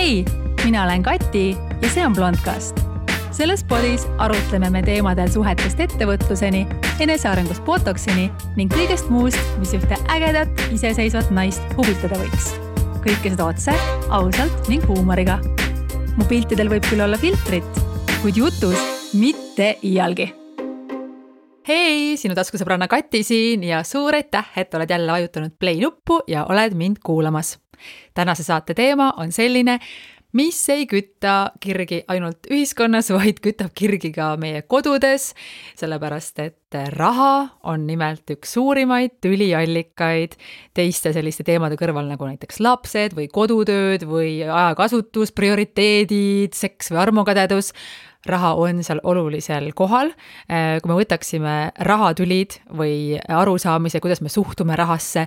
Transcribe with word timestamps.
hei, 0.00 0.24
mina 0.64 0.84
olen 0.84 1.02
Kati 1.02 1.56
ja 1.82 1.88
see 1.92 2.06
on 2.06 2.14
Blondcast. 2.16 2.80
selles 3.30 3.64
podis 3.64 4.06
arutleme 4.18 4.70
me 4.70 4.80
teemadel 4.82 5.28
suhetest 5.28 5.80
ettevõtluseni, 5.80 6.62
enesearengust 7.04 7.64
botoksini 7.68 8.30
ning 8.56 8.72
kõigest 8.72 9.12
muust, 9.12 9.52
mis 9.60 9.76
ühte 9.76 10.00
ägedat 10.08 10.64
iseseisvat 10.72 11.28
naist 11.36 11.76
huvitada 11.76 12.16
võiks. 12.16 12.48
kõike 13.04 13.36
seda 13.36 13.52
otse, 13.52 13.76
ausalt 14.08 14.72
ning 14.72 14.88
huumoriga. 14.88 15.36
mu 16.16 16.24
piltidel 16.24 16.72
võib 16.72 16.88
küll 16.88 17.04
olla 17.04 17.20
filtrit, 17.20 17.84
kuid 18.22 18.40
jutus 18.40 19.12
mitte 19.12 19.74
iialgi 19.82 20.39
hei, 21.70 22.16
sinu 22.18 22.34
taskusõbranna 22.34 22.88
Kati 22.90 23.22
siin 23.26 23.64
ja 23.68 23.84
suur 23.86 24.16
aitäh, 24.18 24.48
et 24.58 24.74
oled 24.74 24.90
jälle 24.90 25.12
vajutanud 25.12 25.58
play 25.60 25.78
nuppu 25.82 26.22
ja 26.30 26.46
oled 26.50 26.74
mind 26.74 27.02
kuulamas. 27.04 27.58
Tänase 28.14 28.44
saate 28.44 28.74
teema 28.74 29.12
on 29.22 29.30
selline, 29.32 29.76
mis 30.36 30.58
ei 30.72 30.88
küta 30.90 31.52
kirgi 31.62 32.02
ainult 32.10 32.50
ühiskonnas, 32.50 33.12
vaid 33.14 33.38
kütab 33.44 33.70
kirgi 33.76 34.10
ka 34.14 34.32
meie 34.40 34.64
kodudes, 34.66 35.30
sellepärast 35.78 36.42
et 36.42 36.78
raha 36.96 37.32
on 37.70 37.86
nimelt 37.86 38.34
üks 38.34 38.56
suurimaid 38.58 39.20
tüliallikaid 39.22 40.36
teiste 40.74 41.14
selliste 41.14 41.46
teemade 41.46 41.78
kõrval, 41.78 42.10
nagu 42.10 42.26
näiteks 42.26 42.60
lapsed 42.66 43.14
või 43.18 43.30
kodutööd 43.30 44.06
või 44.10 44.40
ajakasutus, 44.42 45.34
prioriteedid, 45.38 46.54
seks 46.58 46.90
või 46.90 47.04
armukadedus 47.06 47.74
raha 48.26 48.54
on 48.60 48.82
seal 48.84 49.00
olulisel 49.02 49.70
kohal. 49.74 50.12
kui 50.48 50.90
me 50.90 50.98
võtaksime 50.98 51.56
rahatülid 51.86 52.60
või 52.76 53.18
arusaamise, 53.28 54.00
kuidas 54.00 54.20
me 54.20 54.28
suhtume 54.28 54.76
rahasse, 54.76 55.26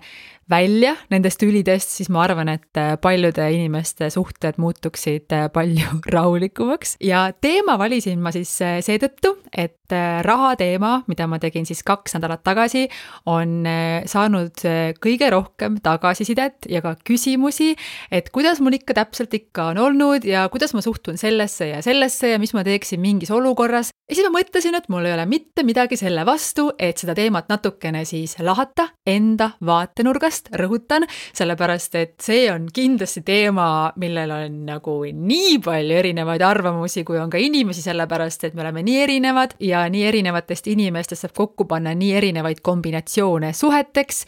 välja 0.50 0.96
nendest 1.12 1.40
tülidest, 1.40 1.94
siis 1.98 2.10
ma 2.12 2.24
arvan, 2.26 2.52
et 2.52 2.80
äh, 2.80 2.96
paljude 3.02 3.46
inimeste 3.56 4.10
suhted 4.14 4.60
muutuksid 4.62 5.32
äh, 5.36 5.48
palju 5.54 6.00
rahulikumaks 6.16 6.98
ja 7.04 7.30
teema 7.42 7.78
valisin 7.80 8.22
ma 8.24 8.34
siis 8.36 8.52
äh, 8.62 8.80
seetõttu, 8.84 9.38
et 9.52 9.80
raha 9.94 10.56
teema, 10.58 11.04
mida 11.06 11.28
ma 11.30 11.38
tegin 11.38 11.68
siis 11.70 11.84
kaks 11.86 12.16
nädalat 12.16 12.42
tagasi, 12.42 12.88
on 13.30 13.68
saanud 14.10 14.64
kõige 15.04 15.28
rohkem 15.30 15.76
tagasisidet 15.86 16.66
ja 16.72 16.82
ka 16.82 16.96
küsimusi, 17.06 17.76
et 18.10 18.32
kuidas 18.34 18.58
mul 18.64 18.80
ikka 18.80 18.96
täpselt 18.98 19.36
ikka 19.38 19.68
on 19.74 19.82
olnud 19.84 20.26
ja 20.26 20.48
kuidas 20.50 20.74
ma 20.74 20.82
suhtun 20.82 21.20
sellesse 21.22 21.68
ja 21.76 21.84
sellesse 21.86 22.32
ja 22.32 22.40
mis 22.42 22.56
ma 22.58 22.64
teeksin 22.66 23.04
mingis 23.04 23.30
olukorras. 23.36 23.92
ja 24.10 24.18
siis 24.18 24.26
ma 24.26 24.40
mõtlesin, 24.40 24.80
et 24.80 24.90
mul 24.90 25.06
ei 25.06 25.14
ole 25.14 25.28
mitte 25.30 25.68
midagi 25.68 26.00
selle 26.00 26.26
vastu, 26.26 26.72
et 26.80 26.98
seda 26.98 27.14
teemat 27.20 27.52
natukene 27.54 28.02
siis 28.10 28.40
lahata 28.42 28.88
enda 29.06 29.52
vaatenurgast 29.62 30.33
sellepärast 30.34 30.50
rõhutan, 30.58 31.06
sellepärast 31.34 31.96
et 31.96 32.16
see 32.22 32.48
on 32.52 32.68
kindlasti 32.74 33.24
teema, 33.26 33.94
millel 33.98 34.32
on 34.32 34.66
nagu 34.68 34.98
nii 35.04 35.60
palju 35.64 36.00
erinevaid 36.00 36.42
arvamusi, 36.42 37.04
kui 37.04 37.20
on 37.20 37.30
ka 37.30 37.38
inimesi, 37.38 37.84
sellepärast 37.86 38.44
et 38.44 38.56
me 38.56 38.62
oleme 38.66 38.84
nii 38.84 38.98
erinevad 39.04 39.56
ja 39.60 39.86
nii 39.90 40.04
erinevatest 40.10 40.68
inimestest 40.68 41.26
saab 41.26 41.36
kokku 41.38 41.66
panna 41.66 41.94
nii 41.94 42.14
erinevaid 42.18 42.62
kombinatsioone 42.64 43.54
suheteks, 43.54 44.26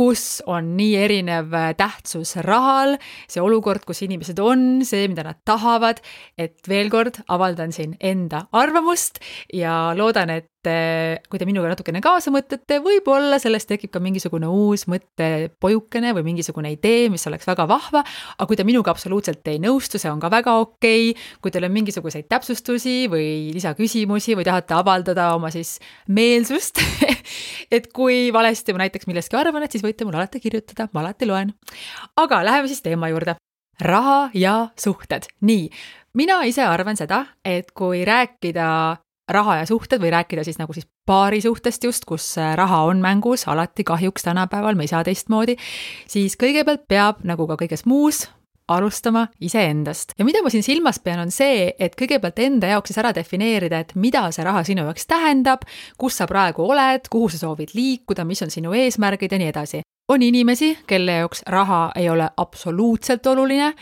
kus 0.00 0.40
on 0.48 0.76
nii 0.78 0.94
erinev 0.96 1.52
tähtsus 1.76 2.36
rahal, 2.46 2.94
see 3.28 3.42
olukord, 3.42 3.82
kus 3.84 4.00
inimesed 4.06 4.38
on, 4.40 4.84
see, 4.86 5.08
mida 5.10 5.26
nad 5.26 5.40
tahavad, 5.44 6.00
et 6.40 6.56
veel 6.70 6.88
kord 6.92 7.20
avaldan 7.28 7.74
siin 7.74 7.98
enda 8.00 8.46
arvamust 8.56 9.20
ja 9.52 9.90
loodan, 9.98 10.32
et 10.32 10.48
Eh, 10.60 11.16
kui 11.32 11.40
te 11.40 11.46
minuga 11.48 11.70
natukene 11.70 12.02
kaasa 12.04 12.28
mõtlete, 12.34 12.82
võib-olla 12.84 13.38
sellest 13.40 13.70
tekib 13.70 13.94
ka 13.94 14.00
mingisugune 14.04 14.44
uus 14.44 14.82
mõttepojukene 14.92 16.12
või 16.18 16.26
mingisugune 16.26 16.74
idee, 16.74 17.06
mis 17.08 17.24
oleks 17.30 17.48
väga 17.48 17.64
vahva, 17.70 18.02
aga 18.36 18.48
kui 18.50 18.58
te 18.60 18.66
minuga 18.68 18.92
absoluutselt 18.92 19.48
ei 19.48 19.56
nõustu, 19.62 19.96
see 19.96 20.12
on 20.12 20.20
ka 20.20 20.28
väga 20.28 20.58
okei 20.60 21.14
okay., 21.14 21.24
kui 21.40 21.54
teil 21.54 21.64
on 21.64 21.72
mingisuguseid 21.78 22.28
täpsustusi 22.28 23.08
või 23.08 23.54
lisaküsimusi 23.56 24.36
või 24.36 24.44
tahate 24.50 24.76
avaldada 24.76 25.30
oma 25.38 25.48
siis 25.54 25.78
meelsust 26.12 26.84
et 27.76 27.88
kui 27.96 28.28
valesti 28.28 28.76
ma 28.76 28.84
näiteks 28.84 29.08
millestki 29.08 29.40
arvan, 29.40 29.64
et 29.64 29.72
siis 29.72 29.86
võite 29.86 30.04
mulle 30.04 30.20
alati 30.20 30.44
kirjutada, 30.44 30.90
ma 30.92 31.06
alati 31.06 31.30
loen. 31.30 31.54
aga 32.20 32.44
läheme 32.44 32.68
siis 32.68 32.84
teema 32.84 33.08
juurde. 33.08 33.40
raha 33.80 34.28
ja 34.36 34.68
suhted, 34.76 35.24
nii 35.40 35.70
mina 36.14 36.42
ise 36.44 36.68
arvan 36.68 37.00
seda, 37.00 37.24
et 37.44 37.72
kui 37.72 38.04
rääkida 38.04 39.00
raha 39.32 39.60
ja 39.60 39.68
suhted 39.68 40.02
või 40.02 40.12
rääkida 40.14 40.44
siis 40.46 40.58
nagu 40.60 40.74
siis 40.76 40.88
paarisuhtest 41.06 41.84
just, 41.84 42.04
kus 42.08 42.32
äh, 42.38 42.54
raha 42.58 42.82
on 42.90 43.00
mängus, 43.02 43.46
alati 43.48 43.84
kahjuks 43.84 44.26
tänapäeval 44.26 44.78
me 44.78 44.86
ei 44.86 44.92
saa 44.92 45.04
teistmoodi, 45.06 45.56
siis 46.10 46.36
kõigepealt 46.40 46.86
peab, 46.88 47.24
nagu 47.26 47.46
ka 47.50 47.58
kõiges 47.60 47.86
muus, 47.86 48.26
alustama 48.70 49.26
iseendast. 49.42 50.14
ja 50.18 50.24
mida 50.24 50.42
ma 50.42 50.50
siin 50.50 50.62
silmas 50.62 51.00
pean, 51.02 51.18
on 51.24 51.34
see, 51.34 51.72
et 51.78 51.96
kõigepealt 51.98 52.38
enda 52.38 52.70
jaoks 52.74 52.92
siis 52.92 53.02
ära 53.02 53.14
defineerida, 53.14 53.82
et 53.82 53.94
mida 53.94 54.28
see 54.30 54.46
raha 54.46 54.62
sinu 54.66 54.86
jaoks 54.86 55.08
tähendab, 55.10 55.66
kus 55.98 56.20
sa 56.20 56.28
praegu 56.30 56.68
oled, 56.70 57.10
kuhu 57.10 57.28
sa 57.32 57.42
soovid 57.42 57.74
liikuda, 57.74 58.24
mis 58.24 58.42
on 58.46 58.54
sinu 58.54 58.74
eesmärgid 58.76 59.34
ja 59.34 59.42
nii 59.42 59.50
edasi 59.50 59.82
on 60.10 60.22
inimesi, 60.22 60.72
kelle 60.86 61.12
jaoks 61.20 61.42
raha 61.46 61.92
ei 61.96 62.08
ole 62.10 62.26
absoluutselt 62.36 63.26
oluline, 63.30 63.72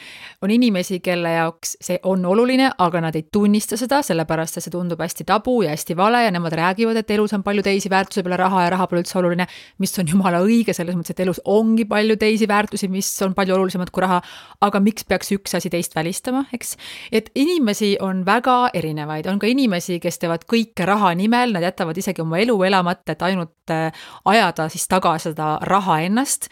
on 0.43 0.51
inimesi, 0.51 1.01
kelle 1.01 1.31
jaoks 1.33 1.77
see 1.81 1.99
on 2.05 2.27
oluline, 2.29 2.69
aga 2.79 3.01
nad 3.01 3.17
ei 3.17 3.25
tunnista 3.33 3.79
seda, 3.81 4.03
sellepärast 4.05 4.59
et 4.59 4.67
see 4.67 4.75
tundub 4.75 5.01
hästi 5.01 5.25
tabu 5.29 5.63
ja 5.65 5.73
hästi 5.73 5.97
vale 5.97 6.21
ja 6.27 6.33
nemad 6.35 6.53
räägivad, 6.59 7.01
et 7.01 7.11
elus 7.17 7.33
on 7.37 7.45
palju 7.47 7.65
teisi 7.65 7.91
väärtusi 7.91 8.23
peale 8.27 8.37
raha 8.41 8.67
ja 8.67 8.73
raha 8.77 8.87
pole 8.91 9.03
üldse 9.03 9.17
oluline, 9.21 9.47
mis 9.81 9.97
on 9.99 10.11
jumala 10.13 10.43
õige, 10.45 10.75
selles 10.77 10.99
mõttes, 10.99 11.17
et 11.17 11.25
elus 11.25 11.41
ongi 11.49 11.89
palju 11.89 12.19
teisi 12.21 12.49
väärtusi, 12.49 12.91
mis 12.93 13.09
on 13.25 13.33
palju 13.39 13.57
olulisemad 13.57 13.93
kui 13.95 14.05
raha, 14.05 14.21
aga 14.61 14.83
miks 14.85 15.09
peaks 15.09 15.33
üks 15.33 15.57
asi 15.57 15.73
teist 15.73 15.97
välistama, 15.97 16.45
eks. 16.53 16.77
et 17.13 17.33
inimesi 17.35 17.95
on 18.05 18.25
väga 18.29 18.59
erinevaid, 18.77 19.31
on 19.33 19.41
ka 19.41 19.49
inimesi, 19.49 19.97
kes 20.03 20.21
teevad 20.21 20.45
kõike 20.51 20.85
raha 20.89 21.15
nimel, 21.17 21.57
nad 21.57 21.65
jätavad 21.65 21.97
isegi 21.97 22.21
oma 22.25 22.43
elu 22.45 22.61
elamata, 22.69 23.17
et 23.17 23.25
ainult 23.25 23.73
äh, 23.73 24.05
ajada 24.29 24.69
siis 24.69 24.85
taga 24.91 25.17
seda 25.23 25.57
raha 25.65 26.03
ennast 26.05 26.18
ennast. 26.19 26.51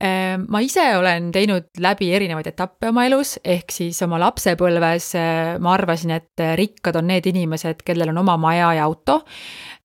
Ehm, 0.00 0.46
ma 0.48 0.62
ise 0.64 0.84
olen 0.96 1.32
teinud 1.34 1.70
läbi 1.82 2.12
erinevaid 2.14 2.52
etappe 2.52 2.92
oma 2.92 3.06
elus, 3.08 3.36
ehk 3.44 3.74
siis 3.74 3.98
oma 4.06 4.20
lapsepõlves 4.22 5.12
eh, 5.18 5.54
ma 5.62 5.74
arvasin, 5.74 6.14
et 6.18 6.46
rikkad 6.58 7.00
on 7.00 7.10
need 7.10 7.26
inimesed, 7.26 7.82
kellel 7.86 8.14
on 8.14 8.22
oma 8.24 8.38
maja 8.40 8.72
ja 8.78 8.86
auto. 8.86 9.22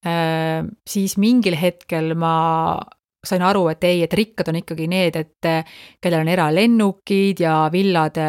Ehm, 0.06 0.74
siis 0.86 1.18
mingil 1.18 1.58
hetkel 1.58 2.14
ma 2.18 2.36
sain 3.24 3.40
aru, 3.40 3.62
et 3.72 3.84
ei, 3.88 4.02
et 4.04 4.12
rikkad 4.12 4.50
on 4.52 4.58
ikkagi 4.60 4.84
need, 4.90 5.16
et 5.16 5.48
kellel 6.02 6.26
on 6.26 6.28
eralennukid 6.28 7.40
ja 7.40 7.54
villad 7.72 8.20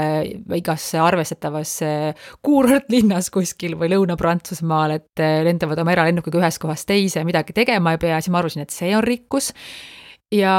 igasse 0.56 1.02
arvestatavasse 1.04 1.90
kuurortlinnas 2.46 3.28
kuskil 3.34 3.76
või 3.76 3.92
Lõuna-Prantsusmaal, 3.92 4.96
et 4.96 5.26
lendavad 5.50 5.84
oma 5.84 5.98
eralennukiga 5.98 6.40
ühest 6.40 6.64
kohast 6.64 6.88
teise, 6.88 7.26
midagi 7.28 7.52
tegema 7.58 7.98
ei 7.98 8.00
pea, 8.06 8.22
siis 8.22 8.32
ma 8.32 8.40
arvasin, 8.40 8.64
et 8.64 8.72
see 8.72 8.96
on 8.96 9.04
rikkus 9.04 9.52
ja 10.36 10.56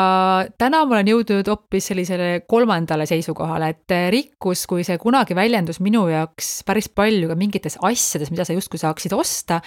täna 0.59 0.83
ma 0.87 0.97
olen 0.97 1.11
jõudnud 1.11 1.49
hoopis 1.51 1.91
sellisele 1.91 2.29
kolmandale 2.49 3.07
seisukohale, 3.09 3.71
et 3.75 3.97
rikkus, 4.13 4.65
kui 4.71 4.85
see 4.87 4.99
kunagi 5.03 5.37
väljendus 5.37 5.81
minu 5.85 6.07
jaoks 6.11 6.61
päris 6.67 6.89
palju 6.89 7.31
ka 7.31 7.39
mingites 7.39 7.79
asjades, 7.85 8.33
mida 8.33 8.47
sa 8.47 8.57
justkui 8.57 8.81
saaksid 8.81 9.15
osta, 9.17 9.61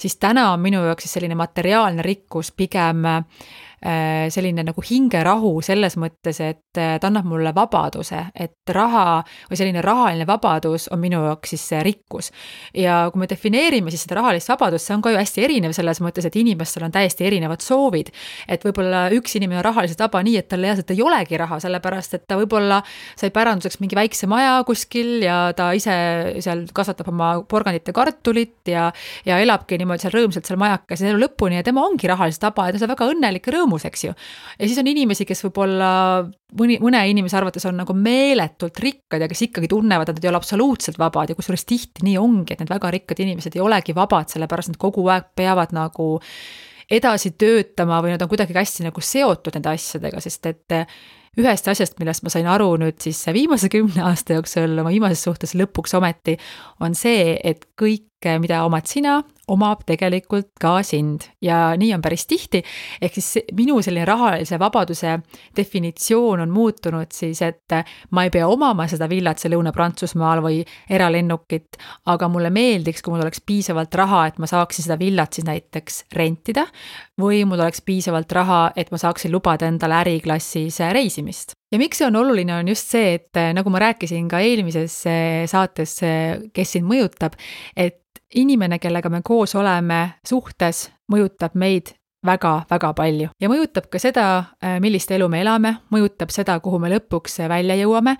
siis 0.00 0.18
täna 0.20 0.50
on 0.52 0.64
minu 0.64 0.84
jaoks 0.84 1.06
siis 1.06 1.18
selline 1.18 1.38
materiaalne 1.38 2.04
rikkus 2.04 2.52
pigem 2.56 3.06
Äh, 3.06 3.22
selline 4.32 4.64
nagu 4.64 4.82
hingerahu 4.84 5.58
selles 5.64 5.98
mõttes, 6.00 6.38
et 6.40 6.78
äh, 6.80 6.94
ta 7.00 7.10
annab 7.10 7.26
mulle 7.28 7.52
vabaduse, 7.54 8.20
et 8.34 8.72
raha 8.72 9.20
või 9.50 9.58
selline 9.60 9.82
rahaline 9.84 10.26
vabadus 10.28 10.88
on 10.94 11.02
minu 11.02 11.20
jaoks 11.26 11.52
siis 11.54 11.66
see 11.68 11.82
rikkus. 11.84 12.30
ja 12.74 13.10
kui 13.12 13.20
me 13.20 13.28
defineerime 13.28 13.92
siis 13.92 14.06
seda 14.06 14.20
rahalist 14.20 14.48
vabadust, 14.48 14.88
see 14.88 14.96
on 14.96 15.02
ka 15.04 15.12
ju 15.12 15.20
hästi 15.20 15.44
erinev 15.44 15.74
selles 15.76 16.00
mõttes, 16.04 16.24
et 16.24 16.36
inimestel 16.40 16.86
on 16.86 16.94
täiesti 16.94 17.26
erinevad 17.28 17.60
soovid. 17.64 18.10
et 18.48 18.64
võib-olla 18.64 19.06
üks 19.14 19.36
inimene 19.36 19.60
on 19.60 19.66
rahaliselt 19.68 20.00
vaba 20.06 20.22
nii, 20.24 20.38
et 20.40 20.48
tal 20.48 20.64
reaalselt 20.64 20.90
ei 20.94 21.02
olegi 21.04 21.40
raha, 21.40 21.60
sellepärast 21.60 22.18
et 22.18 22.26
ta 22.28 22.38
võib-olla 22.40 22.80
sai 23.20 23.30
päranduseks 23.34 23.80
mingi 23.84 23.98
väikse 24.00 24.28
maja 24.30 24.56
kuskil 24.66 25.22
ja 25.26 25.52
ta 25.56 25.72
ise 25.76 26.40
seal 26.40 26.64
kasvatab 26.72 27.12
oma 27.12 27.34
porgandit 27.48 27.92
ja 27.92 27.96
kartulit 27.96 28.72
ja, 28.72 28.88
ja 29.26 29.38
elabki 29.44 29.78
niimoodi 29.78 30.06
seal 30.06 30.16
rõõmsalt 30.16 30.48
seal 30.48 30.60
majakas 30.60 31.04
elu 31.04 31.20
lõpuni 31.20 31.60
ja 31.60 31.66
tema 31.66 31.84
ongi 31.84 32.08
rahaliselt 32.08 32.48
vaba 32.48 32.70
ja 32.70 32.78
ta 32.78 32.86
on 32.86 32.94
väga 32.94 33.12
õnnelik 33.12 33.48
ja 33.48 33.58
rõõmus 33.58 33.73
rõõmus, 33.74 33.84
eks 33.88 34.04
ju. 34.04 34.12
ja 34.58 34.68
siis 34.68 34.78
on 34.78 34.88
inimesi, 34.88 35.24
kes 35.26 35.44
võib-olla 35.46 36.24
mõni, 36.58 36.78
mõne 36.82 37.02
inimese 37.10 37.36
arvates 37.38 37.64
on 37.66 37.76
nagu 37.76 37.94
meeletult 37.94 38.78
rikkad 38.78 39.20
ja 39.20 39.28
kes 39.28 39.48
ikkagi 39.48 39.68
tunnevad, 39.68 40.08
et 40.08 40.18
nad 40.18 40.24
ei 40.24 40.30
ole 40.30 40.40
absoluutselt 40.40 40.98
vabad 40.98 41.30
ja 41.30 41.34
kusjuures 41.34 41.64
tihti 41.64 42.04
nii 42.04 42.18
ongi, 42.18 42.54
et 42.54 42.62
need 42.62 42.70
väga 42.70 42.92
rikkad 42.94 43.24
inimesed 43.24 43.56
ei 43.56 43.64
olegi 43.64 43.94
vabad, 43.94 44.30
sellepärast 44.30 44.74
nad 44.74 44.78
kogu 44.80 45.06
aeg 45.08 45.34
peavad 45.36 45.74
nagu 45.74 46.20
edasi 46.90 47.34
töötama 47.40 48.02
või 48.04 48.14
nad 48.14 48.22
on 48.22 48.28
kuidagi 48.30 48.54
hästi 48.54 48.88
nagu 48.90 49.00
seotud 49.00 49.54
nende 49.56 49.72
asjadega, 49.72 50.20
sest 50.20 50.50
et 50.50 50.80
ühest 51.40 51.66
asjast, 51.66 51.96
millest 51.98 52.22
ma 52.22 52.30
sain 52.30 52.46
aru 52.46 52.68
nüüd 52.78 53.00
siis 53.02 53.24
viimase 53.34 53.70
kümne 53.72 54.04
aasta 54.06 54.36
jooksul 54.36 54.76
oma 54.78 54.92
viimases 54.92 55.24
suhtes 55.24 55.56
lõpuks 55.58 55.96
ometi, 55.98 56.36
on 56.84 56.94
see, 56.98 57.34
et 57.42 57.64
kõik 57.80 58.13
mida 58.42 58.64
omad 58.66 58.86
sina, 58.88 59.18
omab 59.52 59.82
tegelikult 59.86 60.52
ka 60.60 60.78
sind 60.86 61.26
ja 61.44 61.74
nii 61.78 61.92
on 61.96 62.02
päris 62.04 62.26
tihti. 62.26 62.62
ehk 63.02 63.14
siis 63.18 63.44
minu 63.56 63.80
selline 63.84 64.06
rahalise 64.08 64.58
vabaduse 64.58 65.18
definitsioon 65.56 66.40
on 66.40 66.50
muutunud 66.50 67.12
siis, 67.12 67.42
et 67.42 67.76
ma 68.10 68.24
ei 68.24 68.30
pea 68.30 68.48
omama 68.48 68.86
seda 68.88 69.08
villat 69.10 69.38
seal 69.38 69.54
Lõuna-Prantsusmaal 69.54 70.42
või 70.44 70.62
eralennukit, 70.90 71.78
aga 72.06 72.28
mulle 72.28 72.50
meeldiks, 72.50 73.02
kui 73.02 73.12
mul 73.12 73.24
oleks 73.26 73.42
piisavalt 73.46 73.94
raha, 73.94 74.26
et 74.30 74.38
ma 74.38 74.48
saaksin 74.50 74.88
seda 74.88 74.98
villat 74.98 75.36
siis 75.36 75.46
näiteks 75.48 76.04
rentida 76.16 76.66
või 77.20 77.44
mul 77.44 77.60
oleks 77.60 77.84
piisavalt 77.84 78.32
raha, 78.32 78.62
et 78.76 78.90
ma 78.90 79.00
saaksin 79.00 79.32
lubada 79.32 79.68
endale 79.68 80.00
äriklassis 80.00 80.80
reisimist 80.92 81.54
ja 81.74 81.78
miks 81.80 81.98
see 82.00 82.06
on 82.06 82.16
oluline, 82.16 82.54
on 82.54 82.68
just 82.70 82.90
see, 82.94 83.18
et 83.18 83.42
nagu 83.56 83.70
ma 83.72 83.82
rääkisin 83.82 84.28
ka 84.30 84.40
eelmises 84.44 85.02
saates 85.50 85.98
Kes 86.54 86.74
sind 86.74 86.86
mõjutab, 86.88 87.36
et 87.76 88.00
inimene, 88.34 88.78
kellega 88.78 89.10
me 89.10 89.20
koos 89.24 89.54
oleme 89.54 90.18
suhtes, 90.26 90.88
mõjutab 91.12 91.54
meid 91.54 91.94
väga-väga 92.24 92.92
palju. 92.96 93.28
Ja 93.40 93.50
mõjutab 93.52 93.90
ka 93.92 94.00
seda, 94.00 94.26
millist 94.80 95.10
elu 95.12 95.28
me 95.28 95.42
elame, 95.44 95.76
mõjutab 95.92 96.32
seda, 96.32 96.56
kuhu 96.60 96.78
me 96.80 96.90
lõpuks 96.94 97.42
välja 97.48 97.76
jõuame 97.82 98.16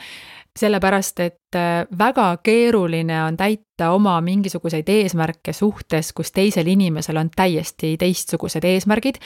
sellepärast, 0.59 1.21
et 1.21 1.57
äh, 1.59 1.87
väga 1.99 2.37
keeruline 2.43 3.17
on 3.25 3.37
täita 3.37 3.89
oma 3.91 4.21
mingisuguseid 4.23 4.87
eesmärke 4.89 5.53
suhtes, 5.53 6.13
kus 6.15 6.31
teisel 6.31 6.69
inimesel 6.71 7.19
on 7.19 7.31
täiesti 7.35 7.97
teistsugused 7.99 8.63
eesmärgid. 8.63 9.19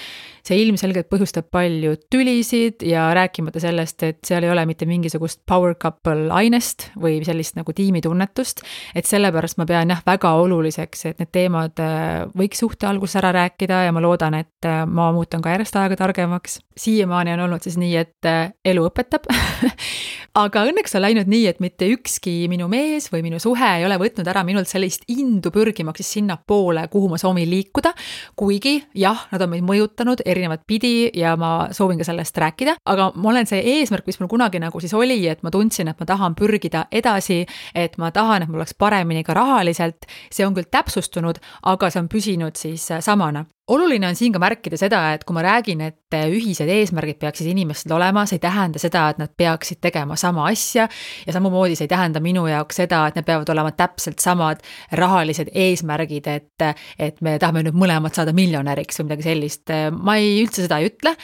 see 0.49 0.57
ilmselgelt 0.63 1.11
põhjustab 1.13 1.51
palju 1.53 1.99
tülisid 2.09 2.81
ja 2.89 3.11
rääkimata 3.15 3.61
sellest, 3.61 4.03
et 4.03 4.19
seal 4.25 4.47
ei 4.47 4.51
ole 4.51 4.65
mitte 4.67 4.87
mingisugust 4.89 5.43
power 5.45 5.75
couple 5.75 6.33
ainest 6.33 6.89
või 6.97 7.21
sellist 7.25 7.61
nagu 7.61 7.73
tiimitunnetust. 7.77 8.65
et 8.95 9.05
sellepärast 9.05 9.61
ma 9.61 9.67
pean 9.69 9.93
jah, 9.93 10.01
väga 10.07 10.33
oluliseks, 10.41 11.05
et 11.13 11.21
need 11.21 11.33
teemad 11.33 11.85
äh, 11.85 12.25
võiks 12.33 12.65
suhte 12.65 12.89
alguses 12.89 13.21
ära 13.21 13.35
rääkida 13.37 13.85
ja 13.85 13.93
ma 13.93 14.01
loodan, 14.01 14.41
et 14.41 14.65
äh, 14.65 14.87
ma 14.87 15.13
muutun 15.13 15.45
ka 15.45 15.53
järjest 15.53 15.77
aega 15.77 15.97
targemaks. 15.97 16.61
siiamaani 16.77 17.37
on 17.37 17.45
olnud 17.51 17.69
siis 17.69 17.77
nii, 17.77 17.97
et 18.01 18.33
elu 18.65 18.89
õpetab 18.89 19.29
aga 20.45 20.65
õnneks 20.69 20.95
on 20.97 21.03
läinud 21.03 21.18
nii, 21.27 21.47
et 21.51 21.59
mitte 21.61 21.89
ükski 21.91 22.47
minu 22.49 22.69
mees 22.71 23.09
või 23.13 23.25
minu 23.27 23.41
suhe 23.43 23.71
ei 23.81 23.87
ole 23.87 23.99
võtnud 23.99 24.29
ära 24.31 24.45
minult 24.47 24.71
sellist 24.71 25.03
indu 25.11 25.51
pürgimaks 25.51 25.99
siis 26.03 26.13
sinnapoole, 26.19 26.87
kuhu 26.93 27.09
ma 27.11 27.19
soovin 27.19 27.49
liikuda. 27.51 27.93
kuigi 28.37 28.77
jah, 28.95 29.27
nad 29.33 29.43
on 29.43 29.51
meid 29.51 29.67
mõjutanud 29.67 30.23
erinevat 30.25 30.63
pidi 30.67 31.11
ja 31.19 31.35
ma 31.37 31.69
soovin 31.73 31.99
ka 31.99 32.07
sellest 32.07 32.39
rääkida, 32.39 32.77
aga 32.85 33.11
ma 33.17 33.31
olen 33.33 33.51
see 33.51 33.61
eesmärk, 33.75 34.07
mis 34.07 34.21
mul 34.21 34.31
kunagi 34.31 34.63
nagu 34.63 34.81
siis 34.81 34.95
oli, 34.95 35.21
et 35.29 35.43
ma 35.43 35.51
tundsin, 35.51 35.89
et 35.89 36.01
ma 36.01 36.07
tahan 36.07 36.39
pürgida 36.39 36.87
edasi, 36.93 37.45
et 37.75 37.99
ma 37.99 38.13
tahan, 38.15 38.43
et 38.43 38.49
mul 38.49 38.63
oleks 38.63 38.77
paremini 38.79 39.25
ka 39.27 39.35
rahaliselt, 39.35 40.07
see 40.31 40.47
on 40.47 40.55
küll 40.55 40.71
täpsustunud, 40.71 41.43
aga 41.63 41.91
see 41.91 42.05
on 42.05 42.09
püsinud 42.13 42.57
siis 42.57 42.91
samana 43.01 43.47
oluline 43.69 44.09
on 44.09 44.17
siin 44.17 44.33
ka 44.33 44.41
märkida 44.43 44.79
seda, 44.81 45.01
et 45.15 45.25
kui 45.29 45.37
ma 45.37 45.43
räägin, 45.45 45.83
et 45.85 46.17
ühised 46.17 46.71
eesmärgid 46.73 47.19
peaksid 47.21 47.51
inimestel 47.51 47.93
olema, 47.99 48.25
see 48.29 48.39
ei 48.39 48.43
tähenda 48.43 48.81
seda, 48.81 49.05
et 49.13 49.21
nad 49.21 49.33
peaksid 49.37 49.81
tegema 49.85 50.17
sama 50.17 50.47
asja 50.49 50.87
ja 50.89 51.35
samamoodi 51.35 51.77
see 51.77 51.85
ei 51.85 51.93
tähenda 51.93 52.23
minu 52.25 52.47
jaoks 52.49 52.81
seda, 52.81 53.03
et 53.09 53.19
need 53.19 53.27
peavad 53.29 53.51
olema 53.53 53.73
täpselt 53.77 54.23
samad 54.25 54.63
rahalised 54.97 55.53
eesmärgid, 55.53 56.31
et 56.33 56.67
et 56.99 57.21
me 57.25 57.37
tahame 57.41 57.63
nüüd 57.67 57.77
mõlemad 57.79 58.17
saada 58.17 58.33
miljonäriks 58.37 58.99
või 59.01 59.09
midagi 59.11 59.27
sellist. 59.29 59.75
ma 59.95 60.17
ei, 60.19 60.39
üldse 60.43 60.65
seda 60.65 60.81
ei 60.81 60.89
ütle. 60.91 61.15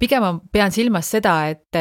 pigem 0.00 0.24
ma 0.24 0.32
pean 0.52 0.72
silmas 0.72 1.10
seda, 1.12 1.36
et 1.52 1.76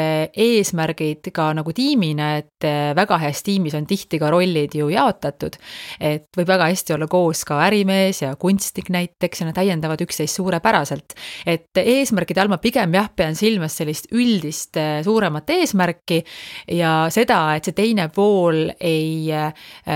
eesmärgid 0.45 1.31
ka 1.35 1.51
nagu 1.55 1.73
tiimina, 1.75 2.35
et 2.43 2.67
väga 2.95 3.19
heas 3.23 3.43
tiimis 3.47 3.75
on 3.77 3.87
tihti 3.87 4.19
ka 4.19 4.29
rollid 4.33 4.75
ju 4.75 4.89
jaotatud. 4.91 5.55
et 5.99 6.27
võib 6.37 6.51
väga 6.51 6.69
hästi 6.73 6.97
olla 6.97 7.07
koos 7.07 7.45
ka 7.47 7.61
ärimees 7.69 8.21
ja 8.21 8.35
kunstnik 8.35 8.91
näiteks 8.91 9.41
ja 9.41 9.49
nad 9.49 9.55
täiendavad 9.55 9.84
täiendavad 9.85 10.01
üksteist 10.01 10.39
suurepäraselt. 10.39 11.13
et 11.45 11.77
eesmärkide 11.77 12.41
all 12.41 12.49
ma 12.49 12.57
pigem 12.57 12.93
jah, 12.93 13.09
pean 13.15 13.35
silmas 13.35 13.77
sellist 13.77 14.09
üldist 14.11 14.77
äh, 14.77 15.03
suuremat 15.03 15.49
eesmärki 15.49 16.23
ja 16.71 17.07
seda, 17.09 17.55
et 17.55 17.65
see 17.65 17.75
teine 17.75 18.09
pool 18.09 18.71
ei 18.79 19.29
äh, 19.31 19.53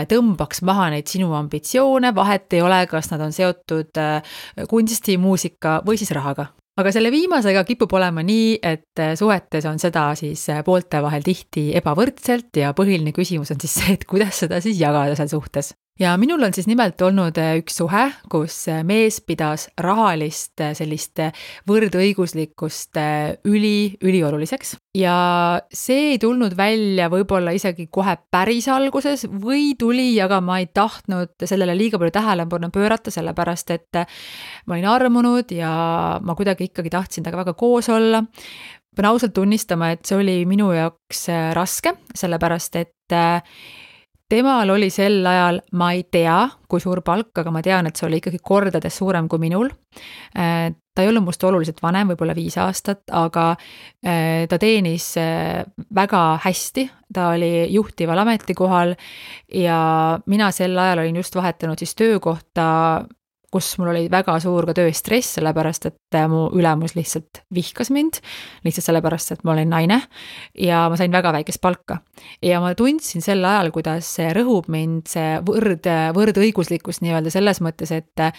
tõmbaks 0.09 0.63
maha 0.63 0.89
neid 0.93 1.07
sinu 1.07 1.33
ambitsioone, 1.33 2.13
vahet 2.15 2.53
ei 2.53 2.61
ole, 2.61 2.85
kas 2.89 3.11
nad 3.11 3.21
on 3.21 3.33
seotud 3.33 3.97
äh, 3.97 4.21
kunsti, 4.69 5.17
muusika 5.17 5.81
või 5.85 5.99
siis 5.99 6.13
rahaga 6.15 6.51
aga 6.79 6.93
selle 6.95 7.11
viimasega 7.11 7.65
kipub 7.67 7.91
olema 7.97 8.23
nii, 8.23 8.59
et 8.63 9.01
suhetes 9.19 9.65
on 9.67 9.81
seda 9.81 10.13
siis 10.15 10.45
poolte 10.63 11.01
vahel 11.03 11.25
tihti 11.25 11.73
ebavõrdselt 11.75 12.55
ja 12.61 12.71
põhiline 12.77 13.11
küsimus 13.15 13.51
on 13.51 13.59
siis 13.59 13.75
see, 13.81 13.97
et 13.97 14.07
kuidas 14.07 14.45
seda 14.45 14.61
siis 14.63 14.79
jagada 14.79 15.17
seal 15.19 15.31
suhtes 15.33 15.73
ja 15.99 16.13
minul 16.17 16.43
on 16.43 16.53
siis 16.55 16.67
nimelt 16.67 17.01
olnud 17.01 17.37
äh, 17.41 17.57
üks 17.59 17.79
suhe, 17.81 18.05
kus 18.31 18.55
äh, 18.71 18.81
mees 18.87 19.19
pidas 19.25 19.67
rahalist 19.81 20.61
äh, 20.63 20.71
sellist 20.77 21.19
võrdõiguslikkust 21.69 22.99
üli, 23.49 23.97
ülioluliseks. 24.01 24.75
ja 24.97 25.15
see 25.73 26.13
ei 26.13 26.19
tulnud 26.21 26.55
välja 26.57 27.09
võib-olla 27.11 27.53
isegi 27.55 27.89
kohe 27.91 28.15
päris 28.31 28.69
alguses 28.71 29.25
või 29.29 29.73
tuli, 29.79 30.13
aga 30.23 30.39
ma 30.41 30.59
ei 30.63 30.69
tahtnud 30.73 31.35
sellele 31.43 31.75
liiga 31.77 31.99
palju 31.99 32.15
tähelepanu 32.15 32.71
pöörata, 32.73 33.11
sellepärast 33.11 33.75
et 33.75 34.03
ma 34.65 34.77
olin 34.77 34.89
armunud 34.89 35.51
ja 35.51 35.71
ma 36.23 36.35
kuidagi 36.35 36.71
ikkagi 36.71 36.93
tahtsin 36.95 37.23
temaga 37.23 37.43
väga 37.43 37.53
koos 37.59 37.89
olla 37.93 38.23
pean 38.95 39.05
ausalt 39.11 39.31
tunnistama, 39.35 39.93
et 39.93 40.07
see 40.07 40.17
oli 40.17 40.39
minu 40.49 40.71
jaoks 40.75 41.27
raske, 41.55 41.93
sellepärast 42.17 42.75
et 42.81 43.15
temal 44.29 44.69
oli 44.69 44.89
sel 44.93 45.25
ajal, 45.25 45.61
ma 45.79 45.91
ei 45.95 46.05
tea, 46.11 46.43
kui 46.69 46.81
suur 46.83 47.01
palk, 47.05 47.31
aga 47.41 47.53
ma 47.53 47.63
tean, 47.65 47.89
et 47.89 47.97
see 47.97 48.07
oli 48.07 48.19
ikkagi 48.21 48.41
kordades 48.45 48.99
suurem 49.01 49.27
kui 49.31 49.41
minul. 49.41 49.71
Äh, 50.37 50.69
ta 50.93 51.03
ei 51.03 51.09
olnud 51.09 51.25
must 51.25 51.43
oluliselt 51.47 51.81
vanem, 51.81 52.11
võib-olla 52.11 52.35
viis 52.37 52.57
aastat, 52.61 53.05
aga 53.15 53.51
äh, 53.55 54.45
ta 54.51 54.59
teenis 54.61 55.11
äh, 55.21 55.63
väga 55.95 56.23
hästi, 56.43 56.89
ta 57.13 57.31
oli 57.33 57.69
juhtival 57.73 58.21
ametikohal 58.25 58.93
ja 59.55 59.79
mina 60.29 60.51
sel 60.53 60.77
ajal 60.77 61.05
olin 61.05 61.21
just 61.21 61.35
vahetanud 61.39 61.79
siis 61.81 61.95
töökohta 61.97 62.67
kus 63.51 63.71
mul 63.79 63.91
oli 63.93 64.07
väga 64.11 64.37
suur 64.43 64.67
ka 64.69 64.75
tööstress, 64.77 65.35
sellepärast 65.37 65.89
et 65.89 66.17
äh, 66.17 66.27
mu 66.31 66.47
ülemus 66.55 66.95
lihtsalt 66.97 67.43
vihkas 67.55 67.91
mind, 67.93 68.21
lihtsalt 68.65 68.89
sellepärast, 68.89 69.33
et 69.35 69.45
ma 69.47 69.55
olen 69.55 69.71
naine 69.73 70.01
ja 70.59 70.85
ma 70.91 70.99
sain 70.99 71.13
väga 71.13 71.33
väikest 71.39 71.61
palka. 71.61 71.99
ja 72.45 72.61
ma 72.63 72.73
tundsin 72.77 73.25
sel 73.25 73.45
ajal, 73.45 73.71
kuidas 73.75 74.09
see 74.19 74.31
rõhub 74.35 74.69
mind, 74.71 75.07
see 75.11 75.37
võrd, 75.45 75.87
võrdõiguslikkus 76.17 77.01
nii-öelda 77.05 77.33
selles 77.33 77.61
mõttes, 77.65 77.93
et 77.95 78.25
äh, 78.25 78.33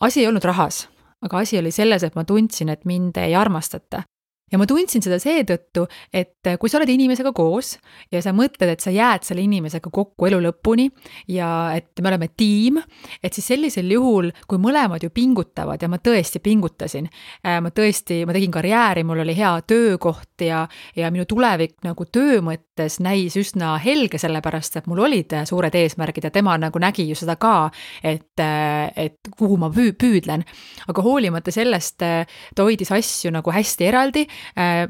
asi 0.00 0.22
ei 0.22 0.30
olnud 0.30 0.44
rahas, 0.44 0.86
aga 1.24 1.44
asi 1.44 1.58
oli 1.60 1.72
selles, 1.74 2.04
et 2.04 2.16
ma 2.16 2.24
tundsin, 2.24 2.72
et 2.72 2.84
mind 2.88 3.18
ei 3.20 3.36
armastata 3.38 4.04
ja 4.52 4.58
ma 4.60 4.66
tundsin 4.68 5.04
seda 5.04 5.18
seetõttu, 5.22 5.86
et 6.12 6.46
äh, 6.48 6.58
kui 6.60 6.70
sa 6.70 6.80
oled 6.80 6.90
inimesega 6.92 7.32
koos 7.36 7.76
ja 8.12 8.22
sa 8.24 8.34
mõtled, 8.36 8.72
et 8.72 8.84
sa 8.84 8.92
jääd 8.94 9.26
selle 9.26 9.44
inimesega 9.44 9.90
kokku 9.92 10.28
elu 10.28 10.40
lõpuni 10.48 10.88
ja 11.34 11.48
et 11.76 12.02
me 12.02 12.12
oleme 12.12 12.30
tiim, 12.36 12.80
et 13.22 13.34
siis 13.34 13.50
sellisel 13.54 13.90
juhul, 13.92 14.30
kui 14.48 14.60
mõlemad 14.62 15.04
ju 15.04 15.12
pingutavad 15.14 15.82
ja 15.82 15.90
ma 15.90 16.00
tõesti 16.02 16.42
pingutasin, 16.44 17.08
äh, 17.44 17.58
ma 17.64 17.72
tõesti, 17.74 18.22
ma 18.28 18.36
tegin 18.36 18.54
karjääri, 18.54 19.04
mul 19.08 19.24
oli 19.24 19.36
hea 19.38 19.54
töökoht 19.68 20.46
ja, 20.46 20.64
ja 20.96 21.12
minu 21.14 21.28
tulevik 21.28 21.78
nagu 21.86 22.08
töö 22.12 22.40
mõttes 22.44 22.67
näis 23.02 23.36
üsna 23.38 23.74
helge, 23.82 24.20
sellepärast 24.20 24.80
et 24.80 24.88
mul 24.90 25.02
olid 25.06 25.34
suured 25.48 25.74
eesmärgid 25.74 26.28
ja 26.28 26.32
tema 26.34 26.56
nagu 26.60 26.80
nägi 26.82 27.08
ju 27.08 27.16
seda 27.18 27.36
ka, 27.40 27.70
et, 28.02 28.38
et 28.38 29.32
kuhu 29.38 29.58
ma 29.60 29.70
püü-, 29.74 29.96
püüdlen. 29.98 30.44
aga 30.88 31.02
hoolimata 31.04 31.52
sellest 31.54 31.98
ta 31.98 32.64
hoidis 32.64 32.92
asju 32.94 33.32
nagu 33.34 33.52
hästi 33.52 33.88
eraldi 33.88 34.24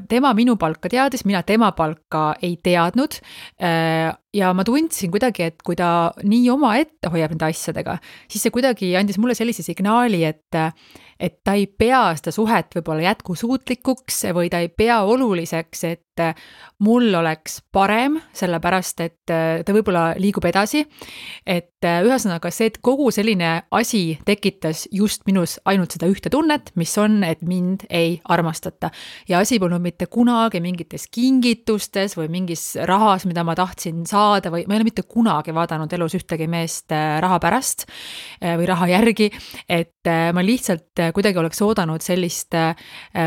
tema 0.09 0.33
minu 0.37 0.55
palka 0.59 0.89
teadis, 0.89 1.25
mina 1.25 1.43
tema 1.43 1.71
palka 1.71 2.33
ei 2.41 2.57
teadnud. 2.63 3.19
Ja 4.33 4.51
ma 4.53 4.61
tundsin 4.61 5.09
kuidagi, 5.09 5.47
et 5.49 5.63
kui 5.65 5.73
ta 5.73 6.11
nii 6.21 6.51
omaette 6.53 7.09
hoiab 7.09 7.33
nende 7.33 7.47
asjadega, 7.47 7.95
siis 8.29 8.43
see 8.45 8.53
kuidagi 8.53 8.91
andis 8.99 9.17
mulle 9.17 9.33
sellise 9.37 9.65
signaali, 9.65 10.21
et 10.27 10.59
et 11.19 11.41
ta 11.43 11.51
ei 11.59 11.65
pea 11.67 12.13
seda 12.15 12.31
suhet 12.31 12.71
võib-olla 12.77 13.09
jätkusuutlikuks 13.09 14.21
või 14.37 14.47
ta 14.47 14.61
ei 14.63 14.69
pea 14.71 15.01
oluliseks, 15.03 15.81
et 15.89 16.05
mul 16.83 17.13
oleks 17.15 17.57
parem, 17.71 18.17
sellepärast 18.35 19.03
et 19.03 19.17
ta 19.27 19.75
võib-olla 19.75 20.13
liigub 20.19 20.45
edasi. 20.47 20.85
et 21.45 21.83
ühesõnaga 21.83 22.51
see, 22.51 22.67
et 22.71 22.77
kogu 22.83 23.07
selline 23.11 23.63
asi 23.71 24.19
tekitas 24.27 24.85
just 24.91 25.23
minus 25.27 25.57
ainult 25.65 25.95
seda 25.95 26.07
ühte 26.11 26.31
tunnet, 26.31 26.71
mis 26.75 26.91
on, 26.99 27.23
et 27.23 27.41
mind 27.41 27.85
ei 27.89 28.21
armastata. 28.23 28.91
ja 29.27 29.39
asi 29.39 29.59
polnud 29.59 29.81
mitte 29.81 30.07
kunagi 30.07 30.59
mingites 30.63 31.07
kingitustes 31.11 32.15
või 32.15 32.27
mingis 32.31 32.75
rahas, 32.83 33.25
mida 33.25 33.43
ma 33.43 33.55
tahtsin 33.55 34.05
saada 34.07 34.18
saada 34.19 34.51
või 34.53 34.65
ma 34.67 34.75
ei 34.75 34.81
ole 34.81 34.89
mitte 34.89 35.05
kunagi 35.07 35.53
vaadanud 35.55 35.93
elus 35.95 36.15
ühtegi 36.19 36.47
meest 36.51 36.93
äh, 36.95 37.17
raha 37.23 37.39
pärast 37.41 37.85
äh, 37.87 38.55
või 38.59 38.67
raha 38.69 38.89
järgi. 38.91 39.29
et 39.69 39.98
ma 40.07 40.43
lihtsalt 40.45 40.99
äh, 40.99 41.11
kuidagi 41.13 41.39
oleks 41.41 41.61
oodanud 41.61 42.03
sellist 42.03 42.55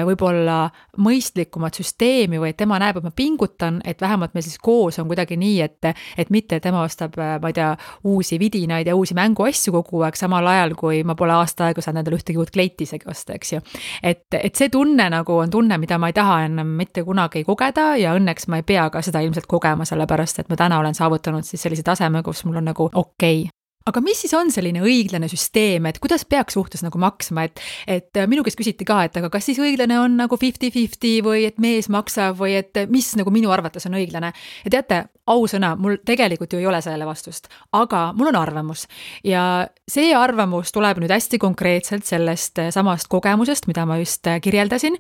võib-olla 0.06 0.70
mõistlikumat 1.04 1.76
süsteemi 1.76 2.40
või 2.40 2.52
et 2.52 2.56
tema 2.56 2.78
näeb, 2.80 2.96
et 2.98 3.04
ma 3.06 3.12
pingutan, 3.14 3.80
et 3.84 4.00
vähemalt 4.00 4.32
meil 4.34 4.44
siis 4.46 4.58
koos 4.62 4.98
on 5.02 5.08
kuidagi 5.10 5.36
nii, 5.36 5.60
et, 5.64 5.90
et 6.18 6.32
mitte 6.32 6.60
tema 6.64 6.82
ostab, 6.86 7.16
ma 7.16 7.52
ei 7.52 7.56
tea, 7.56 7.70
uusi 8.08 8.38
vidinaid 8.40 8.88
ja 8.88 8.96
uusi 8.96 9.14
mänguasju 9.18 9.74
kogu 9.76 10.02
aeg, 10.06 10.16
samal 10.18 10.46
ajal 10.48 10.74
kui 10.78 11.02
ma 11.04 11.16
pole 11.18 11.36
aasta 11.36 11.68
aega 11.68 11.84
saanud 11.84 12.02
endale 12.02 12.18
ühtegi 12.20 12.40
uut 12.40 12.52
kleiti 12.54 12.88
isegi 12.88 13.08
osta, 13.10 13.36
eks 13.36 13.52
ju. 13.52 13.62
et, 14.02 14.26
et 14.40 14.54
see 14.56 14.72
tunne 14.72 15.08
nagu 15.12 15.38
on 15.38 15.50
tunne, 15.52 15.78
mida 15.82 15.98
ma 16.00 16.12
ei 16.12 16.16
taha 16.16 16.42
enam 16.48 16.76
mitte 16.80 17.04
kunagi 17.06 17.44
kogeda 17.48 17.92
ja 18.00 18.16
õnneks 18.18 18.48
ma 18.48 18.62
ei 18.62 18.68
pea 18.68 18.88
ka 18.90 19.04
seda 19.04 19.22
ilmselt 19.24 19.48
kogema, 19.50 19.86
sellepärast 19.88 20.42
et 20.42 20.52
ma 20.52 20.60
täna 20.60 20.80
olen 20.82 20.96
saavutanud 20.98 21.46
siis 21.46 21.62
sellise 21.62 21.84
taseme, 21.86 22.22
kus 22.22 22.46
mul 22.46 22.62
on 22.62 22.72
nagu 22.72 22.88
okei 22.92 23.42
okay 23.44 23.61
aga 23.86 24.02
mis 24.04 24.22
siis 24.24 24.34
on 24.38 24.50
selline 24.54 24.82
õiglane 24.84 25.28
süsteem, 25.30 25.86
et 25.90 25.98
kuidas 26.02 26.24
peaks 26.28 26.56
suhtes 26.58 26.84
nagu 26.84 27.00
maksma, 27.02 27.46
et, 27.48 27.62
et 27.86 28.22
minu 28.30 28.44
käest 28.46 28.58
küsiti 28.60 28.86
ka, 28.88 29.02
et 29.06 29.16
aga 29.18 29.30
kas 29.32 29.48
siis 29.50 29.60
õiglane 29.62 29.98
on 30.00 30.16
nagu 30.20 30.38
fifty-fifty 30.38 31.18
või 31.24 31.46
et 31.48 31.58
mees 31.62 31.90
maksab 31.92 32.38
või 32.38 32.56
et 32.60 32.84
mis 32.92 33.12
nagu 33.18 33.32
minu 33.34 33.52
arvates 33.54 33.86
on 33.90 33.98
õiglane. 33.98 34.32
ja 34.64 34.74
teate, 34.76 35.02
ausõna, 35.30 35.74
mul 35.78 36.00
tegelikult 36.06 36.52
ju 36.52 36.62
ei 36.62 36.66
ole 36.66 36.80
sellele 36.82 37.06
vastust, 37.06 37.48
aga 37.78 38.10
mul 38.16 38.32
on 38.32 38.40
arvamus 38.40 38.86
ja 39.24 39.68
see 39.92 40.12
arvamus 40.16 40.72
tuleb 40.72 41.02
nüüd 41.02 41.12
hästi 41.12 41.38
konkreetselt 41.42 42.06
sellest 42.08 42.60
samast 42.72 43.10
kogemusest, 43.12 43.66
mida 43.68 43.84
ma 43.88 43.98
just 44.00 44.26
kirjeldasin. 44.42 44.96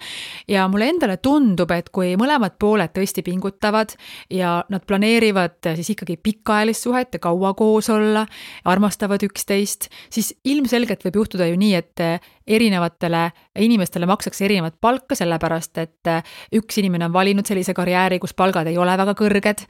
ja 0.48 0.66
mulle 0.68 0.90
endale 0.92 1.16
tundub, 1.16 1.70
et 1.70 1.88
kui 1.94 2.14
mõlemad 2.20 2.58
pooled 2.60 2.92
tõesti 2.92 3.24
pingutavad 3.24 3.94
ja 4.30 4.60
nad 4.68 4.84
planeerivad 4.86 5.72
siis 5.78 5.94
ikkagi 5.94 6.18
pikaajalist 6.22 6.88
suhet 6.88 7.14
ja 7.14 7.22
kaua 7.22 7.54
koos 7.54 7.88
olla, 7.90 8.26
armastavad 8.64 9.22
üksteist, 9.24 9.88
siis 10.10 10.34
ilmselgelt 10.44 11.04
võib 11.06 11.22
juhtuda 11.22 11.48
ju 11.48 11.56
nii, 11.56 11.74
et 11.74 12.04
erinevatele 12.46 13.30
inimestele 13.62 14.06
makstakse 14.06 14.44
erinevat 14.44 14.74
palka, 14.80 15.14
sellepärast 15.14 15.78
et 15.78 16.10
üks 16.58 16.80
inimene 16.82 17.06
on 17.06 17.14
valinud 17.14 17.46
sellise 17.46 17.74
karjääri, 17.76 18.18
kus 18.22 18.34
palgad 18.34 18.66
ei 18.66 18.78
ole 18.80 18.96
väga 18.98 19.14
kõrged 19.18 19.64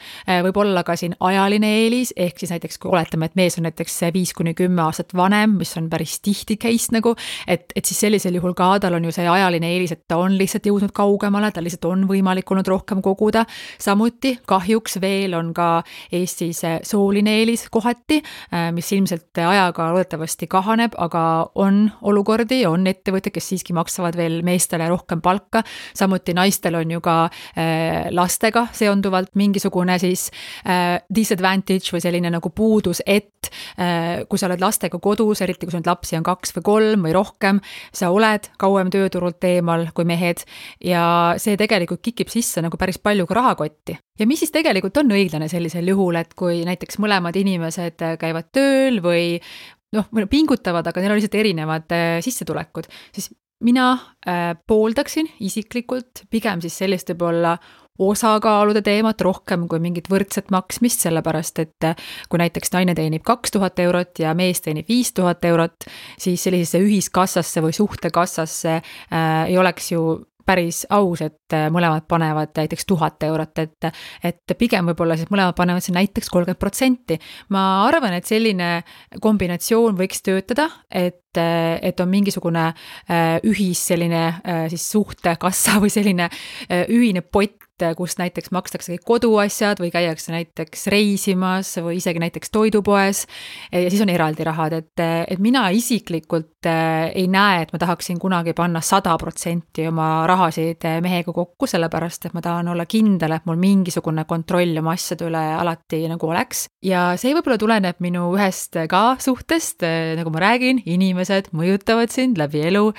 võib 0.46 0.60
olla 0.64 0.84
ka 0.86 0.96
siin 0.96 1.16
ajaline 1.20 1.68
eelis, 1.82 2.14
ehk 2.16 2.40
siis 2.40 2.54
näiteks 2.54 2.80
kui 2.82 2.92
oletame, 2.94 3.28
et 3.28 3.36
mees 3.38 3.58
on 3.60 3.68
näiteks 3.68 4.00
viis 4.14 4.32
kuni 4.36 4.54
kümme 4.58 4.82
aastat 4.86 5.11
vanem, 5.16 5.58
mis 5.60 5.76
on 5.76 5.88
päris 5.92 6.18
tihti 6.24 6.56
case 6.60 6.92
nagu, 6.94 7.14
et, 7.46 7.72
et 7.76 7.84
siis 7.84 8.00
sellisel 8.06 8.36
juhul 8.38 8.54
ka 8.58 8.74
tal 8.82 8.96
on 8.98 9.06
ju 9.06 9.12
see 9.14 9.26
ajaline 9.28 9.68
eelis, 9.72 9.94
et 9.94 10.04
ta 10.08 10.18
on 10.20 10.36
lihtsalt 10.38 10.66
jõudnud 10.68 10.92
kaugemale, 10.96 11.52
tal 11.52 11.66
lihtsalt 11.66 11.88
on 11.90 12.06
võimalik 12.08 12.50
olnud 12.52 12.68
rohkem 12.68 13.02
koguda. 13.04 13.44
samuti 13.78 14.36
kahjuks 14.46 14.98
veel 15.02 15.34
on 15.38 15.52
ka 15.54 15.82
Eestis 16.12 16.62
sooline 16.86 17.38
eelis 17.40 17.66
kohati, 17.72 18.20
mis 18.72 18.92
ilmselt 18.92 19.38
ajaga 19.38 19.90
loodetavasti 19.92 20.46
kahaneb, 20.50 20.96
aga 20.98 21.24
on 21.54 21.84
olukordi, 22.02 22.62
on 22.66 22.86
ettevõtteid, 22.86 23.34
kes 23.34 23.52
siiski 23.52 23.76
maksavad 23.76 24.16
veel 24.18 24.40
meestele 24.46 24.88
rohkem 24.90 25.22
palka. 25.22 25.62
samuti 25.94 26.34
naistel 26.34 26.74
on 26.78 26.90
ju 26.90 27.00
ka 27.00 27.16
äh, 27.24 28.10
lastega 28.10 28.66
seonduvalt 28.72 29.34
mingisugune 29.38 29.98
siis 29.98 30.28
disadvantage 31.14 31.92
või 31.92 32.00
selline 32.02 32.30
nagu 32.32 32.50
puudus, 32.54 33.02
et 33.06 33.50
kui 34.28 34.38
sa 34.38 34.46
oled 34.48 34.60
lastega 34.62 34.91
kodus, 35.02 35.40
eriti 35.44 35.66
kui 35.66 35.72
sul 35.72 35.80
neid 35.80 35.90
lapsi 35.90 36.18
on 36.18 36.26
kaks 36.26 36.56
või 36.58 36.66
kolm 36.66 37.06
või 37.06 37.14
rohkem, 37.16 37.60
sa 37.94 38.10
oled 38.12 38.48
kauem 38.60 38.90
tööturult 38.92 39.44
eemal 39.48 39.88
kui 39.94 40.04
mehed 40.08 40.44
ja 40.84 41.04
see 41.42 41.56
tegelikult 41.60 42.02
kikib 42.04 42.32
sisse 42.32 42.62
nagu 42.64 42.76
päris 42.80 42.98
palju 42.98 43.26
ka 43.26 43.38
rahakotti. 43.38 43.98
ja 44.18 44.26
mis 44.26 44.42
siis 44.44 44.52
tegelikult 44.54 44.96
on 45.00 45.14
õiglane 45.14 45.48
sellisel 45.48 45.88
juhul, 45.88 46.16
et 46.20 46.34
kui 46.34 46.64
näiteks 46.68 47.00
mõlemad 47.02 47.36
inimesed 47.36 48.02
käivad 48.20 48.50
tööl 48.52 49.00
või 49.04 49.38
noh, 49.96 50.08
pingutavad, 50.30 50.86
aga 50.88 51.00
neil 51.00 51.14
on 51.14 51.20
lihtsalt 51.20 51.38
erinevad 51.40 51.92
äh, 51.92 52.18
sissetulekud, 52.24 52.88
siis 53.14 53.30
mina 53.62 53.92
äh, 54.26 54.52
pooldaksin 54.66 55.28
isiklikult 55.40 56.24
pigem 56.30 56.62
siis 56.64 56.76
sellist 56.82 57.12
võib-olla 57.12 57.56
osakaalude 57.98 58.82
teemat 58.82 59.20
rohkem 59.20 59.66
kui 59.68 59.80
mingit 59.82 60.08
võrdset 60.10 60.50
maksmist, 60.54 61.04
sellepärast 61.04 61.62
et 61.62 61.88
eh, 61.88 62.10
kui 62.28 62.40
näiteks 62.40 62.72
naine 62.72 62.96
teenib 62.98 63.24
kaks 63.26 63.52
tuhat 63.56 63.78
eurot 63.84 64.22
ja 64.24 64.32
mees 64.38 64.64
teenib 64.64 64.88
viis 64.88 65.12
tuhat 65.12 65.44
eurot, 65.44 65.88
siis 66.18 66.42
sellisesse 66.42 66.80
ühiskassasse 66.82 67.64
või 67.64 67.76
suhtekassasse 67.76 68.76
äh, 68.78 69.48
ei 69.48 69.58
oleks 69.60 69.92
ju 69.92 70.04
päris 70.46 70.82
aus, 70.90 71.22
et 71.24 71.54
äh, 71.54 71.68
mõlemad 71.72 72.06
panevad 72.10 72.52
näiteks 72.56 72.86
tuhat 72.88 73.22
eurot, 73.26 73.58
et, 73.62 73.88
et 74.24 74.54
pigem 74.58 74.90
võib-olla 74.90 75.16
siis 75.18 75.30
mõlemad 75.32 75.56
panevad 75.58 75.84
siin 75.84 75.96
näiteks 75.98 76.30
kolmkümmend 76.32 76.60
protsenti. 76.60 77.18
ma 77.54 77.84
arvan, 77.86 78.16
et 78.18 78.28
selline 78.28 78.70
kombinatsioon 79.22 79.96
võiks 79.98 80.22
töötada, 80.24 80.68
et, 80.90 81.24
äh, 81.38 81.78
et 81.82 82.00
on 82.00 82.10
mingisugune 82.10 82.68
äh, 82.68 83.38
ühis 83.48 83.86
selline 83.92 84.22
siis 84.70 84.84
suhtekassa 84.90 85.78
või 85.82 85.90
selline 85.92 86.28
ühine 86.88 87.22
pott, 87.22 87.61
kus 87.98 88.16
näiteks 88.20 88.52
makstakse 88.54 88.94
kõik 88.94 89.04
koduasjad 89.06 89.80
või 89.82 89.90
käiakse 89.94 90.32
näiteks 90.34 90.86
reisimas 90.92 91.74
või 91.82 91.98
isegi 92.00 92.22
näiteks 92.22 92.52
toidupoes. 92.54 93.26
ja 93.72 93.90
siis 93.90 94.02
on 94.02 94.12
eraldi 94.12 94.44
rahad, 94.44 94.76
et, 94.76 95.02
et 95.02 95.42
mina 95.42 95.68
isiklikult 95.74 96.68
ei 96.68 97.26
näe, 97.30 97.62
et 97.62 97.72
ma 97.74 97.80
tahaksin 97.82 98.18
kunagi 98.22 98.54
panna 98.56 98.80
sada 98.84 99.16
protsenti 99.18 99.86
oma 99.88 100.26
rahasid 100.30 100.84
mehega 101.02 101.34
kokku, 101.34 101.66
sellepärast 101.66 102.28
et 102.28 102.36
ma 102.36 102.42
tahan 102.44 102.68
olla 102.72 102.86
kindel, 102.86 103.34
et 103.36 103.46
mul 103.48 103.58
mingisugune 103.60 104.24
kontroll 104.28 104.78
oma 104.78 104.94
asjade 104.96 105.26
üle 105.26 105.42
alati 105.58 106.04
nagu 106.10 106.30
oleks. 106.30 106.66
ja 106.82 107.12
see 107.20 107.34
võib-olla 107.34 107.58
tuleneb 107.58 107.98
minu 108.02 108.28
ühest 108.36 108.78
ka 108.90 109.02
suhtest, 109.22 109.84
nagu 110.18 110.32
ma 110.34 110.42
räägin, 110.46 110.82
inimesed 110.86 111.50
mõjutavad 111.56 112.12
sind 112.14 112.38
läbi 112.40 112.62
elu, 112.70 112.90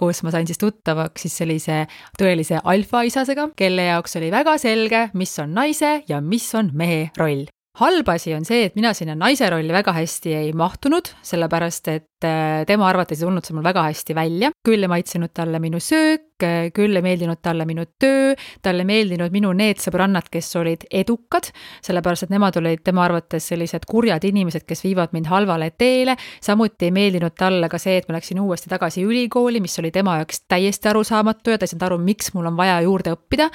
kus 0.00 0.22
ma 0.24 0.32
sain 0.34 0.48
siis 0.48 0.60
tuttavaks 0.60 1.26
siis 1.26 1.36
sellise 1.42 1.82
tõelise 2.18 2.60
alfaisasega, 2.64 3.50
kelle 3.58 3.88
jaoks 3.90 4.16
oli 4.20 4.29
väga 4.30 4.58
selge, 4.58 5.08
mis 5.14 5.38
on 5.42 5.54
naise 5.54 6.02
ja 6.08 6.20
mis 6.20 6.52
on 6.54 6.70
mehe 6.74 7.08
roll 7.18 7.48
halb 7.80 8.08
asi 8.12 8.34
on 8.34 8.44
see, 8.44 8.66
et 8.66 8.76
mina 8.76 8.92
sinna 8.96 9.14
naise 9.16 9.46
rolli 9.50 9.72
väga 9.72 9.94
hästi 9.96 10.34
ei 10.40 10.50
mahtunud, 10.56 11.12
sellepärast 11.24 11.88
et 11.92 12.26
äh, 12.26 12.64
tema 12.68 12.88
arvates 12.90 13.20
ei 13.20 13.28
tulnud 13.28 13.46
see 13.46 13.56
mul 13.56 13.64
väga 13.64 13.86
hästi 13.86 14.16
välja. 14.16 14.50
küll 14.66 14.84
ei 14.84 14.90
maitsenud 14.90 15.32
talle 15.34 15.60
minu 15.62 15.80
söök, 15.80 16.44
küll 16.76 16.96
ei 16.96 17.04
meeldinud 17.04 17.40
talle 17.42 17.64
minu 17.68 17.86
töö, 18.00 18.34
talle 18.62 18.84
ei 18.84 18.88
meeldinud 18.90 19.32
minu 19.32 19.52
need 19.56 19.80
sõbrannad, 19.80 20.28
kes 20.32 20.50
olid 20.60 20.84
edukad, 20.90 21.48
sellepärast 21.86 22.26
et 22.26 22.34
nemad 22.34 22.58
olid 22.60 22.82
tema 22.84 23.06
arvates 23.06 23.48
sellised 23.52 23.86
kurjad 23.88 24.24
inimesed, 24.28 24.66
kes 24.68 24.84
viivad 24.84 25.14
mind 25.16 25.30
halvale 25.30 25.70
teele. 25.70 26.16
samuti 26.42 26.90
ei 26.90 26.96
meeldinud 26.96 27.36
talle 27.38 27.70
ka 27.70 27.78
see, 27.78 28.00
et 28.00 28.08
ma 28.08 28.18
läksin 28.18 28.40
uuesti 28.40 28.68
tagasi 28.72 29.06
ülikooli, 29.06 29.62
mis 29.62 29.78
oli 29.78 29.92
tema 29.94 30.18
jaoks 30.20 30.44
täiesti 30.48 30.90
arusaamatu 30.90 31.54
ja 31.54 31.58
ta 31.58 31.68
ei 31.68 31.72
saanud 31.72 31.86
aru, 31.88 32.02
miks 32.02 32.34
mul 32.34 32.50
on 32.50 32.58
vaja 32.58 32.80
juurde 32.84 33.14
õppida 33.14 33.48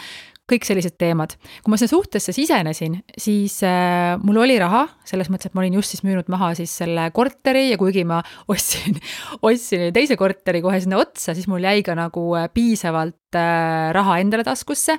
kõik 0.49 0.65
sellised 0.67 0.97
teemad. 1.01 1.35
kui 1.63 1.73
ma 1.73 1.79
sinna 1.79 1.89
suhtesse 1.89 2.33
sisenesin, 2.35 2.99
siis 3.17 3.57
äh, 3.65 4.15
mul 4.21 4.43
oli 4.43 4.57
raha, 4.61 4.85
selles 5.07 5.31
mõttes, 5.33 5.49
et 5.49 5.57
ma 5.57 5.63
olin 5.63 5.79
just 5.79 5.95
siis 5.95 6.05
müünud 6.05 6.29
maha 6.31 6.53
siis 6.57 6.73
selle 6.83 7.07
korteri 7.15 7.69
ja 7.71 7.79
kuigi 7.81 8.05
ma 8.07 8.21
ostsin, 8.51 8.99
ostsin 9.47 9.89
teise 9.95 10.17
korteri 10.19 10.61
kohe 10.65 10.79
sinna 10.83 11.01
otsa, 11.01 11.33
siis 11.33 11.49
mul 11.51 11.65
jäi 11.65 11.81
ka 11.85 11.97
nagu 11.97 12.27
äh, 12.37 12.49
piisavalt 12.53 13.17
raha 13.95 14.19
endale 14.21 14.43
taskusse. 14.43 14.97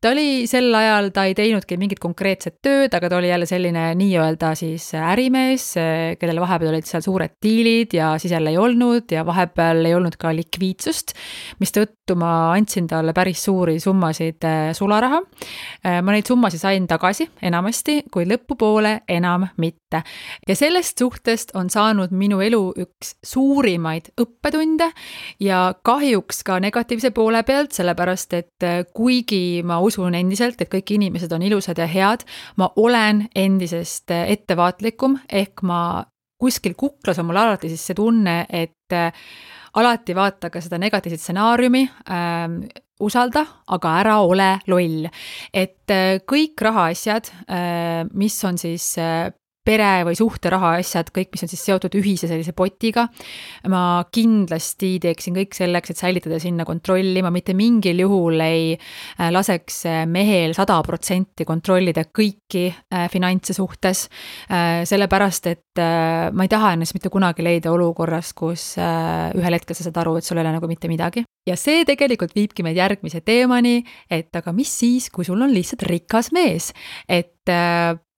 ta 0.00 0.10
oli 0.12 0.46
sel 0.46 0.74
ajal, 0.74 1.10
ta 1.14 1.24
ei 1.26 1.34
teinudki 1.34 1.78
mingit 1.80 2.00
konkreetset 2.02 2.58
tööd, 2.62 2.92
aga 2.94 3.08
ta 3.10 3.16
oli 3.18 3.30
jälle 3.30 3.46
selline 3.48 3.88
nii-öelda 3.98 4.52
siis 4.58 4.90
ärimees, 4.98 5.68
äh, 5.80 6.16
kellel 6.20 6.40
vahepeal 6.42 6.74
olid 6.74 6.88
seal 6.88 7.04
suured 7.04 7.36
diilid 7.42 7.96
ja 7.96 8.12
siis 8.22 8.34
jälle 8.36 8.52
ei 8.52 8.60
olnud 8.60 9.12
ja 9.12 9.24
vahepeal 9.26 9.84
ei 9.86 9.96
olnud 9.96 10.18
ka 10.20 10.34
likviidsust, 10.36 11.16
mistõttu 11.62 12.18
ma 12.18 12.52
andsin 12.52 12.86
talle 12.90 13.14
päris 13.16 13.44
suuri 13.48 13.78
summasid 13.80 14.44
äh, 14.46 14.70
sularaha. 14.76 15.22
Äh, 15.86 16.00
ma 16.02 16.14
neid 16.14 16.28
summasid 16.28 16.62
sain 16.62 16.86
tagasi 16.90 17.30
enamasti, 17.42 18.02
kuid 18.12 18.30
lõpupoole 18.32 19.00
enam 19.08 19.48
mitte. 19.56 19.85
Ja 20.48 20.56
sellest 20.56 20.98
suhtest 20.98 21.52
on 21.54 21.70
saanud 21.70 22.12
minu 22.16 22.40
elu 22.44 22.62
üks 22.82 23.14
suurimaid 23.24 24.12
õppetunde 24.20 24.90
ja 25.42 25.60
kahjuks 25.86 26.42
ka 26.46 26.58
negatiivse 26.62 27.10
poole 27.16 27.42
pealt, 27.46 27.74
sellepärast 27.76 28.36
et 28.38 28.66
äh, 28.66 28.82
kuigi 28.94 29.62
ma 29.66 29.80
usun 29.84 30.14
endiselt, 30.18 30.60
et 30.60 30.72
kõik 30.72 30.96
inimesed 30.96 31.32
on 31.32 31.44
ilusad 31.46 31.78
ja 31.82 31.88
head, 31.90 32.26
ma 32.56 32.70
olen 32.76 33.26
endisest 33.34 34.14
äh, 34.14 34.30
ettevaatlikum, 34.36 35.20
ehk 35.28 35.62
ma 35.66 36.04
kuskil 36.40 36.74
kuklas 36.76 37.18
on 37.18 37.30
mul 37.30 37.40
alati 37.40 37.70
siis 37.72 37.86
see 37.88 37.96
tunne, 37.96 38.42
et 38.52 38.92
alati 39.80 40.14
vaata 40.16 40.50
ka 40.52 40.60
seda 40.60 40.76
negatiivset 40.80 41.22
stsenaariumi 41.22 41.80
ähm,, 42.12 42.58
usalda, 43.00 43.44
aga 43.72 43.94
ära 44.00 44.18
ole 44.24 44.50
loll. 44.70 45.08
et 45.52 45.90
äh, 45.92 46.20
kõik 46.24 46.60
rahaasjad, 46.62 47.30
äh, 47.48 48.04
mis 48.12 48.36
on 48.44 48.58
siis 48.58 48.96
äh, 48.98 49.32
pere 49.66 50.04
või 50.06 50.16
suhteraha 50.18 50.76
asjad, 50.80 51.10
kõik, 51.14 51.32
mis 51.34 51.44
on 51.44 51.50
siis 51.50 51.64
seotud 51.66 51.94
ühise 51.98 52.30
sellise 52.30 52.54
potiga. 52.56 53.06
ma 53.72 54.04
kindlasti 54.12 54.96
teeksin 55.02 55.36
kõik 55.36 55.56
selleks, 55.56 55.90
et 55.90 56.00
säilitada 56.00 56.38
sinna 56.42 56.64
kontrolli, 56.68 57.22
ma 57.22 57.32
mitte 57.34 57.54
mingil 57.54 58.00
juhul 58.04 58.40
ei 58.44 58.76
äh, 58.76 59.30
laseks 59.34 59.82
mehel 60.12 60.54
sada 60.56 60.78
protsenti 60.86 61.44
kontrollida 61.44 62.06
kõiki 62.06 62.66
finantse 63.10 63.54
suhtes. 63.56 64.06
sellepärast, 64.48 65.46
et 65.50 65.80
ma 66.32 66.44
ei 66.44 66.50
taha 66.50 66.72
ennast 66.74 66.94
mitte 66.96 67.10
kunagi 67.12 67.44
leida 67.44 67.72
olukorras, 67.72 68.32
kus 68.36 68.76
ühel 68.78 69.56
hetkel 69.56 69.76
sa 69.76 69.86
saad 69.86 70.00
aru, 70.02 70.16
et 70.18 70.26
sul 70.26 70.38
ei 70.38 70.44
ole 70.44 70.54
nagu 70.56 70.68
mitte 70.70 70.88
midagi. 70.88 71.24
ja 71.46 71.56
see 71.56 71.84
tegelikult 71.86 72.34
viibki 72.34 72.64
meid 72.66 72.78
järgmise 72.78 73.20
teemani, 73.26 73.82
et 74.10 74.34
aga 74.36 74.52
mis 74.52 74.70
siis, 74.78 75.10
kui 75.10 75.24
sul 75.24 75.40
on 75.42 75.52
lihtsalt 75.54 75.86
rikas 75.86 76.32
mees, 76.34 76.72
et 77.08 77.50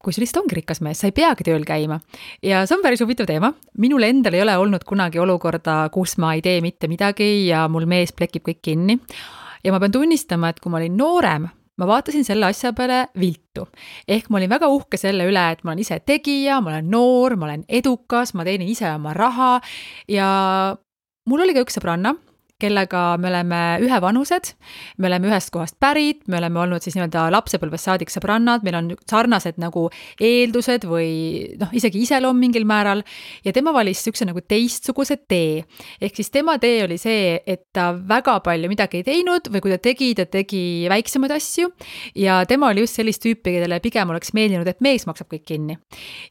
kui 0.02 0.14
sul 0.14 0.22
lihtsalt 0.22 0.44
ongi 0.44 0.58
rikas 0.60 0.80
mees, 0.84 1.00
sa 1.00 1.08
ei 1.10 1.14
peagi 1.16 1.46
tööl 1.48 1.64
käima. 1.66 1.98
ja 2.42 2.62
see 2.66 2.76
on 2.76 2.82
päris 2.84 3.02
huvitav 3.02 3.26
teema, 3.26 3.52
minul 3.82 4.06
endal 4.06 4.36
ei 4.38 4.44
ole 4.44 4.56
olnud 4.58 4.86
kunagi 4.86 5.18
olukorda, 5.18 5.88
kus 5.94 6.16
ma 6.22 6.34
ei 6.36 6.42
tee 6.42 6.60
mitte 6.64 6.88
midagi 6.88 7.48
ja 7.48 7.66
mul 7.68 7.86
mees 7.90 8.14
plekib 8.14 8.46
kõik 8.46 8.62
kinni. 8.62 8.98
ja 9.64 9.74
ma 9.74 9.80
pean 9.82 9.94
tunnistama, 9.94 10.52
et 10.52 10.60
kui 10.60 10.70
ma 10.70 10.78
olin 10.78 10.96
noorem, 10.96 11.48
ma 11.78 11.86
vaatasin 11.86 12.24
selle 12.26 12.46
asja 12.46 12.72
peale 12.72 13.08
viltu. 13.18 13.66
ehk 14.06 14.30
ma 14.30 14.38
olin 14.38 14.54
väga 14.54 14.70
uhke 14.70 15.00
selle 15.00 15.26
üle, 15.26 15.44
et 15.52 15.64
ma 15.64 15.72
olen 15.72 15.82
ise 15.82 16.00
tegija, 16.06 16.60
ma 16.60 16.76
olen 16.76 16.90
noor, 16.90 17.36
ma 17.36 17.50
olen 17.50 17.64
edukas, 17.68 18.34
ma 18.34 18.46
teenin 18.46 18.70
ise 18.70 18.90
oma 18.92 19.14
raha 19.14 19.58
ja 20.08 20.28
mul 21.26 21.42
oli 21.42 21.54
ka 21.56 21.66
üks 21.66 21.78
sõbranna 21.78 22.14
kellega 22.58 23.16
me 23.22 23.28
oleme 23.30 23.58
ühevanused, 23.86 24.52
me 24.98 25.06
oleme 25.06 25.28
ühest 25.30 25.52
kohast 25.54 25.76
pärit, 25.78 26.24
me 26.26 26.40
oleme 26.40 26.58
olnud 26.58 26.82
siis 26.82 26.96
nii-öelda 26.96 27.28
lapsepõlvest 27.30 27.86
saadik 27.86 28.10
sõbrannad, 28.10 28.64
meil 28.66 28.78
on 28.80 28.88
sarnased 29.08 29.60
nagu 29.62 29.84
eeldused 30.18 30.86
või 30.90 31.10
noh, 31.60 31.70
isegi 31.78 32.02
iseloom 32.02 32.38
mingil 32.42 32.66
määral 32.68 33.04
ja 33.46 33.54
tema 33.54 33.70
valis 33.76 34.00
niisuguse 34.00 34.26
nagu 34.26 34.42
teistsuguse 34.42 35.20
tee. 35.30 35.62
ehk 36.02 36.18
siis 36.18 36.32
tema 36.34 36.56
tee 36.58 36.82
oli 36.84 36.98
see, 36.98 37.38
et 37.46 37.68
ta 37.72 37.92
väga 37.94 38.38
palju 38.42 38.70
midagi 38.72 39.02
ei 39.02 39.06
teinud 39.06 39.52
või 39.54 39.62
kui 39.62 39.74
ta 39.76 39.78
tegi, 39.82 40.10
ta 40.18 40.26
tegi 40.26 40.88
väiksemaid 40.90 41.36
asju 41.38 41.70
ja 42.18 42.40
tema 42.50 42.72
oli 42.72 42.82
just 42.82 42.98
sellist 42.98 43.22
tüüpi, 43.22 43.54
kellele 43.54 43.78
pigem 43.84 44.10
oleks 44.10 44.34
meeldinud, 44.34 44.66
et 44.66 44.82
mees 44.82 45.06
maksab 45.06 45.30
kõik 45.30 45.46
kinni. 45.46 45.78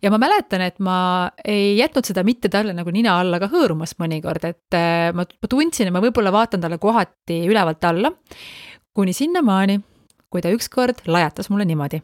ja 0.03 0.11
ma 0.11 0.19
mäletan, 0.19 0.65
et 0.67 0.83
ma 0.83 1.31
ei 1.45 1.77
jätnud 1.79 2.11
seda 2.11 2.25
mitte 2.27 2.51
talle 2.51 2.75
nagu 2.75 2.91
nina 2.91 3.15
alla 3.21 3.39
ka 3.39 3.47
hõõrumast 3.53 3.95
mõnikord, 4.03 4.43
et 4.43 4.75
äh, 4.75 5.15
ma, 5.15 5.23
ma 5.23 5.51
tundsin, 5.55 5.87
et 5.87 5.95
ma 5.95 6.03
võib-olla 6.03 6.16
võib-olla 6.17 6.33
vaatan 6.33 6.63
talle 6.63 6.77
kohati 6.81 7.43
ülevalt 7.45 7.83
alla, 7.85 8.11
kuni 8.93 9.13
sinnamaani, 9.13 9.77
kui 10.29 10.41
ta 10.41 10.49
ükskord 10.49 11.05
lajatas 11.05 11.51
mulle 11.53 11.65
niimoodi, 11.69 12.01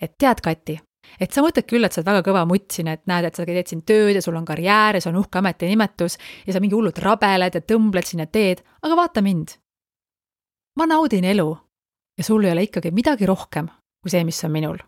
et 0.00 0.14
tead, 0.18 0.38
Kati, 0.44 0.76
et 1.18 1.32
sa 1.34 1.42
mõtled 1.42 1.66
küll, 1.66 1.84
et 1.84 1.92
sa 1.92 2.00
oled 2.00 2.12
väga 2.12 2.22
kõva 2.28 2.44
mutt 2.46 2.70
siin, 2.70 2.92
et 2.92 3.02
näed, 3.10 3.26
et 3.26 3.34
sa 3.34 3.46
teed 3.48 3.66
siin 3.66 3.82
tööd 3.82 4.14
ja 4.14 4.22
sul 4.22 4.38
on 4.38 4.46
karjäär 4.46 4.96
ja 4.96 5.02
sul 5.02 5.16
on 5.16 5.24
uhke 5.24 5.40
ametinimetus 5.42 6.16
ja 6.46 6.54
sa 6.54 6.62
mingi 6.62 6.78
hullult 6.78 7.02
rabeled 7.02 7.58
ja 7.58 7.64
tõmbled 7.66 8.06
sinna 8.06 8.28
teed, 8.30 8.62
aga 8.86 8.96
vaata 8.96 9.22
mind. 9.22 9.58
ma 10.78 10.86
naudin 10.86 11.24
elu 11.26 11.50
ja 12.16 12.24
sul 12.24 12.44
ei 12.44 12.52
ole 12.52 12.62
ikkagi 12.68 12.94
midagi 12.94 13.26
rohkem 13.26 13.66
kui 14.00 14.12
see, 14.12 14.22
mis 14.24 14.38
on 14.46 14.54
minul. 14.54 14.78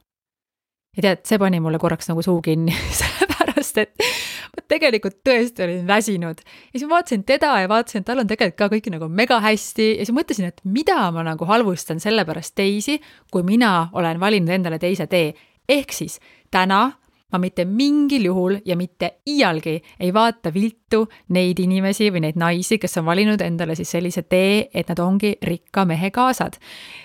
ja 0.96 1.02
tead, 1.02 1.26
see 1.26 1.38
pani 1.38 1.60
mulle 1.60 1.82
korraks 1.82 2.08
nagu 2.08 2.22
suu 2.22 2.40
kinni 2.40 2.72
sellepärast 3.00 3.82
et 3.82 4.06
ma 4.52 4.64
tegelikult 4.68 5.20
tõesti 5.24 5.64
olin 5.64 5.86
väsinud. 5.88 6.40
ja 6.44 6.78
siis 6.78 6.88
ma 6.88 6.96
vaatasin 6.96 7.24
teda 7.24 7.54
ja 7.62 7.68
vaatasin, 7.68 8.02
et 8.02 8.06
tal 8.06 8.22
on 8.22 8.30
tegelikult 8.30 8.58
ka 8.58 8.68
kõik 8.74 8.90
nagu 8.92 9.08
mega 9.08 9.40
hästi 9.40 9.88
ja 9.98 10.06
siis 10.06 10.16
mõtlesin, 10.16 10.50
et 10.52 10.60
mida 10.64 11.10
ma 11.12 11.24
nagu 11.26 11.48
halvustan 11.48 12.00
selle 12.00 12.24
pärast 12.28 12.54
teisi, 12.54 13.00
kui 13.32 13.42
mina 13.42 13.88
olen 13.92 14.20
valinud 14.20 14.52
endale 14.52 14.78
teise 14.78 15.06
tee. 15.06 15.32
ehk 15.68 15.92
siis 15.92 16.18
täna 16.50 16.90
ma 17.32 17.40
mitte 17.40 17.64
mingil 17.64 18.26
juhul 18.28 18.58
ja 18.68 18.76
mitte 18.76 19.08
iialgi 19.28 19.78
ei 20.00 20.12
vaata 20.14 20.52
viltu 20.54 21.06
neid 21.32 21.60
inimesi 21.64 22.10
või 22.12 22.26
neid 22.26 22.38
naisi, 22.40 22.78
kes 22.78 23.00
on 23.00 23.06
valinud 23.08 23.40
endale 23.40 23.76
siis 23.78 23.94
sellise 23.96 24.26
tee, 24.28 24.68
et 24.74 24.92
nad 24.92 25.00
ongi 25.00 25.34
rikka 25.42 25.86
mehe 25.88 26.12
kaasad. 26.12 26.58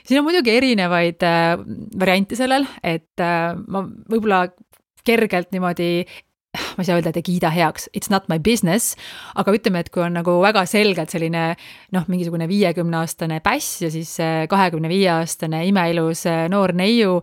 siin 0.04 0.20
on 0.20 0.28
muidugi 0.28 0.52
erinevaid 0.52 1.24
äh, 1.24 1.56
variante 2.00 2.36
sellel, 2.36 2.68
et 2.84 3.24
äh, 3.24 3.56
ma 3.56 3.86
võib-olla 4.12 4.48
kergelt 5.08 5.54
niimoodi 5.56 6.04
ma 6.56 6.84
ei 6.84 6.88
saa 6.88 6.98
öelda, 6.98 7.12
et 7.12 7.20
ei 7.22 7.26
kiida 7.26 7.52
heaks, 7.54 7.90
it's 7.98 8.12
not 8.14 8.28
my 8.32 8.40
business, 8.40 8.96
aga 9.38 9.54
ütleme, 9.56 9.82
et 9.84 9.92
kui 9.94 10.04
on 10.06 10.18
nagu 10.18 10.38
väga 10.44 10.64
selgelt 10.70 11.14
selline 11.14 11.50
noh, 11.96 12.08
mingisugune 12.10 12.48
viiekümne 12.50 13.02
aastane 13.02 13.40
päss 13.46 13.82
ja 13.84 13.92
siis 13.94 14.16
kahekümne 14.50 14.90
viie 14.92 15.10
aastane 15.20 15.66
imeilus 15.70 16.26
noor 16.54 16.76
neiu 16.78 17.20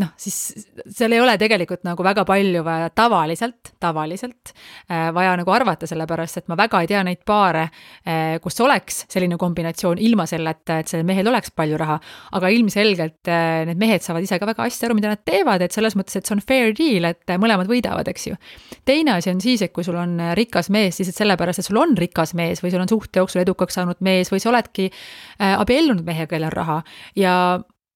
noh, 0.00 0.10
siis 0.18 0.66
seal 0.90 1.14
ei 1.14 1.20
ole 1.22 1.36
tegelikult 1.38 1.84
nagu 1.86 2.04
väga 2.04 2.24
palju 2.26 2.62
vaja 2.66 2.88
tavaliselt, 2.94 3.74
tavaliselt 3.82 4.50
äh, 4.90 5.10
vaja 5.14 5.36
nagu 5.38 5.52
arvata, 5.54 5.86
sellepärast 5.86 6.40
et 6.40 6.48
ma 6.50 6.56
väga 6.58 6.80
ei 6.82 6.88
tea 6.90 7.02
neid 7.06 7.22
paare 7.26 7.68
äh,, 7.68 8.36
kus 8.42 8.58
oleks 8.64 9.04
selline 9.12 9.38
kombinatsioon 9.38 10.00
ilma 10.02 10.26
selleta, 10.30 10.80
et 10.82 10.90
sellel 10.90 11.06
mehel 11.06 11.30
oleks 11.30 11.54
palju 11.54 11.78
raha. 11.78 12.00
aga 12.34 12.50
ilmselgelt 12.56 13.30
äh, 13.30 13.62
need 13.68 13.78
mehed 13.80 14.02
saavad 14.02 14.26
ise 14.26 14.38
ka 14.42 14.48
väga 14.50 14.66
hästi 14.66 14.88
aru, 14.88 14.98
mida 14.98 15.12
nad 15.12 15.22
teevad, 15.22 15.62
et 15.62 15.76
selles 15.76 15.94
mõttes, 15.98 16.18
et 16.18 16.26
see 16.26 16.34
on 16.34 16.42
fair 16.42 16.74
deal, 16.74 17.06
et 17.12 17.36
mõlemad 17.38 17.70
võidavad, 17.70 18.10
eks 18.10 18.28
ju. 18.32 18.38
teine 18.84 19.14
asi 19.18 19.30
on 19.30 19.42
siis, 19.44 19.62
et 19.62 19.74
kui 19.74 19.86
sul 19.86 19.98
on 20.00 20.18
rikas 20.34 20.72
mees 20.74 20.98
lihtsalt 20.98 21.22
sellepärast, 21.22 21.62
et 21.62 21.70
sul 21.70 21.78
on 21.78 21.94
rikas 21.98 22.34
mees 22.34 22.64
või 22.64 22.74
sul 22.74 22.82
on 22.82 22.90
suhte 22.90 23.22
jooksul 23.22 23.44
edukaks 23.44 23.78
saanud 23.78 24.02
mees 24.02 24.32
või 24.32 24.42
sa 24.42 24.50
oledki 24.50 24.90
abiellunud 25.38 26.02
mehega, 26.06 26.32
kellel 26.34 26.50
on 26.50 26.58
raha 26.58 26.80
ja 27.18 27.34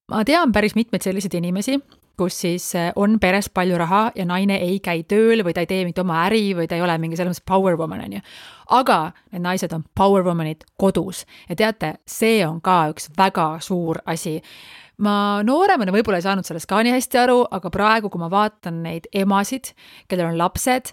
ma 0.08 0.24
tean 0.24 0.52
päris 0.52 0.76
mitmeid 0.78 1.04
selliseid 1.04 1.34
inimesi, 1.38 1.78
kus 2.18 2.40
siis 2.42 2.66
eh, 2.78 2.90
on 2.96 3.18
peres 3.22 3.50
palju 3.54 3.78
raha 3.78 4.08
ja 4.16 4.24
naine 4.26 4.58
ei 4.64 4.80
käi 4.82 5.04
tööl 5.08 5.44
või 5.46 5.54
ta 5.54 5.62
ei 5.62 5.70
tee 5.70 5.84
mitte 5.86 6.02
oma 6.02 6.22
äri 6.26 6.50
või 6.58 6.66
ta 6.68 6.78
ei 6.78 6.82
ole 6.82 6.96
mingi 6.98 7.18
selles 7.18 7.36
mõttes 7.36 7.46
power 7.46 7.78
woman, 7.78 8.02
on 8.06 8.18
ju. 8.18 8.24
aga 8.80 8.98
need 9.32 9.44
naised 9.44 9.74
on 9.76 9.84
power 9.94 10.26
woman'id 10.26 10.66
kodus 10.80 11.24
ja 11.48 11.58
teate, 11.58 11.94
see 12.08 12.40
on 12.46 12.60
ka 12.64 12.80
üks 12.94 13.10
väga 13.18 13.50
suur 13.64 14.02
asi 14.06 14.38
ma 15.04 15.44
nooremana 15.46 15.94
võib-olla 15.94 16.18
ei 16.18 16.26
saanud 16.26 16.48
sellest 16.48 16.66
ka 16.70 16.80
nii 16.82 16.96
hästi 16.96 17.22
aru, 17.22 17.44
aga 17.54 17.70
praegu, 17.70 18.10
kui 18.10 18.22
ma 18.22 18.30
vaatan 18.32 18.82
neid 18.82 19.06
emasid, 19.14 19.72
kellel 20.10 20.32
on 20.32 20.40
lapsed 20.40 20.90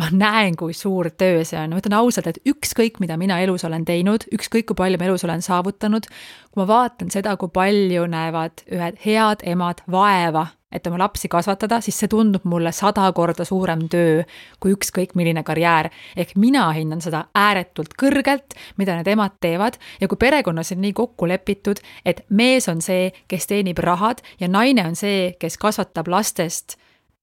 ma 0.00 0.08
näen, 0.10 0.56
kui 0.58 0.74
suur 0.74 1.10
töö 1.14 1.44
see 1.46 1.58
on, 1.60 1.74
ma 1.74 1.82
ütlen 1.82 1.94
ausalt, 1.98 2.26
et 2.30 2.40
ükskõik, 2.50 2.98
mida 3.02 3.18
mina 3.20 3.38
elus 3.44 3.64
olen 3.66 3.84
teinud, 3.86 4.26
ükskõik 4.34 4.66
kui 4.70 4.78
palju 4.78 4.98
ma 4.98 5.06
elus 5.06 5.24
olen 5.26 5.44
saavutanud, 5.44 6.08
kui 6.50 6.62
ma 6.62 6.66
vaatan 6.70 7.14
seda, 7.14 7.36
kui 7.38 7.52
palju 7.54 8.08
näevad 8.10 8.66
ühed 8.74 8.98
head 9.04 9.44
emad 9.54 9.84
vaeva, 9.90 10.48
et 10.74 10.86
oma 10.90 10.98
lapsi 10.98 11.30
kasvatada, 11.30 11.78
siis 11.84 12.00
see 12.02 12.10
tundub 12.10 12.42
mulle 12.50 12.72
sada 12.74 13.06
korda 13.14 13.46
suurem 13.46 13.84
töö 13.90 14.24
kui 14.58 14.74
ükskõik 14.74 15.14
milline 15.14 15.44
karjäär. 15.46 15.90
ehk 16.16 16.34
mina 16.34 16.66
hindan 16.74 17.00
seda 17.00 17.28
ääretult 17.34 17.94
kõrgelt, 17.94 18.58
mida 18.76 18.96
need 18.98 19.12
emad 19.14 19.38
teevad 19.40 19.78
ja 20.00 20.08
kui 20.08 20.18
perekonnas 20.18 20.72
on 20.74 20.82
nii 20.82 20.92
kokku 20.92 21.28
lepitud, 21.30 21.78
et 22.04 22.24
mees 22.28 22.68
on 22.68 22.82
see, 22.82 23.12
kes 23.28 23.46
teenib 23.46 23.78
rahad 23.78 24.26
ja 24.40 24.48
naine 24.48 24.86
on 24.86 24.96
see, 24.98 25.36
kes 25.38 25.56
kasvatab 25.58 26.10
lastest 26.10 26.74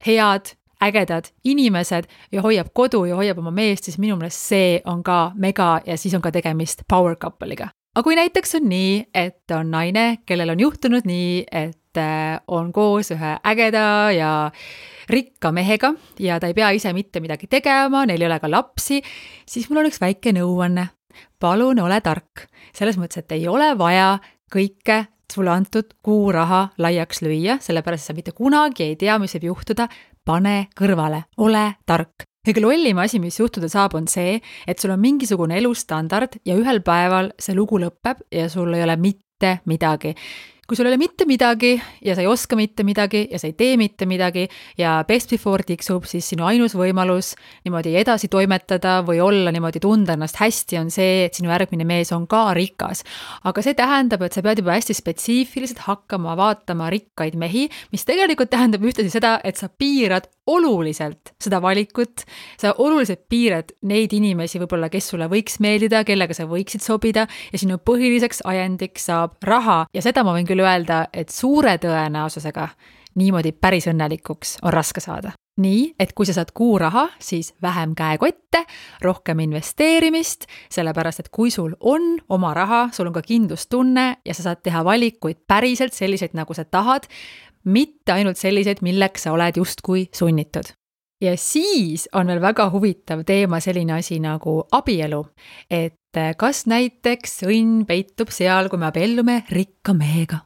head 0.08 0.56
ägedad 0.82 1.30
inimesed 1.44 2.08
ja 2.32 2.42
hoiab 2.42 2.72
kodu 2.74 3.06
ja 3.06 3.16
hoiab 3.16 3.42
oma 3.42 3.52
meest, 3.52 3.88
siis 3.88 4.00
minu 4.02 4.18
meelest 4.20 4.50
see 4.52 4.80
on 4.86 5.04
ka 5.04 5.32
mega 5.36 5.80
ja 5.86 5.98
siis 5.98 6.16
on 6.18 6.22
ka 6.22 6.32
tegemist 6.32 6.84
power 6.90 7.16
couple'iga. 7.16 7.70
aga 7.96 8.04
kui 8.04 8.16
näiteks 8.16 8.56
on 8.56 8.70
nii, 8.70 8.96
et 9.14 9.52
on 9.56 9.72
naine, 9.72 10.24
kellel 10.26 10.54
on 10.54 10.60
juhtunud 10.60 11.06
nii, 11.06 11.46
et 11.52 12.00
äh, 12.00 12.40
on 12.48 12.72
koos 12.74 13.12
ühe 13.12 13.36
ägeda 13.44 13.86
ja 14.16 14.32
rikka 15.10 15.52
mehega 15.52 15.94
ja 16.20 16.40
ta 16.40 16.48
ei 16.48 16.58
pea 16.58 16.72
ise 16.72 16.94
mitte 16.94 17.20
midagi 17.20 17.48
tegema, 17.48 18.06
neil 18.06 18.22
ei 18.22 18.30
ole 18.30 18.40
ka 18.40 18.52
lapsi, 18.52 19.02
siis 19.46 19.70
mul 19.70 19.84
on 19.84 19.92
üks 19.92 20.02
väike 20.02 20.34
nõuanne. 20.36 20.88
palun 21.40 21.80
ole 21.84 21.98
tark, 22.02 22.48
selles 22.74 22.98
mõttes, 22.98 23.20
et 23.20 23.32
ei 23.36 23.48
ole 23.48 23.74
vaja 23.78 24.20
kõike 24.54 25.06
sulle 25.32 25.52
antud 25.52 25.94
kuuraha 26.04 26.62
laiaks 26.82 27.22
lüüa, 27.24 27.58
sellepärast 27.64 28.10
sa 28.10 28.16
mitte 28.16 28.34
kunagi 28.36 28.92
ei 28.92 28.96
tea, 29.00 29.18
mis 29.20 29.34
võib 29.38 29.52
juhtuda, 29.52 29.88
pane 30.32 30.68
kõrvale, 30.78 31.26
ole 31.44 31.66
tark. 31.88 32.28
kõige 32.42 32.64
lollim 32.64 32.98
asi, 33.04 33.20
mis 33.22 33.38
juhtuda 33.38 33.70
saab, 33.70 33.94
on 34.00 34.08
see, 34.10 34.40
et 34.68 34.80
sul 34.82 34.94
on 34.96 35.02
mingisugune 35.02 35.60
elustandard 35.60 36.40
ja 36.48 36.56
ühel 36.58 36.82
päeval 36.86 37.30
see 37.38 37.54
lugu 37.58 37.78
lõpeb 37.82 38.24
ja 38.34 38.48
sul 38.50 38.74
ei 38.74 38.82
ole 38.86 38.96
mitte 38.98 39.60
midagi 39.70 40.16
kui 40.72 40.78
sul 40.80 40.88
ei 40.88 40.94
ole 40.94 41.02
mitte 41.02 41.26
midagi 41.28 41.74
ja 42.00 42.14
sa 42.16 42.24
ei 42.24 42.30
oska 42.32 42.56
mitte 42.56 42.86
midagi 42.88 43.26
ja 43.28 43.36
sa 43.42 43.50
ei 43.50 43.58
tee 43.60 43.74
mitte 43.76 44.06
midagi 44.08 44.46
ja 44.80 45.02
best 45.04 45.34
before 45.34 45.66
tiksub, 45.68 46.06
siis 46.08 46.30
sinu 46.32 46.46
ainus 46.48 46.78
võimalus 46.80 47.34
niimoodi 47.66 47.98
edasi 48.00 48.30
toimetada 48.32 49.02
või 49.04 49.20
olla 49.20 49.52
niimoodi, 49.52 49.82
tunda 49.84 50.16
ennast 50.16 50.40
hästi, 50.40 50.80
on 50.80 50.88
see, 50.88 51.26
et 51.26 51.36
sinu 51.36 51.52
järgmine 51.52 51.84
mees 51.90 52.14
on 52.16 52.24
ka 52.32 52.54
rikas. 52.56 53.04
aga 53.44 53.66
see 53.66 53.76
tähendab, 53.76 54.24
et 54.24 54.38
sa 54.38 54.46
pead 54.46 54.62
juba 54.64 54.78
hästi 54.78 54.96
spetsiifiliselt 54.96 55.84
hakkama 55.90 56.38
vaatama 56.40 56.88
rikkaid 56.94 57.36
mehi, 57.36 57.68
mis 57.92 58.08
tegelikult 58.08 58.54
tähendab 58.56 58.88
ühtlasi 58.88 59.12
seda, 59.12 59.42
et 59.44 59.60
sa 59.60 59.68
piirad 59.68 60.32
oluliselt 60.48 61.34
seda 61.42 61.60
valikut, 61.62 62.24
sa 62.60 62.74
oluliselt 62.80 63.28
piirad 63.30 63.76
neid 63.88 64.14
inimesi 64.16 64.60
võib-olla, 64.62 64.90
kes 64.92 65.12
sulle 65.12 65.28
võiks 65.32 65.60
meeldida, 65.64 66.06
kellega 66.08 66.36
sa 66.36 66.48
võiksid 66.50 66.84
sobida 66.84 67.28
ja 67.28 67.60
sinu 67.60 67.78
põhiliseks 67.84 68.42
ajendiks 68.48 69.10
saab 69.12 69.38
raha 69.46 69.84
ja 69.94 70.04
seda 70.04 70.24
ma 70.26 70.34
võin 70.36 70.48
küll 70.62 70.70
öelda, 70.70 71.08
et 71.14 71.30
suure 71.30 71.78
tõenäosusega 71.82 72.68
niimoodi 73.20 73.52
päris 73.52 73.88
õnnelikuks 73.92 74.60
on 74.64 74.74
raske 74.74 75.02
saada 75.04 75.34
nii, 75.62 75.92
et 76.00 76.14
kui 76.16 76.26
sa 76.26 76.34
saad 76.34 76.54
kuuraha, 76.56 77.04
siis 77.22 77.52
vähem 77.62 77.92
käekotte, 77.94 78.64
rohkem 79.04 79.44
investeerimist, 79.44 80.48
sellepärast 80.72 81.20
et 81.20 81.30
kui 81.30 81.52
sul 81.52 81.76
on 81.80 82.16
oma 82.30 82.54
raha, 82.58 82.88
sul 82.96 83.12
on 83.12 83.14
ka 83.14 83.22
kindlustunne 83.22 84.06
ja 84.26 84.34
sa 84.34 84.48
saad 84.48 84.64
teha 84.64 84.82
valikuid 84.88 85.44
päriselt 85.48 85.94
selliseid, 85.94 86.34
nagu 86.40 86.56
sa 86.58 86.66
tahad, 86.66 87.06
mitte 87.66 88.16
ainult 88.16 88.40
selliseid, 88.42 88.82
milleks 88.82 89.28
sa 89.28 89.36
oled 89.36 89.60
justkui 89.60 90.08
sunnitud 90.16 90.72
ja 91.22 91.36
siis 91.38 92.08
on 92.18 92.32
veel 92.32 92.42
väga 92.42 92.70
huvitav 92.74 93.22
teema 93.28 93.60
selline 93.62 94.00
asi 94.00 94.20
nagu 94.24 94.64
abielu. 94.72 95.26
et 95.70 96.00
kas 96.38 96.66
näiteks 96.66 97.44
õnn 97.48 97.86
peitub 97.86 98.32
seal, 98.34 98.70
kui 98.70 98.80
me 98.80 98.90
abiellume 98.90 99.44
rikka 99.52 99.94
mehega? 99.94 100.42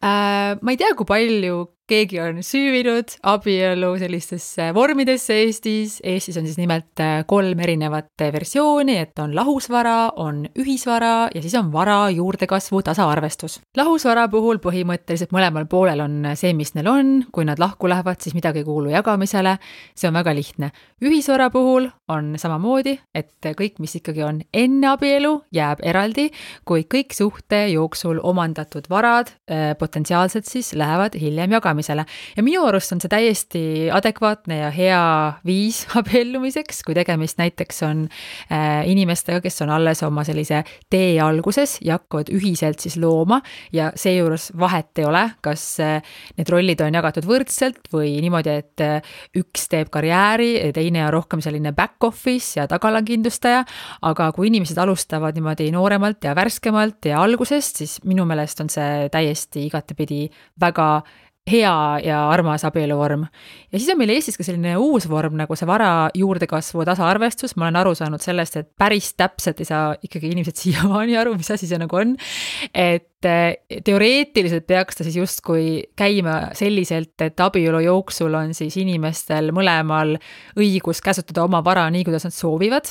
Ma 0.00 0.70
ei 0.70 0.76
tea, 0.80 0.94
kui 0.94 1.08
palju 1.08 1.64
keegi 1.86 2.18
on 2.20 2.40
süüvinud 2.42 3.14
abielu 3.30 3.92
sellistesse 3.98 4.68
vormidesse 4.74 5.34
Eestis. 5.44 6.00
Eestis 6.02 6.36
on 6.36 6.46
siis 6.46 6.58
nimelt 6.58 7.00
äh, 7.00 7.20
kolm 7.26 7.60
erinevat 7.62 8.24
versiooni, 8.32 8.96
et 8.98 9.18
on 9.22 9.34
lahusvara, 9.36 10.12
on 10.22 10.42
ühisvara 10.58 11.28
ja 11.34 11.42
siis 11.42 11.54
on 11.58 11.70
vara 11.72 11.98
juurdekasvu 12.10 12.82
tasaarvestus. 12.88 13.60
lahusvara 13.76 14.26
puhul 14.32 14.58
põhimõtteliselt 14.62 15.34
mõlemal 15.34 15.68
poolel 15.70 16.02
on 16.02 16.32
see, 16.34 16.52
mis 16.58 16.74
neil 16.74 16.90
on, 16.90 17.12
kui 17.32 17.46
nad 17.46 17.62
lahku 17.62 17.88
lähevad, 17.88 18.18
siis 18.20 18.34
midagi 18.34 18.64
ei 18.64 18.66
kuulu 18.66 18.90
jagamisele. 18.90 19.56
see 19.94 20.08
on 20.08 20.18
väga 20.18 20.34
lihtne. 20.34 20.72
ühisvara 21.02 21.50
puhul 21.54 21.88
on 22.08 22.34
samamoodi, 22.38 22.98
et 23.14 23.30
kõik, 23.46 23.78
mis 23.78 23.94
ikkagi 24.00 24.22
on 24.26 24.42
enne 24.54 24.90
abielu, 24.90 25.36
jääb 25.54 25.86
eraldi, 25.86 26.30
kuid 26.64 26.90
kõik 26.90 27.14
suhte 27.14 27.66
jooksul 27.70 28.18
omandatud 28.22 28.90
varad 28.90 29.30
äh, 29.30 29.76
potentsiaalselt 29.78 30.50
siis 30.50 30.74
lähevad 30.74 31.14
hiljem 31.14 31.52
jagamisele 31.52 31.75
elamisele. 31.76 32.04
ja 32.36 32.42
minu 32.42 32.64
arust 32.66 32.92
on 32.92 33.00
see 33.00 33.10
täiesti 33.10 33.62
adekvaatne 33.92 34.58
ja 34.58 34.70
hea 34.70 35.02
viis 35.46 35.84
abiellumiseks, 35.98 36.82
kui 36.86 36.94
tegemist 36.94 37.38
näiteks 37.38 37.82
on 37.86 38.06
äh, 38.50 38.86
inimestega, 38.88 39.40
kes 39.40 39.62
on 39.62 39.70
alles 39.70 40.02
oma 40.06 40.24
sellise 40.24 40.62
tee 40.90 41.18
alguses 41.20 41.78
ja 41.84 41.98
hakkavad 41.98 42.30
ühiselt 42.34 42.80
siis 42.80 42.96
looma 42.96 43.40
ja 43.72 43.92
seejuures 43.96 44.52
vahet 44.58 44.98
ei 44.98 45.06
ole, 45.06 45.24
kas 45.42 45.64
äh, 45.80 46.02
need 46.36 46.50
rollid 46.52 46.80
on 46.84 46.94
jagatud 46.96 47.26
võrdselt 47.26 47.90
või 47.92 48.16
niimoodi, 48.24 48.56
et 48.62 48.84
äh, 48.84 49.16
üks 49.36 49.68
teeb 49.72 49.90
karjääri 49.92 50.72
teine 50.76 51.04
on 51.06 51.12
rohkem 51.14 51.42
selline 51.44 51.72
back 51.76 52.02
office 52.04 52.58
ja 52.58 52.66
tagalakindlustaja, 52.70 53.64
aga 54.06 54.30
kui 54.36 54.50
inimesed 54.50 54.78
alustavad 54.80 55.36
niimoodi 55.36 55.70
nooremalt 55.74 56.24
ja 56.24 56.34
värskemalt 56.36 57.10
ja 57.10 57.20
algusest, 57.22 57.82
siis 57.82 57.98
minu 58.06 58.26
meelest 58.28 58.60
on 58.64 58.72
see 58.72 59.08
täiesti 59.12 59.66
igatepidi 59.66 60.26
väga 60.60 60.88
hea 61.46 62.00
ja 62.02 62.20
armas 62.30 62.64
abieluvorm. 62.66 63.26
ja 63.72 63.78
siis 63.78 63.90
on 63.92 63.98
meil 64.00 64.10
Eestis 64.16 64.38
ka 64.38 64.44
selline 64.46 64.74
uus 64.82 65.06
vorm 65.08 65.36
nagu 65.38 65.56
see 65.58 65.68
vara 65.68 66.08
juurdekasvu 66.14 66.84
tasaarvestus, 66.88 67.54
ma 67.56 67.68
olen 67.68 67.78
aru 67.82 67.94
saanud 67.98 68.22
sellest, 68.22 68.56
et 68.58 68.70
päris 68.78 69.12
täpselt 69.14 69.62
ei 69.62 69.68
saa 69.68 69.94
ikkagi 70.02 70.32
inimesed 70.34 70.58
siiamaani 70.64 71.16
aru, 71.20 71.36
mis 71.38 71.50
asi 71.54 71.68
see 71.70 71.78
nagu 71.78 72.00
on. 72.00 72.16
et 72.74 73.30
eh, 73.30 73.80
teoreetiliselt 73.86 74.66
peaks 74.66 74.98
ta 74.98 75.06
siis 75.06 75.20
justkui 75.20 75.68
käima 75.96 76.50
selliselt, 76.58 77.14
et 77.22 77.40
abielu 77.40 77.84
jooksul 77.86 78.34
on 78.34 78.54
siis 78.54 78.76
inimestel 78.82 79.54
mõlemal 79.54 80.16
õigus 80.58 81.02
käsutada 81.04 81.46
oma 81.46 81.62
vara 81.64 81.86
nii, 81.94 82.04
kuidas 82.08 82.26
nad 82.26 82.34
soovivad, 82.34 82.90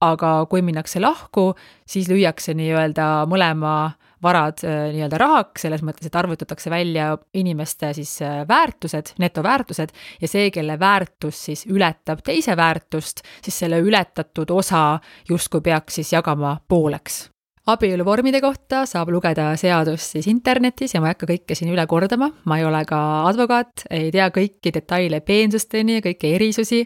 aga 0.00 0.34
kui 0.48 0.64
minnakse 0.64 1.02
lahku, 1.04 1.50
siis 1.88 2.08
lüüakse 2.08 2.56
nii-öelda 2.56 3.26
mõlema 3.28 3.74
varad 4.22 4.64
äh, 4.64 4.90
nii-öelda 4.94 5.18
rahaks, 5.20 5.64
selles 5.66 5.82
mõttes, 5.86 6.06
et 6.06 6.16
arvutatakse 6.16 6.70
välja 6.72 7.14
inimeste 7.34 7.92
siis 7.96 8.16
äh, 8.24 8.42
väärtused, 8.48 9.14
netoväärtused 9.22 9.94
ja 10.20 10.30
see, 10.30 10.50
kelle 10.54 10.78
väärtus 10.80 11.44
siis 11.50 11.66
ületab 11.70 12.24
teise 12.26 12.56
väärtust, 12.56 13.24
siis 13.44 13.58
selle 13.64 13.80
ületatud 13.84 14.50
osa 14.54 14.98
justkui 15.28 15.64
peaks 15.64 16.00
siis 16.00 16.12
jagama 16.12 16.58
pooleks. 16.68 17.28
Abieluvormide 17.70 18.40
kohta 18.40 18.86
saab 18.88 19.10
lugeda 19.12 19.50
seadust 19.60 20.16
siis 20.16 20.26
internetis 20.30 20.94
ja 20.94 21.00
ma 21.02 21.10
ei 21.10 21.14
hakka 21.14 21.28
kõike 21.28 21.56
siin 21.56 21.70
üle 21.74 21.84
kordama, 21.86 22.30
ma 22.48 22.56
ei 22.58 22.64
ole 22.64 22.80
ka 22.88 23.00
advokaat, 23.28 23.84
ei 23.92 24.08
tea 24.14 24.30
kõiki 24.34 24.72
detaile 24.74 25.20
peensusteni 25.20 25.98
ja 25.98 26.04
kõiki 26.06 26.32
erisusi, 26.38 26.80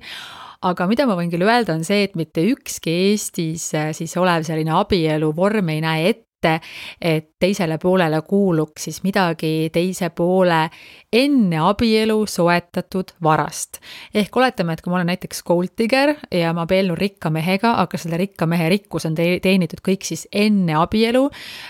aga 0.66 0.88
mida 0.90 1.06
ma 1.08 1.16
võin 1.18 1.30
küll 1.32 1.46
öelda, 1.46 1.76
on 1.78 1.86
see, 1.86 2.02
et 2.08 2.18
mitte 2.18 2.42
ükski 2.50 2.92
Eestis 3.10 3.68
äh, 3.78 3.92
siis 3.96 4.16
olev 4.20 4.44
selline 4.48 4.74
abieluvorm 4.76 5.70
ei 5.72 5.82
näe 5.84 6.08
ette, 6.10 6.33
ette, 6.44 6.60
et 7.00 7.30
teisele 7.40 7.78
poolele 7.78 8.20
kuuluks 8.26 8.86
siis 8.88 9.02
midagi 9.04 9.70
teise 9.72 10.10
poole 10.16 10.68
enne 11.14 11.60
abielu 11.62 12.24
soetatud 12.26 13.14
varast. 13.22 13.80
ehk 14.14 14.36
oletame, 14.36 14.74
et 14.74 14.82
kui 14.82 14.90
ma 14.90 14.98
olen 14.98 15.12
näiteks 15.12 15.42
gold 15.46 15.74
digger 15.78 16.14
ja 16.32 16.52
ma 16.56 16.64
abiellun 16.64 16.98
rikka 16.98 17.30
mehega, 17.30 17.74
aga 17.82 17.98
selle 18.00 18.18
rikka 18.20 18.46
mehe 18.50 18.68
rikkus 18.72 19.06
on 19.06 19.14
te 19.14 19.26
teenitud 19.42 19.82
kõik 19.84 20.06
siis 20.06 20.26
enne 20.32 20.76
abielu 20.78 21.26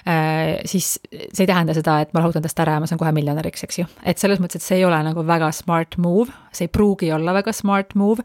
äh,, 0.08 0.60
siis 0.64 0.98
see 1.10 1.44
ei 1.44 1.50
tähenda 1.50 1.74
seda, 1.76 2.00
et 2.02 2.14
ma 2.14 2.22
lahutan 2.24 2.44
tast 2.44 2.60
ära 2.60 2.78
ja 2.78 2.84
ma 2.84 2.90
saan 2.90 3.00
kohe 3.00 3.12
miljonäriks, 3.16 3.66
eks 3.66 3.82
ju. 3.82 3.88
et 4.04 4.18
selles 4.18 4.42
mõttes, 4.42 4.62
et 4.62 4.68
see 4.68 4.80
ei 4.80 4.88
ole 4.88 5.00
nagu 5.06 5.26
väga 5.26 5.50
smart 5.52 5.98
move, 5.98 6.32
see 6.54 6.68
ei 6.68 6.72
pruugi 6.72 7.12
olla 7.14 7.34
väga 7.36 7.52
smart 7.52 7.94
move 7.98 8.24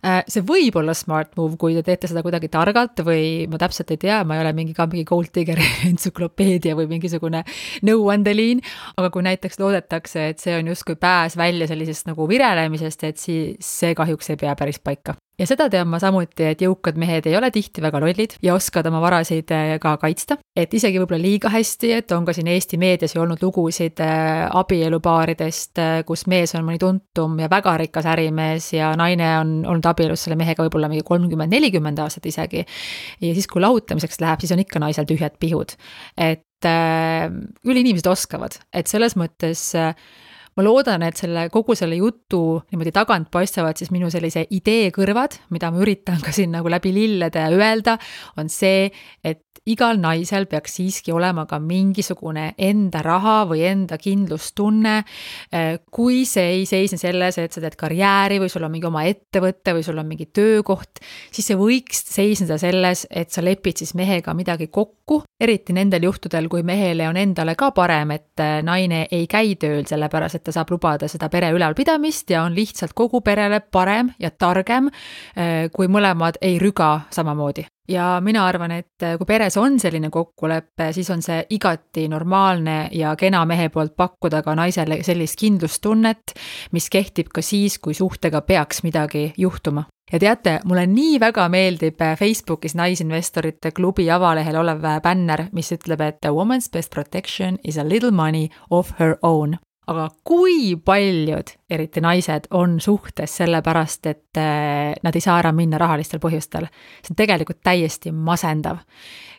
see 0.00 0.44
võib 0.46 0.76
olla 0.80 0.94
smart 0.96 1.36
move, 1.38 1.56
kui 1.60 1.76
te 1.76 1.84
teete 1.86 2.10
seda 2.10 2.22
kuidagi 2.24 2.50
targalt 2.52 3.02
või 3.06 3.46
ma 3.50 3.60
täpselt 3.60 3.92
ei 3.94 4.00
tea, 4.00 4.20
ma 4.24 4.36
ei 4.36 4.44
ole 4.44 4.54
mingi 4.56 4.74
ka 4.76 4.86
mingi 4.90 5.06
gold 5.08 5.32
diggeri 5.36 5.66
entsüklopeedia 5.90 6.76
või 6.78 6.88
mingisugune 6.90 7.44
nõuandeliin, 7.86 8.62
aga 8.96 9.10
kui 9.12 9.26
näiteks 9.26 9.60
loodetakse, 9.60 10.30
et 10.32 10.42
see 10.42 10.56
on 10.58 10.72
justkui 10.72 10.98
pääs 11.00 11.36
välja 11.40 11.68
sellisest 11.70 12.10
nagu 12.10 12.28
virelemisest, 12.30 13.08
et 13.08 13.20
siis 13.20 13.74
see 13.80 13.96
kahjuks 13.98 14.32
ei 14.32 14.40
pea 14.40 14.56
päris 14.58 14.80
paika 14.82 15.16
ja 15.40 15.46
seda 15.48 15.66
tean 15.72 15.88
ma 15.90 15.98
samuti, 16.02 16.44
et 16.52 16.62
jõukad 16.64 16.98
mehed 17.00 17.26
ei 17.30 17.36
ole 17.38 17.50
tihti 17.54 17.82
väga 17.82 18.00
lollid 18.02 18.36
ja 18.44 18.54
oskavad 18.56 18.90
oma 18.90 19.00
varasid 19.02 19.52
äh, 19.56 19.72
ka 19.82 19.96
kaitsta. 20.02 20.36
et 20.56 20.74
isegi 20.74 21.00
võib-olla 21.00 21.22
liiga 21.22 21.52
hästi, 21.52 21.92
et 21.96 22.12
on 22.12 22.26
ka 22.28 22.34
siin 22.36 22.50
Eesti 22.52 22.78
meedias 22.80 23.14
ju 23.16 23.22
olnud 23.22 23.40
lugusid 23.42 24.02
äh, 24.04 24.44
abielupaaridest, 24.60 25.80
äh, 25.80 25.94
kus 26.08 26.26
mees 26.30 26.54
on 26.58 26.66
mõni 26.68 26.80
tuntum 26.82 27.38
ja 27.40 27.48
väga 27.52 27.76
rikas 27.80 28.08
ärimees 28.12 28.72
ja 28.76 28.92
naine 29.00 29.32
on 29.40 29.56
olnud 29.64 29.90
abielus 29.90 30.26
selle 30.26 30.38
mehega 30.40 30.66
võib-olla 30.66 30.90
mingi 30.92 31.06
kolmkümmend, 31.06 31.54
nelikümmend 31.56 32.04
aastat 32.04 32.28
isegi. 32.28 32.66
ja 33.20 33.34
siis, 33.34 33.48
kui 33.48 33.64
lahutamiseks 33.64 34.20
läheb, 34.20 34.44
siis 34.44 34.52
on 34.56 34.64
ikka 34.64 34.82
naisel 34.82 35.08
tühjad 35.08 35.40
pihud. 35.40 35.76
et 36.16 36.44
küll 36.60 37.78
inimesed 37.80 38.04
oskavad, 38.10 38.58
et 38.76 38.90
selles 38.90 39.14
mõttes 39.16 39.70
ma 40.56 40.64
loodan, 40.66 41.04
et 41.06 41.20
selle, 41.20 41.46
kogu 41.52 41.76
selle 41.78 41.98
jutu 42.00 42.60
niimoodi 42.70 42.92
tagant 42.94 43.30
paistavad 43.32 43.78
siis 43.78 43.92
minu 43.94 44.10
sellise 44.12 44.46
idee 44.50 44.90
kõrvad, 44.94 45.38
mida 45.54 45.70
ma 45.70 45.82
üritan 45.84 46.20
ka 46.24 46.34
siin 46.34 46.52
nagu 46.56 46.70
läbi 46.72 46.92
lillede 46.94 47.46
öelda, 47.54 47.96
on 48.40 48.50
see, 48.52 48.88
et 49.24 49.44
igal 49.68 49.98
naisel 50.00 50.46
peaks 50.50 50.78
siiski 50.78 51.12
olema 51.12 51.44
ka 51.48 51.58
mingisugune 51.62 52.54
enda 52.58 53.02
raha 53.04 53.44
või 53.50 53.62
enda 53.68 53.98
kindlustunne. 54.00 54.94
Eh, 55.52 55.80
kui 55.92 56.24
see 56.28 56.56
ei 56.56 56.64
seisne 56.68 56.98
selles, 57.00 57.38
et 57.38 57.52
sa 57.52 57.62
teed 57.62 57.76
karjääri 57.80 58.40
või 58.40 58.50
sul 58.52 58.64
on 58.66 58.72
mingi 58.72 58.88
oma 58.88 59.04
ettevõte 59.08 59.74
või 59.76 59.84
sul 59.86 60.00
on 60.00 60.08
mingi 60.08 60.30
töökoht, 60.32 61.02
siis 61.30 61.50
see 61.50 61.58
võiks 61.60 62.02
seisneda 62.14 62.58
selles, 62.60 63.06
et 63.10 63.30
sa 63.30 63.44
lepid 63.44 63.82
siis 63.82 63.92
mehega 63.98 64.34
midagi 64.36 64.70
kokku, 64.72 65.22
eriti 65.40 65.74
nendel 65.76 66.08
juhtudel, 66.08 66.48
kui 66.48 66.64
mehele 66.66 67.08
on 67.10 67.18
endale 67.20 67.56
ka 67.58 67.70
parem, 67.76 68.14
et 68.16 68.44
naine 68.64 69.06
ei 69.10 69.26
käi 69.30 69.56
tööl, 69.60 69.84
sellepärast 69.88 70.39
et 70.39 70.39
ta 70.44 70.54
saab 70.54 70.70
lubada 70.74 71.08
seda 71.08 71.28
pere 71.32 71.50
ülalpidamist 71.56 72.30
ja 72.30 72.44
on 72.44 72.54
lihtsalt 72.56 72.94
kogu 72.96 73.20
perele 73.24 73.60
parem 73.60 74.12
ja 74.18 74.30
targem, 74.30 74.90
eh, 75.36 75.68
kui 75.72 75.88
mõlemad 75.88 76.40
ei 76.42 76.58
rüga 76.58 77.00
samamoodi. 77.10 77.66
Ja 77.90 78.20
mina 78.22 78.44
arvan, 78.46 78.70
et 78.70 79.02
kui 79.18 79.26
peres 79.26 79.56
on 79.58 79.80
selline 79.82 80.12
kokkulepe, 80.14 80.92
siis 80.94 81.08
on 81.10 81.22
see 81.26 81.40
igati 81.56 82.04
normaalne 82.08 82.88
ja 82.94 83.16
kena 83.18 83.42
mehe 83.50 83.66
poolt 83.68 83.96
pakkuda 83.98 84.44
ka 84.46 84.54
naisele 84.54 85.00
sellist 85.02 85.34
kindlustunnet, 85.40 86.36
mis 86.70 86.86
kehtib 86.90 87.32
ka 87.34 87.42
siis, 87.42 87.80
kui 87.82 87.96
suhtega 87.98 88.44
peaks 88.46 88.84
midagi 88.86 89.32
juhtuma. 89.38 89.88
Ja 90.12 90.18
teate, 90.18 90.56
mulle 90.64 90.86
nii 90.90 91.20
väga 91.22 91.44
meeldib 91.48 91.98
Facebookis 92.18 92.74
Naisinvestorite 92.74 93.70
klubi 93.70 94.08
avalehel 94.10 94.58
olev 94.58 94.82
bänner, 95.02 95.44
mis 95.52 95.70
ütleb, 95.74 96.02
et 96.02 96.26
a 96.26 96.34
woman's 96.34 96.70
best 96.70 96.90
protection 96.90 97.58
is 97.64 97.78
a 97.78 97.86
little 97.88 98.10
money 98.10 98.48
of 98.70 98.94
her 98.98 99.16
own 99.22 99.58
aga 99.90 100.08
kui 100.26 100.74
paljud, 100.84 101.54
eriti 101.70 102.02
naised, 102.04 102.48
on 102.56 102.78
suhtes 102.82 103.36
sellepärast, 103.40 104.06
et 104.10 104.40
eh, 104.40 104.94
nad 105.02 105.16
ei 105.16 105.24
saa 105.24 105.38
ära 105.42 105.52
minna 105.56 105.80
rahalistel 105.80 106.22
põhjustel. 106.22 106.68
see 107.02 107.14
on 107.14 107.18
tegelikult 107.18 107.62
täiesti 107.62 108.12
masendav. 108.12 108.84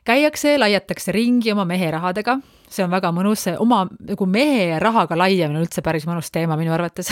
käiakse, 0.06 0.58
laiatakse 0.58 1.12
ringi 1.12 1.52
oma 1.52 1.66
mehe 1.66 1.92
rahadega 1.92 2.40
see 2.72 2.86
on 2.86 2.92
väga 2.94 3.12
mõnus, 3.16 3.44
see 3.46 3.56
oma 3.60 3.84
nagu 4.08 4.28
mehe 4.30 4.80
rahaga 4.82 5.18
laiemine 5.20 5.60
on 5.60 5.66
üldse 5.66 5.84
päris 5.86 6.06
mõnus 6.08 6.32
teema 6.34 6.58
minu 6.60 6.74
arvates 6.76 7.12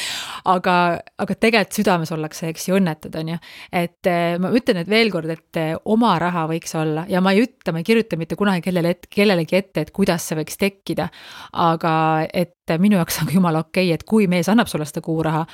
aga, 0.54 0.74
aga 1.20 1.36
tegelikult 1.36 1.78
südames 1.80 2.12
ollakse, 2.14 2.50
eks 2.50 2.68
ju, 2.68 2.76
õnnetud, 2.78 3.16
on 3.20 3.32
ju. 3.34 3.40
et 3.82 4.10
eh, 4.10 4.36
ma 4.42 4.52
ütlen 4.56 4.80
nüüd 4.80 4.92
veel 4.92 5.12
kord, 5.12 5.30
et 5.32 5.60
eh, 5.60 5.72
oma 5.90 6.14
raha 6.22 6.46
võiks 6.50 6.74
olla 6.78 7.06
ja 7.10 7.22
ma 7.24 7.34
ei 7.34 7.44
ütle, 7.46 7.74
ma 7.74 7.82
ei 7.82 7.88
kirjuta 7.90 8.18
mitte 8.20 8.38
kunagi 8.38 8.64
kellele, 8.68 8.96
kellelegi 9.10 9.58
ette, 9.58 9.86
et 9.86 9.94
kuidas 9.94 10.28
see 10.30 10.38
võiks 10.40 10.60
tekkida. 10.60 11.10
aga 11.66 11.94
et 12.32 12.54
minu 12.78 12.98
jaoks 12.98 13.20
on 13.22 13.30
jumala 13.34 13.64
okei 13.64 13.88
okay,, 13.88 13.94
et 13.94 14.04
kui 14.08 14.26
mees 14.30 14.48
annab 14.48 14.68
sulle 14.70 14.86
seda 14.88 15.02
kuuraha, 15.04 15.44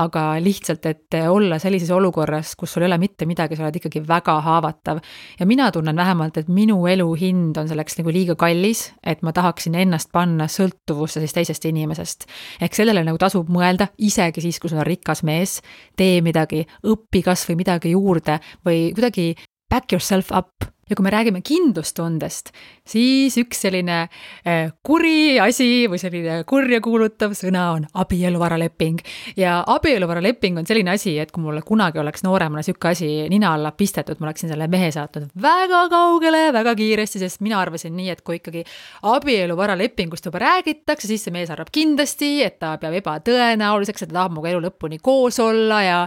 aga 0.00 0.24
lihtsalt, 0.42 0.86
et 0.86 1.16
olla 1.28 1.58
sellises 1.62 1.90
olukorras, 1.94 2.54
kus 2.58 2.74
sul 2.74 2.84
ei 2.84 2.90
ole 2.90 2.98
mitte 2.98 3.26
midagi, 3.26 3.56
sa 3.56 3.66
oled 3.66 3.78
ikkagi 3.80 4.02
väga 4.08 4.38
haavatav. 4.44 5.00
ja 5.40 5.46
mina 5.46 5.70
tunnen 5.72 5.96
vähemalt, 5.96 6.36
et 6.36 6.48
minu 6.48 6.86
elu 6.86 7.08
hind 7.20 7.56
on 7.60 7.68
selleks 7.68 7.98
nagu 7.98 8.12
liiga 8.12 8.34
kallis, 8.34 8.92
et 9.02 9.22
ma 9.22 9.32
tahaksin 9.32 9.74
ennast 9.74 10.12
panna 10.12 10.48
sõltuvusse 10.50 11.20
siis 11.20 11.32
teisest 11.32 11.64
inimesest. 11.64 12.26
ehk 12.60 12.74
sellele 12.74 13.04
nagu 13.04 13.18
tasub 13.18 13.48
mõelda, 13.48 13.88
isegi 13.98 14.40
siis, 14.40 14.60
kui 14.60 14.70
sul 14.70 14.82
on 14.82 14.86
rikas 14.86 15.22
mees, 15.22 15.60
tee 15.96 16.20
midagi, 16.20 16.66
õpi 16.84 17.22
kas 17.24 17.48
või 17.48 17.62
midagi 17.64 17.94
juurde 17.94 18.40
või 18.66 18.92
kuidagi 18.94 19.34
back 19.74 19.92
yourself 19.92 20.30
up 20.30 20.70
ja 20.90 20.96
kui 20.96 21.04
me 21.04 21.10
räägime 21.12 21.40
kindlustundest, 21.44 22.50
siis 22.88 23.36
üks 23.40 23.62
selline 23.64 24.02
eh, 24.44 24.72
kuri 24.84 25.38
asi 25.40 25.86
või 25.90 26.00
selline 26.00 26.42
kurja 26.48 26.80
kuulutav 26.84 27.32
sõna 27.38 27.70
on 27.76 27.86
abieluvaraleping. 28.02 29.00
ja 29.40 29.56
abieluvaraleping 29.74 30.60
on 30.60 30.68
selline 30.68 30.92
asi, 30.94 31.16
et 31.18 31.32
kui 31.32 31.42
mulle 31.42 31.62
kunagi 31.64 31.98
oleks 32.02 32.24
nooremana 32.26 32.62
sihuke 32.66 32.92
asi 32.92 33.08
nina 33.32 33.54
alla 33.56 33.72
pistetud, 33.72 34.20
ma 34.20 34.28
oleksin 34.28 34.52
selle 34.52 34.68
mehe 34.68 34.90
saatnud 34.92 35.32
väga 35.42 35.86
kaugele, 35.92 36.44
väga 36.52 36.76
kiiresti, 36.76 37.22
sest 37.24 37.40
mina 37.44 37.60
arvasin 37.64 37.96
nii, 37.96 38.10
et 38.12 38.20
kui 38.20 38.38
ikkagi 38.42 38.66
abieluvaralepingust 39.14 40.28
juba 40.28 40.44
räägitakse, 40.44 41.08
siis 41.08 41.24
see 41.24 41.34
mees 41.34 41.52
arvab 41.54 41.72
kindlasti, 41.72 42.36
et 42.44 42.60
ta 42.60 42.76
peab 42.82 43.00
ebatõenäoliseks, 43.00 44.04
et 44.04 44.12
ta 44.12 44.20
tahab 44.20 44.36
minuga 44.36 44.52
elu 44.52 44.66
lõpuni 44.68 45.00
koos 45.02 45.40
olla 45.40 45.82
ja 45.82 45.98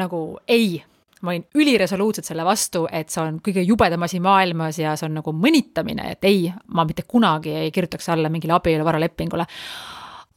nagu 0.00 0.38
ei 0.48 0.82
ma 1.20 1.34
olin 1.34 1.44
üliresoluutselt 1.60 2.28
selle 2.28 2.44
vastu, 2.46 2.86
et 2.92 3.12
see 3.12 3.22
on 3.22 3.38
kõige 3.44 3.64
jubedam 3.66 4.06
asi 4.06 4.20
maailmas 4.24 4.80
ja 4.80 4.96
see 4.96 5.08
on 5.08 5.18
nagu 5.20 5.34
mõnitamine, 5.36 6.12
et 6.14 6.28
ei, 6.28 6.48
ma 6.72 6.86
mitte 6.88 7.04
kunagi 7.08 7.54
ei 7.66 7.72
kirjutaks 7.74 8.08
alla 8.14 8.32
mingile 8.32 8.56
abieluvaralepingule. 8.56 9.46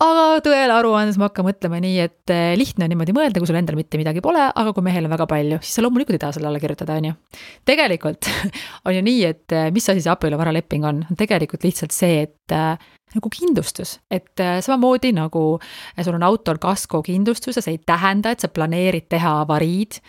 aga 0.04 0.24
tõele 0.44 0.74
aru 0.76 0.92
andes 1.00 1.20
ma 1.22 1.30
hakkan 1.30 1.48
mõtlema 1.48 1.80
nii, 1.84 2.00
et 2.04 2.34
eh, 2.34 2.56
lihtne 2.60 2.88
on 2.88 2.92
niimoodi 2.92 3.16
mõelda, 3.16 3.40
kui 3.40 3.48
sul 3.48 3.60
endal 3.60 3.78
mitte 3.80 4.00
midagi 4.02 4.24
pole, 4.26 4.50
aga 4.50 4.74
kui 4.76 4.84
mehel 4.84 5.08
on 5.08 5.14
väga 5.14 5.28
palju, 5.32 5.62
siis 5.64 5.78
sa 5.80 5.86
loomulikult 5.86 6.18
ei 6.18 6.24
taha 6.26 6.36
selle 6.36 6.50
alla 6.52 6.60
kirjutada, 6.60 6.98
on 7.00 7.12
ju. 7.12 7.16
tegelikult 7.70 8.28
on 8.88 8.98
ju 8.98 9.06
nii, 9.06 9.24
et 9.30 9.56
eh, 9.56 9.70
mis 9.72 9.88
asi 9.88 10.04
see 10.04 10.12
abieluvaraleping 10.12 10.90
on, 10.90 11.06
tegelikult 11.20 11.64
lihtsalt 11.64 11.96
see, 11.96 12.26
et 12.28 12.58
eh, 12.58 12.92
nagu 13.14 13.30
kindlustus, 13.30 13.98
et 14.12 14.40
äh, 14.42 14.58
samamoodi 14.64 15.14
nagu 15.16 15.44
äh, 15.60 16.04
sul 16.06 16.18
on 16.18 16.24
autol 16.26 16.58
kaskokindlustus 16.62 17.58
ja 17.58 17.64
see 17.66 17.78
ei 17.78 17.82
tähenda, 17.86 18.34
et 18.34 18.44
sa 18.44 18.50
planeerid 18.50 19.08
teha 19.12 19.34
avariid. 19.44 20.00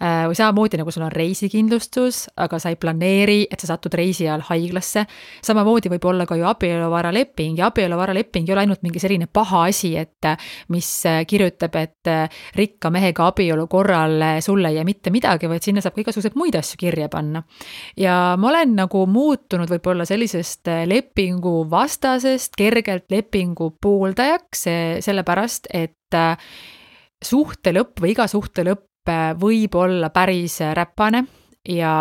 Äh, 0.00 0.24
või 0.30 0.38
samamoodi 0.38 0.80
nagu 0.80 0.92
sul 0.94 1.04
on 1.06 1.12
reisikindlustus, 1.12 2.24
aga 2.40 2.60
sa 2.62 2.72
ei 2.72 2.78
planeeri, 2.80 3.44
et 3.50 3.60
sa 3.60 3.74
satud 3.74 3.94
reisi 3.94 4.28
ajal 4.28 4.44
haiglasse. 4.48 5.06
samamoodi 5.44 5.92
võib 5.92 6.08
olla 6.08 6.26
ka 6.26 6.38
ju 6.38 6.46
abieluvaraleping 6.48 7.58
ja 7.58 7.68
abieluvaraleping 7.72 8.48
ei 8.48 8.56
ole 8.56 8.64
ainult 8.64 8.82
mingi 8.82 9.02
selline 9.02 9.28
paha 9.32 9.66
asi, 9.68 9.94
et 9.96 10.30
mis 10.72 10.88
kirjutab, 11.28 11.76
et 11.76 12.12
rikka 12.56 12.90
mehega 12.90 13.28
abielu 13.28 13.66
korral 13.68 14.40
sulle 14.40 14.70
ei 14.72 14.78
jää 14.78 14.84
mitte 14.84 15.10
midagi, 15.10 15.48
vaid 15.48 15.64
sinna 15.64 15.82
saab 15.84 15.96
ka 15.96 16.04
igasuguseid 16.04 16.36
muid 16.38 16.56
asju 16.58 16.80
kirja 16.80 17.08
panna. 17.12 17.42
ja 17.96 18.36
ma 18.38 18.48
olen 18.48 18.74
nagu 18.76 19.04
muutunud 19.06 19.70
võib-olla 19.70 20.06
sellisest 20.08 20.70
lepingu 20.88 21.64
vastasest 21.70 22.53
kergelt 22.58 23.10
lepingu 23.10 23.74
pooldajaks, 23.82 24.66
sellepärast 25.04 25.70
et 25.74 26.18
äh, 26.18 26.36
suhte 27.24 27.72
lõpp 27.74 28.02
või 28.02 28.12
iga 28.14 28.28
suhte 28.30 28.66
lõpp 28.66 29.10
äh, 29.10 29.32
võib 29.38 29.78
olla 29.80 30.10
päris 30.14 30.60
räpane 30.74 31.24
ja 31.68 31.94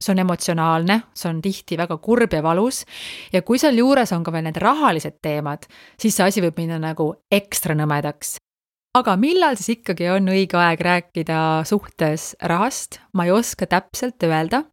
see 0.00 0.12
on 0.12 0.20
emotsionaalne, 0.26 0.98
see 1.16 1.30
on 1.30 1.40
tihti 1.42 1.78
väga 1.80 1.96
kurb 2.04 2.32
ja 2.36 2.42
valus. 2.44 2.84
ja 3.32 3.42
kui 3.42 3.58
sealjuures 3.58 4.12
on 4.12 4.24
ka 4.24 4.32
veel 4.32 4.44
need 4.44 4.60
rahalised 4.60 5.18
teemad, 5.22 5.64
siis 5.98 6.16
see 6.16 6.26
asi 6.26 6.44
võib 6.44 6.60
minna 6.60 6.78
nagu 6.82 7.12
ekstra 7.32 7.74
nõmedaks 7.78 8.36
aga 8.98 9.12
millal 9.20 9.54
siis 9.54 9.76
ikkagi 9.76 10.08
on 10.10 10.26
õige 10.32 10.58
aeg 10.58 10.80
rääkida 10.82 11.38
suhtes 11.68 12.32
rahast, 12.50 12.98
ma 13.14 13.26
ei 13.26 13.30
oska 13.30 13.68
täpselt 13.70 14.22
öelda. 14.26 14.64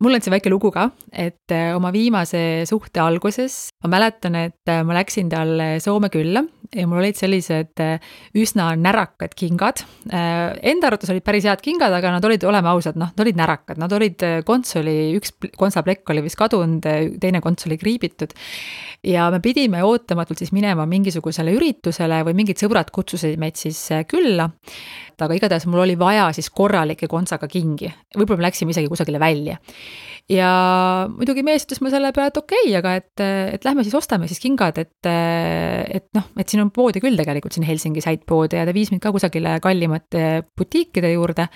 mul 0.00 0.16
on 0.16 0.22
siin 0.24 0.32
väike 0.32 0.48
lugu 0.48 0.70
ka, 0.72 0.88
et 1.12 1.52
äh, 1.52 1.74
oma 1.76 1.92
viimase 1.92 2.64
suhte 2.68 3.02
alguses 3.04 3.68
ma 3.84 3.92
mäletan, 3.96 4.38
et 4.46 4.72
äh, 4.72 4.80
ma 4.80 4.96
läksin 4.96 5.28
talle 5.28 5.74
Soome 5.84 6.08
külla 6.08 6.42
ja 6.72 6.86
mul 6.88 7.02
olid 7.02 7.20
sellised 7.20 7.82
äh, 7.84 8.00
üsna 8.32 8.70
närakad 8.80 9.34
kingad. 9.36 9.84
Enda 10.08 10.88
arvates 10.88 11.10
olid 11.12 11.24
päris 11.26 11.44
head 11.44 11.60
kingad, 11.60 11.92
aga 11.92 12.14
nad 12.14 12.24
olid, 12.24 12.44
oleme 12.48 12.70
ausad, 12.72 12.96
noh, 12.96 13.10
nad 13.12 13.24
olid 13.26 13.36
närakad, 13.36 13.80
nad 13.80 13.92
olid, 13.92 14.24
konts 14.48 14.78
oli, 14.80 15.18
üks 15.18 15.34
kontsaplekk 15.58 16.14
oli 16.14 16.24
vist 16.24 16.40
kadunud, 16.40 16.86
teine 17.20 17.44
konts 17.44 17.68
oli 17.68 17.76
kriibitud 17.80 18.32
ja 19.06 19.30
me 19.32 19.40
pidime 19.40 19.82
ootamatult 19.84 20.40
siis 20.40 20.52
minema 20.52 20.84
mingisugusele 20.88 21.54
üritusele 21.56 22.20
või 22.26 22.36
mingid 22.42 22.60
sõbrad 22.60 22.90
kutsusid 22.92 23.38
meid 23.40 23.49
siis 23.58 23.80
äh, 23.94 24.04
külla. 24.08 24.50
aga 25.20 25.36
igatahes 25.36 25.66
mul 25.68 25.82
oli 25.82 25.98
vaja 26.00 26.30
siis 26.32 26.48
korralikke 26.48 27.08
kontsaga 27.10 27.48
kingi, 27.50 27.90
võib-olla 28.16 28.40
me 28.40 28.46
läksime 28.46 28.72
isegi 28.72 28.88
kusagile 28.88 29.20
välja. 29.20 29.58
ja 30.30 30.50
muidugi 31.10 31.42
mees 31.44 31.66
ütles 31.66 31.82
mulle 31.82 31.96
selle 31.96 32.12
peale, 32.16 32.32
et 32.32 32.40
okei 32.40 32.62
okay,, 32.68 32.76
aga 32.78 32.94
et, 33.00 33.24
et 33.56 33.64
lähme 33.66 33.84
siis 33.84 33.96
ostame 33.98 34.28
siis 34.30 34.40
kingad, 34.40 34.78
et, 34.78 35.10
et 35.10 36.08
noh, 36.16 36.30
et 36.38 36.48
siin 36.48 36.62
on 36.64 36.70
poodi 36.70 37.02
küll 37.02 37.18
tegelikult 37.18 37.56
siin 37.56 37.66
Helsingis 37.68 38.08
häid 38.08 38.24
poode 38.28 38.60
ja 38.60 38.68
ta 38.68 38.76
viis 38.76 38.92
mind 38.94 39.02
ka 39.04 39.12
kusagile 39.12 39.58
kallimate 39.64 40.44
butiikide 40.56 41.12
juurde 41.12 41.50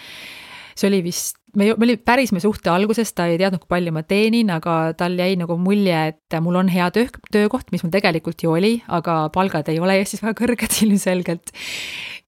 see 0.74 0.88
oli 0.90 1.00
vist, 1.06 1.38
me, 1.56 1.70
me 1.72 1.86
oli 1.86 1.96
päris 2.00 2.32
me 2.34 2.42
suhte 2.42 2.70
alguses, 2.72 3.12
ta 3.16 3.28
ei 3.30 3.38
teadnud, 3.40 3.62
kui 3.62 3.70
palju 3.76 3.94
ma 3.94 4.04
teenin, 4.06 4.50
aga 4.54 4.94
tal 4.98 5.16
jäi 5.18 5.36
nagu 5.40 5.56
mulje, 5.60 6.00
et 6.12 6.38
mul 6.44 6.58
on 6.60 6.70
hea 6.72 6.88
töö, 6.94 7.10
töökoht, 7.34 7.70
mis 7.74 7.84
mul 7.84 7.94
tegelikult 7.94 8.44
ju 8.44 8.54
oli, 8.54 8.76
aga 8.92 9.24
palgad 9.34 9.70
ei 9.72 9.80
ole 9.82 9.98
Eestis 10.00 10.24
väga 10.24 10.36
kõrged 10.42 10.78
ilmselgelt. 10.86 11.54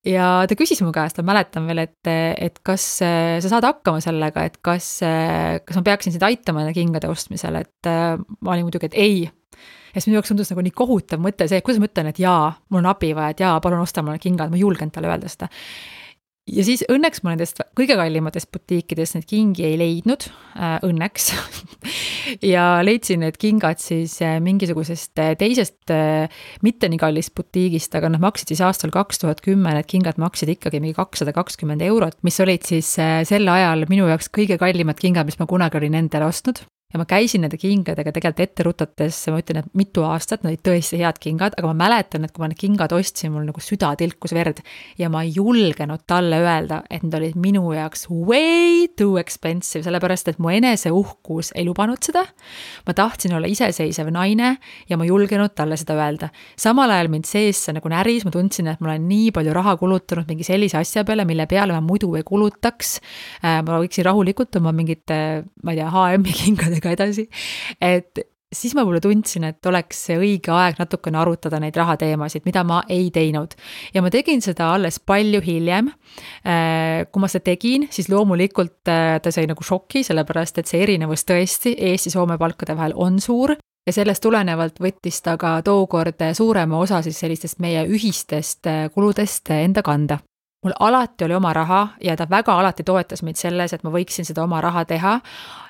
ja 0.07 0.29
ta 0.49 0.59
küsis 0.59 0.83
mu 0.85 0.93
käest, 0.95 1.19
ma 1.23 1.33
mäletan 1.33 1.67
veel, 1.71 1.85
et, 1.87 2.13
et 2.13 2.61
kas 2.67 2.85
sa 3.03 3.49
saad 3.49 3.67
hakkama 3.67 4.03
sellega, 4.05 4.47
et 4.47 4.61
kas, 4.65 4.93
kas 5.03 5.81
ma 5.81 5.87
peaksin 5.87 6.15
sind 6.15 6.27
aitama 6.27 6.69
kingade 6.77 7.11
ostmisel, 7.11 7.63
et 7.65 7.91
ma 7.91 8.55
olin 8.55 8.69
muidugi, 8.69 8.93
et 8.93 9.01
ei 9.01 9.27
ja 9.97 10.03
siis 10.03 10.11
minu 10.11 10.19
jaoks 10.19 10.29
tundus 10.29 10.51
nagu 10.53 10.63
nii 10.63 10.75
kohutav 10.77 11.21
mõte 11.25 11.47
see, 11.49 11.59
et 11.59 11.65
kuidas 11.65 11.81
ma 11.81 11.89
ütlen, 11.89 12.11
et 12.11 12.19
jaa, 12.21 12.51
mul 12.69 12.83
on 12.83 12.91
abi 12.91 13.15
vaja, 13.17 13.33
et 13.33 13.41
jaa, 13.41 13.55
palun 13.65 13.81
osta 13.81 14.05
mulle 14.05 14.21
kingad, 14.21 14.53
ma 14.53 14.59
ei 14.59 14.67
julgenud 14.67 14.93
talle 14.93 15.09
öelda 15.09 15.31
seda 15.33 15.49
ja 16.47 16.65
siis 16.67 16.85
õnneks 16.93 17.23
ma 17.25 17.35
nendest 17.35 17.61
kõige 17.79 17.97
kallimatest 17.99 18.51
butiikidest 18.55 19.19
neid 19.19 19.27
kingi 19.31 19.67
ei 19.67 19.79
leidnud 19.81 20.29
äh,, 20.57 20.79
õnneks. 20.87 21.33
Ja 22.43 22.81
leidsin 22.83 23.21
need 23.23 23.37
kingad 23.39 23.79
siis 23.79 24.17
äh, 24.25 24.41
mingisugusest 24.43 25.21
äh, 25.23 25.37
teisest 25.39 25.93
äh, 25.95 26.27
mitte 26.67 26.89
nii 26.91 26.99
kallist 26.99 27.31
butiigist, 27.39 27.95
aga 27.95 28.11
nad 28.11 28.23
maksid 28.23 28.51
siis 28.51 28.65
aastal 28.67 28.91
kaks 28.95 29.23
tuhat 29.23 29.45
kümme, 29.45 29.71
need 29.77 29.87
kingad 29.87 30.19
maksid 30.19 30.51
ikkagi 30.57 30.81
mingi 30.83 30.99
kakssada 30.99 31.31
kakskümmend 31.37 31.85
eurot, 31.87 32.19
mis 32.27 32.41
olid 32.43 32.67
siis 32.67 32.91
äh, 32.99 33.21
sel 33.29 33.47
ajal 33.53 33.87
minu 33.93 34.11
jaoks 34.11 34.33
kõige 34.35 34.59
kallimad 34.59 34.99
kingad, 34.99 35.31
mis 35.31 35.39
ma 35.39 35.47
kunagi 35.47 35.79
olin 35.79 36.01
endale 36.03 36.27
ostnud 36.27 36.65
ja 36.93 37.01
ma 37.01 37.07
käisin 37.09 37.43
nende 37.43 37.59
kingadega 37.59 38.13
tegelikult 38.15 38.43
ette 38.45 38.65
rutates, 38.67 39.19
ma 39.33 39.41
ütlen, 39.41 39.65
et 39.65 39.71
mitu 39.79 40.05
aastat, 40.07 40.45
nad 40.45 40.53
olid 40.53 40.63
tõesti 40.65 41.01
head 41.01 41.19
kingad, 41.23 41.57
aga 41.59 41.71
ma 41.73 41.75
mäletan, 41.87 42.27
et 42.27 42.33
kui 42.35 42.45
ma 42.45 42.51
need 42.53 42.61
kingad 42.61 42.93
ostsin, 42.95 43.33
mul 43.35 43.47
nagu 43.49 43.63
süda 43.63 43.91
tilkus 43.99 44.35
verd 44.37 44.63
ja 45.01 45.11
ma 45.11 45.25
ei 45.27 45.33
julgenud 45.35 46.05
talle 46.07 46.39
öelda, 46.45 46.85
et 46.87 47.03
need 47.03 47.17
olid 47.19 47.39
minu 47.43 47.65
jaoks 47.75 48.07
way 48.11 48.87
too 48.97 49.19
expensive, 49.19 49.83
sellepärast 49.87 50.31
et 50.31 50.39
mu 50.43 50.53
eneseuhkus 50.55 51.53
ei 51.59 51.67
lubanud 51.67 51.99
seda. 52.07 52.23
ma 52.87 52.95
tahtsin 52.95 53.35
olla 53.35 53.51
iseseisev 53.51 54.13
naine 54.15 54.57
ja 54.89 54.97
ma 54.97 55.05
ei 55.05 55.11
julgenud 55.11 55.57
talle 55.59 55.77
seda 55.77 55.99
öelda. 55.99 56.31
samal 56.57 56.95
ajal 56.95 57.11
mind 57.11 57.27
sees 57.27 57.65
see 57.67 57.75
nagu 57.75 57.91
näris, 57.91 58.25
ma 58.25 58.31
tundsin, 58.31 58.71
et 58.71 58.81
ma 58.81 58.93
olen 58.93 59.09
nii 59.11 59.35
palju 59.35 59.57
raha 59.57 59.75
kulutanud 59.81 60.31
mingi 60.31 60.47
sellise 60.47 60.79
asja 60.79 61.05
peale, 61.05 61.27
mille 61.27 61.49
peale 61.51 61.75
ma 61.75 61.83
muidu 61.83 62.15
ei 62.15 62.23
kulutaks. 62.27 62.97
Äh, 63.43 63.59
ma 63.67 63.81
võiksin 63.83 64.07
rahulikult 64.07 64.55
oma 64.61 64.73
mingite, 64.77 65.19
ma 65.67 65.75
ei 65.75 65.83
tea, 65.83 65.91
HM-i 65.91 66.35
kingadega 66.37 66.76
ka 66.85 66.95
edasi. 66.95 67.29
et 67.81 68.27
siis 68.55 68.75
ma 68.77 68.85
võib-olla 68.85 69.03
tundsin, 69.03 69.45
et 69.49 69.67
oleks 69.67 70.05
see 70.09 70.19
õige 70.21 70.53
aeg 70.55 70.79
natukene 70.81 71.19
arutada 71.21 71.59
neid 71.63 71.77
rahateemasid, 71.77 72.45
mida 72.47 72.63
ma 72.67 72.83
ei 72.89 73.11
teinud. 73.15 73.57
ja 73.95 74.03
ma 74.03 74.11
tegin 74.11 74.43
seda 74.43 74.73
alles 74.75 74.99
palju 75.01 75.43
hiljem. 75.45 75.91
Äh, 76.47 77.07
kui 77.11 77.23
ma 77.23 77.31
seda 77.33 77.51
tegin, 77.51 77.89
siis 77.91 78.11
loomulikult 78.13 78.89
äh, 78.93 79.19
ta 79.23 79.33
sai 79.35 79.49
nagu 79.51 79.65
šoki, 79.65 80.05
sellepärast 80.07 80.63
et 80.63 80.71
see 80.71 80.83
erinevus 80.87 81.27
tõesti 81.27 81.75
Eesti-Soome 81.91 82.39
palkade 82.39 82.77
vahel 82.77 82.95
on 82.95 83.21
suur 83.21 83.57
ja 83.87 83.95
sellest 83.95 84.23
tulenevalt 84.25 84.81
võttis 84.83 85.21
ta 85.23 85.37
ka 85.39 85.59
tookord 85.67 86.23
suurema 86.35 86.79
osa 86.83 87.03
siis 87.07 87.19
sellistest 87.23 87.61
meie 87.63 87.87
ühistest 87.87 88.67
äh, 88.71 88.87
kuludest 88.95 89.51
enda 89.55 89.83
kanda 89.87 90.19
mul 90.65 90.75
alati 90.81 91.25
oli 91.25 91.35
oma 91.35 91.53
raha 91.53 91.89
ja 92.03 92.17
ta 92.17 92.27
väga 92.31 92.59
alati 92.59 92.85
toetas 92.85 93.23
mind 93.23 93.39
selles, 93.39 93.73
et 93.73 93.85
ma 93.85 93.93
võiksin 93.93 94.27
seda 94.27 94.45
oma 94.45 94.61
raha 94.65 94.85
teha. 94.89 95.21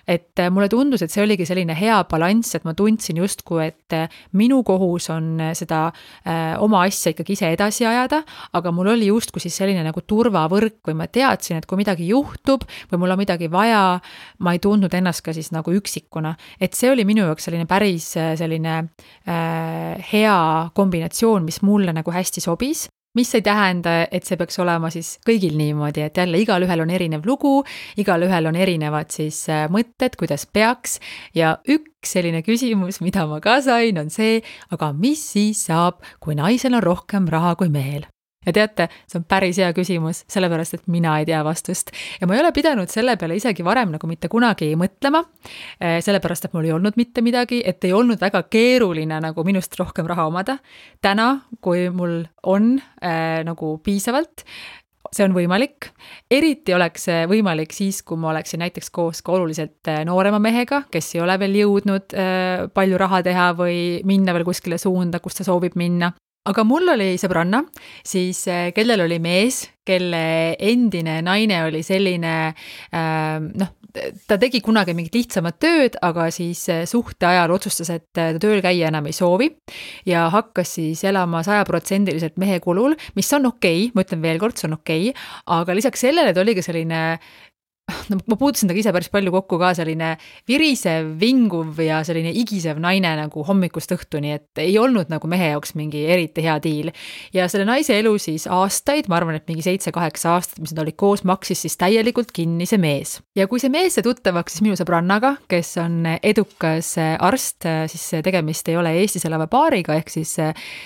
et 0.06 0.38
äh, 0.38 0.52
mulle 0.54 0.68
tundus, 0.70 1.02
et 1.02 1.10
see 1.10 1.24
oligi 1.24 1.42
selline 1.48 1.74
hea 1.74 1.96
balanss, 2.06 2.54
et 2.54 2.62
ma 2.62 2.76
tundsin 2.78 3.16
justkui, 3.18 3.64
et 3.66 3.94
äh, 3.96 4.12
minu 4.38 4.60
kohus 4.62 5.08
on 5.10 5.40
äh, 5.42 5.50
seda 5.58 5.88
äh, 6.22 6.54
oma 6.62 6.84
asja 6.86 7.10
ikkagi 7.10 7.34
ise 7.34 7.50
edasi 7.50 7.88
ajada, 7.90 8.20
aga 8.54 8.70
mul 8.70 8.92
oli 8.92 9.08
justkui 9.10 9.42
siis 9.42 9.58
selline 9.58 9.82
nagu 9.82 10.04
turvavõrk 10.06 10.78
või 10.86 10.94
ma 11.02 11.10
teadsin, 11.10 11.58
et 11.58 11.66
kui 11.66 11.80
midagi 11.82 12.06
juhtub 12.06 12.62
või 12.92 13.02
mul 13.02 13.16
on 13.16 13.22
midagi 13.24 13.50
vaja, 13.50 13.98
ma 14.38 14.54
ei 14.54 14.62
tundnud 14.62 14.94
ennast 14.94 15.26
ka 15.26 15.34
siis 15.34 15.50
nagu 15.50 15.74
üksikuna. 15.74 16.36
et 16.60 16.78
see 16.78 16.92
oli 16.94 17.02
minu 17.04 17.26
jaoks 17.26 17.50
selline 17.50 17.66
päris 17.66 18.12
selline 18.14 18.76
äh, 18.78 20.12
hea 20.12 20.70
kombinatsioon, 20.70 21.42
mis 21.42 21.64
mulle 21.66 21.90
nagu 21.90 22.14
hästi 22.14 22.46
sobis 22.46 22.86
mis 23.16 23.34
ei 23.36 23.44
tähenda, 23.44 23.98
et 24.12 24.28
see 24.28 24.38
peaks 24.40 24.58
olema 24.62 24.90
siis 24.94 25.16
kõigil 25.26 25.56
niimoodi, 25.58 26.04
et 26.06 26.20
jälle 26.20 26.40
igalühel 26.42 26.84
on 26.84 26.92
erinev 26.92 27.26
lugu, 27.26 27.58
igalühel 28.00 28.50
on 28.50 28.58
erinevad 28.60 29.12
siis 29.14 29.42
äh, 29.52 29.66
mõtted, 29.72 30.18
kuidas 30.20 30.46
peaks 30.46 31.00
ja 31.36 31.56
üks 31.64 32.16
selline 32.16 32.42
küsimus, 32.46 33.00
mida 33.04 33.26
ma 33.26 33.40
ka 33.44 33.58
sain, 33.64 33.98
on 33.98 34.12
see, 34.12 34.42
aga 34.72 34.92
mis 34.96 35.22
siis 35.34 35.66
saab, 35.70 36.04
kui 36.20 36.38
naisel 36.38 36.78
on 36.78 36.84
rohkem 36.84 37.30
raha 37.32 37.56
kui 37.58 37.72
mehel? 37.72 38.06
Ja 38.46 38.54
teate, 38.54 38.88
see 39.10 39.20
on 39.20 39.26
päris 39.28 39.58
hea 39.60 39.72
küsimus, 39.76 40.22
sellepärast 40.30 40.78
et 40.78 40.86
mina 40.92 41.16
ei 41.20 41.26
tea 41.28 41.42
vastust. 41.46 41.90
ja 42.20 42.28
ma 42.28 42.36
ei 42.36 42.42
ole 42.44 42.52
pidanud 42.54 42.90
selle 42.92 43.16
peale 43.20 43.38
isegi 43.38 43.64
varem 43.66 43.92
nagu 43.96 44.10
mitte 44.10 44.30
kunagi 44.32 44.72
mõtlema, 44.78 45.24
eh, 45.80 45.98
sellepärast 46.04 46.48
et 46.48 46.56
mul 46.56 46.68
ei 46.68 46.74
olnud 46.76 46.96
mitte 46.96 47.24
midagi, 47.26 47.62
et 47.66 47.84
ei 47.84 47.92
olnud 47.96 48.22
väga 48.22 48.44
keeruline 48.50 49.20
nagu 49.22 49.44
minust 49.44 49.74
rohkem 49.80 50.06
raha 50.06 50.28
omada. 50.30 50.58
täna, 51.02 51.42
kui 51.60 51.88
mul 51.90 52.24
on 52.44 52.76
äh, 53.02 53.42
nagu 53.44 53.76
piisavalt, 53.84 54.44
see 55.12 55.24
on 55.24 55.34
võimalik, 55.34 55.90
eriti 56.30 56.74
oleks 56.74 57.06
see 57.08 57.26
võimalik 57.30 57.72
siis, 57.72 58.02
kui 58.02 58.18
ma 58.18 58.32
oleksin 58.32 58.60
näiteks 58.60 58.90
koos 58.90 59.22
ka 59.22 59.32
oluliselt 59.32 59.90
eh, 59.90 60.04
noorema 60.06 60.38
mehega, 60.42 60.84
kes 60.90 61.14
ei 61.14 61.22
ole 61.24 61.38
veel 61.38 61.58
jõudnud 61.62 62.14
palju 62.74 62.98
raha 62.98 63.22
teha 63.26 63.50
või 63.58 63.78
minna 64.04 64.34
veel 64.36 64.46
kuskile 64.46 64.78
suunda, 64.78 65.20
kus 65.20 65.38
ta 65.40 65.46
soovib 65.46 65.76
minna 65.78 66.12
aga 66.50 66.64
mul 66.66 66.94
oli 66.94 67.14
sõbranna, 67.20 67.62
siis 68.06 68.44
eh, 68.50 68.68
kellel 68.76 69.06
oli 69.06 69.18
mees, 69.22 69.64
kelle 69.86 70.56
endine 70.58 71.20
naine 71.22 71.62
oli 71.68 71.82
selline 71.86 72.36
äh, 72.50 73.38
noh, 73.38 73.74
ta 74.26 74.36
tegi 74.40 74.60
kunagi 74.64 74.94
mingit 74.96 75.16
lihtsamat 75.16 75.58
tööd, 75.62 75.98
aga 76.04 76.28
siis 76.34 76.62
eh, 76.72 76.84
suhte 76.88 77.28
ajal 77.28 77.54
otsustas, 77.56 77.90
et 77.94 78.06
ta 78.16 78.28
tööl 78.42 78.62
käia 78.64 78.90
enam 78.90 79.08
ei 79.08 79.16
soovi 79.16 79.50
ja 80.08 80.26
hakkas 80.32 80.76
siis 80.78 81.04
elama 81.08 81.42
sajaprotsendiliselt 81.46 82.38
mehe 82.42 82.60
kulul, 82.64 82.96
mis 83.18 83.32
on 83.36 83.50
okei 83.52 83.86
okay,, 83.86 83.92
ma 83.96 84.06
ütlen 84.06 84.24
veel 84.24 84.42
kord, 84.42 84.58
see 84.58 84.70
on 84.70 84.78
okei 84.78 85.10
okay,, 85.10 85.26
aga 85.58 85.78
lisaks 85.78 86.06
sellele 86.06 86.34
ta 86.34 86.44
oligi 86.44 86.64
selline 86.66 87.02
no 88.10 88.18
ma 88.26 88.34
puutusin 88.38 88.66
temaga 88.66 88.82
ise 88.82 88.92
päris 88.94 89.10
palju 89.14 89.30
kokku 89.30 89.58
ka, 89.60 89.70
selline 89.78 90.08
virisev, 90.50 91.12
vinguv 91.20 91.78
ja 91.84 92.00
selline 92.06 92.32
igisev 92.34 92.80
naine 92.82 93.12
nagu 93.20 93.44
hommikust 93.46 93.92
õhtuni, 93.94 94.32
et 94.34 94.60
ei 94.62 94.74
olnud 94.80 95.10
nagu 95.12 95.28
mehe 95.30 95.52
jaoks 95.52 95.76
mingi 95.78 96.02
eriti 96.10 96.42
hea 96.42 96.56
diil. 96.62 96.90
ja 97.34 97.46
selle 97.50 97.66
naise 97.68 97.94
elu 97.94 98.16
siis 98.22 98.48
aastaid, 98.50 99.06
ma 99.10 99.20
arvan, 99.20 99.38
et 99.38 99.46
mingi 99.46 99.62
seitse-kaheksa 99.62 100.32
aastat, 100.34 100.58
mis 100.64 100.74
nad 100.74 100.82
olid 100.82 100.96
koos, 100.98 101.22
maksis 101.28 101.62
siis 101.62 101.78
täielikult 101.78 102.32
kinni 102.34 102.66
see 102.66 102.80
mees. 102.82 103.20
ja 103.38 103.46
kui 103.46 103.62
see 103.62 103.70
mees 103.70 103.94
sai 103.94 104.06
tuttavaks 104.06 104.56
siis 104.56 104.66
minu 104.66 104.78
sõbrannaga, 104.78 105.36
kes 105.46 105.76
on 105.84 106.10
edukas 106.16 106.96
arst, 106.98 107.68
siis 107.92 108.08
tegemist 108.26 108.66
ei 108.72 108.80
ole 108.80 108.96
Eestis 109.04 109.28
elava 109.30 109.46
paariga, 109.52 109.94
ehk 109.94 110.10
siis 110.10 110.34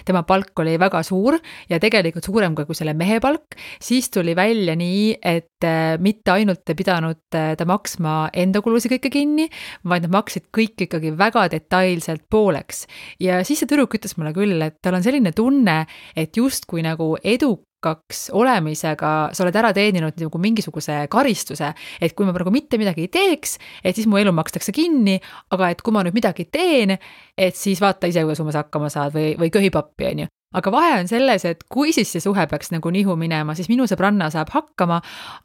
tema 0.05 0.25
palk 0.29 0.53
oli 0.61 0.77
väga 0.81 1.01
suur 1.07 1.39
ja 1.71 1.81
tegelikult 1.81 2.29
suurem 2.29 2.53
ka 2.59 2.69
kui 2.69 2.77
selle 2.77 2.93
mehe 2.93 3.23
palk, 3.25 3.57
siis 3.81 4.13
tuli 4.13 4.37
välja 4.37 4.77
nii, 4.77 5.17
et 5.25 5.71
mitte 6.05 6.37
ainult 6.37 6.69
ei 6.69 6.77
pidanud 6.91 7.23
äh, 7.35 7.55
ta 7.57 7.67
maksma 7.69 8.31
enda 8.35 8.61
kulusid 8.65 8.91
kõike 8.97 9.13
kinni, 9.15 9.47
vaid 9.87 10.07
nad 10.07 10.15
maksid 10.19 10.49
kõik 10.55 10.87
ikkagi 10.87 11.15
väga 11.19 11.47
detailselt 11.53 12.27
pooleks. 12.31 12.87
ja 13.21 13.45
siis 13.45 13.63
see 13.63 13.71
tüdruk 13.71 13.95
ütles 13.95 14.17
mulle 14.19 14.35
küll, 14.35 14.59
et 14.63 14.81
tal 14.83 14.99
on 14.99 15.05
selline 15.05 15.33
tunne, 15.37 15.85
et 16.17 16.37
justkui 16.37 16.83
nagu 16.83 17.15
edukaks 17.23 18.29
olemisega 18.35 19.31
sa 19.33 19.45
oled 19.45 19.57
ära 19.57 19.73
teeninud 19.77 20.19
nagu 20.19 20.43
mingisuguse 20.43 21.07
karistuse, 21.11 21.73
et 22.01 22.17
kui 22.17 22.27
ma 22.27 22.35
praegu 22.35 22.53
mitte 22.55 22.81
midagi 22.81 23.07
ei 23.07 23.13
teeks, 23.13 23.59
et 23.85 23.97
siis 23.97 24.11
mu 24.11 24.19
elu 24.21 24.35
makstakse 24.35 24.75
kinni, 24.75 25.21
aga 25.55 25.71
et 25.71 25.83
kui 25.83 25.95
ma 25.95 26.05
nüüd 26.07 26.17
midagi 26.17 26.49
teen, 26.51 26.99
et 27.39 27.57
siis 27.57 27.81
vaata 27.81 28.11
ise, 28.11 28.27
kuidas 28.27 28.43
umbes 28.43 28.59
hakkama 28.59 28.91
saad 28.91 29.15
või, 29.15 29.33
või 29.39 29.55
köhib 29.55 29.79
appi, 29.79 30.11
on 30.11 30.27
ju 30.27 30.35
aga 30.55 30.73
vahe 30.75 30.95
on 30.99 31.09
selles, 31.11 31.45
et 31.47 31.63
kui 31.71 31.93
siis 31.95 32.11
see 32.11 32.23
suhe 32.23 32.47
peaks 32.51 32.73
nagu 32.75 32.91
nihu 32.91 33.15
minema, 33.19 33.55
siis 33.55 33.71
minu 33.71 33.87
sõbranna 33.91 34.31
saab 34.35 34.51
hakkama, 34.55 34.99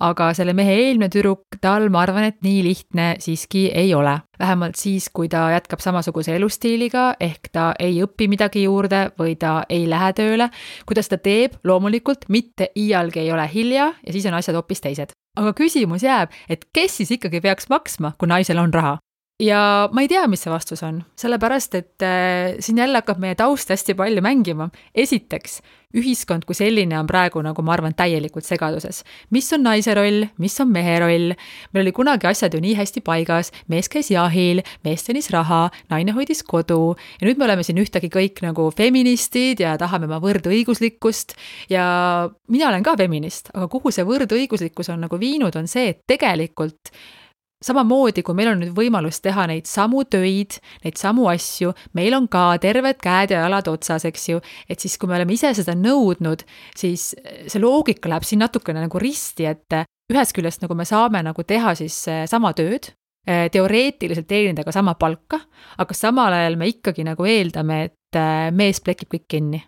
aga 0.06 0.32
selle 0.38 0.56
mehe 0.58 0.74
eelmine 0.82 1.12
tüdruk, 1.13 1.60
tal, 1.62 1.89
ma 1.94 2.02
arvan, 2.06 2.26
et 2.32 2.39
nii 2.46 2.63
lihtne 2.65 3.08
siiski 3.22 3.68
ei 3.74 3.94
ole. 3.94 4.20
vähemalt 4.39 4.76
siis, 4.76 5.08
kui 5.15 5.30
ta 5.32 5.46
jätkab 5.54 5.80
samasuguse 5.80 6.36
elustiiliga, 6.36 7.13
ehk 7.20 7.48
ta 7.56 7.70
ei 7.80 8.02
õpi 8.04 8.28
midagi 8.28 8.65
juurde 8.65 9.12
või 9.20 9.38
ta 9.39 9.63
ei 9.70 9.86
lähe 9.89 10.12
tööle. 10.13 10.50
kuidas 10.86 11.08
ta 11.08 11.18
teeb, 11.18 11.56
loomulikult 11.63 12.26
mitte 12.30 12.72
iialgi 12.76 13.20
ei 13.20 13.32
ole 13.32 13.50
hilja 13.54 13.94
ja 14.06 14.12
siis 14.12 14.26
on 14.26 14.34
asjad 14.34 14.56
hoopis 14.56 14.82
teised. 14.82 15.13
aga 15.38 15.54
küsimus 15.54 16.04
jääb, 16.04 16.32
et 16.50 16.65
kes 16.74 16.98
siis 16.98 17.12
ikkagi 17.12 17.41
peaks 17.41 17.70
maksma, 17.70 18.15
kui 18.18 18.28
naisel 18.28 18.58
on 18.58 18.74
raha? 18.74 18.98
Ja 19.39 19.89
ma 19.91 20.04
ei 20.04 20.08
tea, 20.08 20.26
mis 20.32 20.45
see 20.45 20.52
vastus 20.52 20.84
on, 20.86 21.02
sellepärast 21.19 21.76
et 21.76 22.04
äh, 22.06 22.56
siin 22.63 22.80
jälle 22.80 23.02
hakkab 23.02 23.19
meie 23.19 23.36
taust 23.36 23.69
hästi 23.69 23.95
palju 23.98 24.21
mängima. 24.24 24.69
esiteks, 24.95 25.60
ühiskond 25.95 26.45
kui 26.48 26.56
selline 26.56 26.95
on 27.00 27.08
praegu, 27.08 27.41
nagu 27.43 27.63
ma 27.63 27.74
arvan, 27.76 27.95
täielikult 27.95 28.48
segaduses. 28.48 29.04
mis 29.36 29.52
on 29.54 29.65
naise 29.67 29.93
roll, 29.95 30.28
mis 30.39 30.56
on 30.63 30.71
mehe 30.71 31.00
roll? 31.04 31.34
meil 31.74 31.84
oli 31.84 31.91
kunagi 31.91 32.30
asjad 32.32 32.56
ju 32.56 32.62
nii 32.63 32.78
hästi 32.80 33.04
paigas, 33.04 33.52
mees 33.67 33.91
käis 33.91 34.12
jahil, 34.12 34.63
mees 34.88 35.04
teenis 35.04 35.28
raha, 35.36 35.67
naine 35.91 36.15
hoidis 36.15 36.43
kodu 36.43 36.95
ja 37.19 37.28
nüüd 37.28 37.41
me 37.41 37.50
oleme 37.50 37.67
siin 37.67 37.82
ühtäkki 37.84 38.12
kõik 38.13 38.39
nagu 38.45 38.69
feministid 38.71 39.60
ja 39.60 39.76
tahame 39.82 40.08
oma 40.08 40.21
võrdõiguslikkust 40.24 41.36
ja 41.69 41.86
mina 42.48 42.71
olen 42.71 42.88
ka 42.88 42.95
feminist, 43.04 43.52
aga 43.54 43.67
kuhu 43.67 43.91
see 43.91 44.08
võrdõiguslikkus 44.08 44.93
on 44.95 45.04
nagu 45.10 45.19
viinud, 45.19 45.60
on 45.60 45.67
see, 45.67 45.91
et 45.91 46.04
tegelikult 46.08 46.95
samamoodi, 47.63 48.24
kui 48.26 48.36
meil 48.38 48.52
on 48.52 48.62
nüüd 48.62 48.74
võimalus 48.76 49.22
teha 49.24 49.48
neid 49.50 49.70
samu 49.70 50.04
töid, 50.10 50.58
neid 50.84 51.00
samu 51.00 51.30
asju, 51.32 51.74
meil 51.98 52.15
on 52.18 52.28
ka 52.32 52.48
terved 52.62 53.00
käed 53.04 53.34
ja 53.34 53.46
jalad 53.46 53.70
otsas, 53.72 54.06
eks 54.08 54.30
ju, 54.30 54.41
et 54.70 54.82
siis, 54.82 54.98
kui 55.00 55.10
me 55.10 55.18
oleme 55.20 55.36
ise 55.36 55.54
seda 55.58 55.76
nõudnud, 55.78 56.46
siis 56.78 57.13
see 57.15 57.62
loogika 57.63 58.12
läheb 58.12 58.28
siin 58.28 58.44
natukene 58.44 58.84
nagu 58.86 59.02
risti, 59.02 59.48
et 59.50 59.86
ühest 60.12 60.36
küljest 60.38 60.65
nagu 60.65 60.78
me 60.78 60.86
saame 60.88 61.24
nagu 61.26 61.48
teha 61.48 61.74
siis 61.78 61.98
eh, 62.12 62.26
sama 62.30 62.54
tööd, 62.58 62.91
eh, 63.28 63.48
teoreetiliselt 63.54 64.28
teenida 64.30 64.65
ka 64.65 64.74
sama 64.76 64.98
palka, 65.00 65.41
aga 65.82 65.98
samal 65.98 66.36
ajal 66.36 66.60
me 66.62 66.70
ikkagi 66.74 67.08
nagu 67.08 67.26
eeldame, 67.30 67.86
et 67.89 68.20
eh, 68.20 68.52
mees 68.54 68.84
plekib 68.84 69.15
kõik 69.15 69.30
kinni 69.32 69.63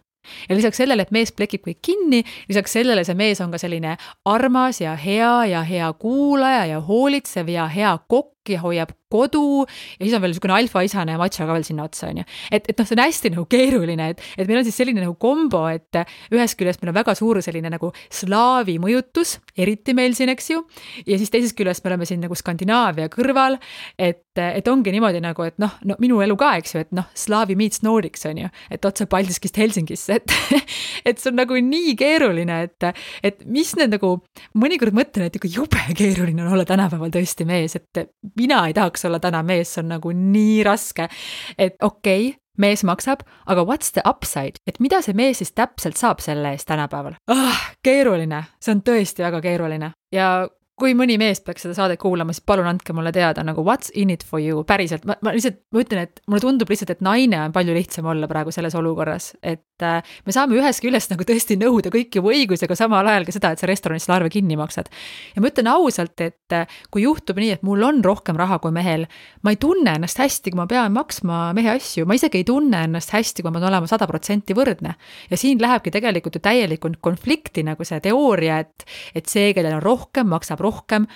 ja 0.49 0.55
lisaks 0.55 0.77
sellele, 0.77 1.07
et 1.07 1.11
mees 1.11 1.31
plekib 1.31 1.65
kõik 1.67 1.81
kinni, 1.81 2.23
lisaks 2.49 2.77
sellele 2.79 3.03
see 3.07 3.17
mees 3.17 3.41
on 3.41 3.51
ka 3.51 3.61
selline 3.61 3.97
armas 4.25 4.81
ja 4.81 4.95
hea 4.95 5.45
ja 5.53 5.63
hea 5.67 5.91
kuulaja 5.99 6.65
ja 6.65 6.81
hoolitsev 6.81 7.49
ja 7.49 7.67
hea 7.71 7.97
kokk 8.07 8.36
ja 8.55 8.61
hoiab 8.63 8.93
kodu 9.11 9.63
ja 9.65 10.03
siis 10.03 10.15
on 10.15 10.23
veel 10.23 10.33
niisugune 10.33 10.55
alfaisane 10.57 11.15
ja 11.15 11.19
matša 11.21 11.47
ka 11.47 11.55
veel 11.55 11.65
sinna 11.67 11.85
otsa, 11.87 12.09
on 12.11 12.21
ju. 12.21 12.25
et, 12.51 12.67
et 12.67 12.75
noh, 12.79 12.87
see 12.87 12.97
on 12.97 13.03
hästi 13.03 13.31
nagu 13.35 13.45
keeruline, 13.51 14.09
et, 14.13 14.23
et 14.35 14.49
meil 14.49 14.61
on 14.61 14.67
siis 14.67 14.77
selline 14.81 15.03
nagu 15.03 15.15
kombo, 15.19 15.63
et 15.71 16.01
ühest 16.33 16.57
küljest 16.59 16.83
meil 16.83 16.91
on 16.91 16.97
väga 16.99 17.15
suur 17.17 17.39
selline 17.43 17.71
nagu 17.71 17.91
slaavi 18.13 18.77
mõjutus, 18.83 19.37
eriti 19.57 19.95
meil 19.97 20.15
siin, 20.17 20.31
eks 20.33 20.51
ju, 20.51 20.63
ja 21.07 21.19
siis 21.19 21.31
teisest 21.33 21.57
küljest 21.57 21.85
me 21.85 21.93
oleme 21.93 22.07
siin 22.09 22.23
nagu 22.23 22.35
Skandinaavia 22.37 23.07
kõrval, 23.13 23.57
et, 23.95 24.25
et 24.37 24.67
ongi 24.71 24.93
niimoodi 24.95 25.23
nagu, 25.23 25.47
et 25.47 25.57
noh, 25.61 25.77
no 25.87 25.97
minu 26.03 26.19
elu 26.25 26.37
ka, 26.39 26.53
eks 26.59 26.75
ju, 26.75 26.83
et 26.83 26.93
noh, 26.97 27.07
slaavi 27.17 27.57
meets 27.59 27.83
Nordics 27.87 28.27
on 28.29 28.43
ju, 28.43 28.51
et 28.73 28.89
otse 28.91 29.07
Paldiskist 29.09 29.59
Helsingisse, 29.61 30.19
et 30.19 30.35
et 31.07 31.19
see 31.19 31.31
on 31.31 31.39
nagu 31.39 31.57
nii 31.63 31.95
keeruline, 31.99 32.59
et, 32.67 32.89
et 33.25 33.43
mis 33.47 33.71
need 33.79 33.95
nagu, 33.95 34.17
mõnikord 34.59 34.95
mõtlen, 34.97 35.29
et 35.29 35.39
ikka 35.39 35.51
jube 35.51 35.83
keeruline 35.97 36.43
on 36.43 36.51
olla 36.57 36.67
tänapäeval 36.67 37.13
tõesti 37.13 37.47
mees, 37.47 37.77
et 37.79 38.03
mina 38.37 38.65
ei 38.67 38.73
tahaks 38.77 39.05
olla 39.05 39.19
täna 39.19 39.43
mees, 39.43 39.73
see 39.73 39.83
on 39.83 39.95
nagu 39.95 40.11
nii 40.11 40.59
raske. 40.67 41.09
et 41.57 41.75
okei 41.81 42.29
okay,, 42.29 42.39
mees 42.57 42.83
maksab, 42.83 43.23
aga 43.45 43.63
what's 43.63 43.93
the 43.93 44.03
upside, 44.09 44.61
et 44.67 44.79
mida 44.79 45.01
see 45.05 45.15
mees 45.17 45.41
siis 45.41 45.53
täpselt 45.57 45.97
saab 45.97 46.21
selle 46.23 46.53
eest 46.55 46.67
tänapäeval 46.69 47.17
ah,? 47.33 47.63
keeruline, 47.83 48.43
see 48.61 48.75
on 48.75 48.83
tõesti 48.85 49.25
väga 49.25 49.41
keeruline 49.41 49.91
ja 50.13 50.29
kui 50.77 50.93
mõni 50.93 51.15
mees 51.17 51.39
peaks 51.41 51.63
seda 51.65 51.73
saadet 51.73 51.97
kuulama, 51.97 52.33
siis 52.35 52.45
palun 52.45 52.67
andke 52.69 52.93
mulle 52.93 53.09
teada 53.13 53.41
nagu 53.45 53.63
what's 53.65 53.89
in 53.97 54.11
it 54.13 54.21
for 54.25 54.37
you, 54.41 54.61
päriselt, 54.67 55.07
ma, 55.09 55.15
ma 55.25 55.31
lihtsalt, 55.33 55.57
ma 55.73 55.81
ütlen, 55.81 56.03
et 56.05 56.19
mulle 56.29 56.41
tundub 56.43 56.69
lihtsalt, 56.69 56.91
et 56.93 56.99
naine 57.05 57.39
on 57.47 57.53
palju 57.55 57.73
lihtsam 57.73 58.05
olla 58.11 58.29
praegu 58.29 58.53
selles 58.53 58.75
olukorras, 58.77 59.31
et 59.41 59.85
äh, 59.85 60.05
me 60.27 60.35
saame 60.35 60.53
ühest 60.59 60.83
küljest 60.83 61.09
nagu 61.09 61.25
tõesti 61.25 61.57
nõuda 61.57 61.89
kõiki 61.93 62.21
õigusega, 62.21 62.77
samal 62.77 63.09
ajal 63.09 63.25
ka 63.25 63.33
seda, 63.33 63.51
et 63.55 63.63
sa 63.63 63.69
restoranis 63.69 64.05
selle 64.05 64.19
arve 64.19 64.29
kinni 64.33 64.59
maksad. 64.59 64.91
ja 65.33 65.41
ma 65.41 65.49
ütlen 65.49 65.71
ausalt, 65.71 66.21
et 66.21 66.53
äh, 66.53 66.77
kui 66.93 67.07
juhtub 67.07 67.41
nii, 67.41 67.55
et 67.57 67.65
mul 67.65 67.81
on 67.87 68.03
rohkem 68.05 68.37
raha 68.37 68.59
kui 68.61 68.75
mehel, 68.75 69.07
ma 69.41 69.55
ei 69.55 69.57
tunne 69.57 69.97
ennast 69.97 70.21
hästi, 70.21 70.53
kui 70.53 70.61
ma 70.61 70.67
pean 70.69 70.93
maksma 70.93 71.39
mehe 71.57 71.73
asju, 71.73 72.05
ma 72.05 72.19
isegi 72.19 72.43
ei 72.43 72.45
tunne 72.45 72.83
ennast 72.85 73.15
hästi, 73.17 73.41
kui 73.41 73.49
ma 73.49 73.57
pean 73.57 73.71
olema 73.71 73.89
sada 73.89 74.05
protsenti 74.05 74.53
võrdne. 74.53 74.93
ja 75.31 75.41
siin 75.41 75.57
lähebki 75.57 75.89
tegelikult 75.97 76.37
ju 76.37 76.45
täielikult 76.45 77.01
konflikti 77.01 77.65
nagu 77.65 77.81
see 77.81 77.97
teooria, 78.05 78.61
et, 78.61 78.85
et 79.17 79.25
see, 79.25 79.49
kellel 79.57 79.79
on 79.81 79.85
rohkem, 79.85 80.29
maksab 80.29 80.61
rohkem 80.61 80.66
rohkem. 80.67 81.07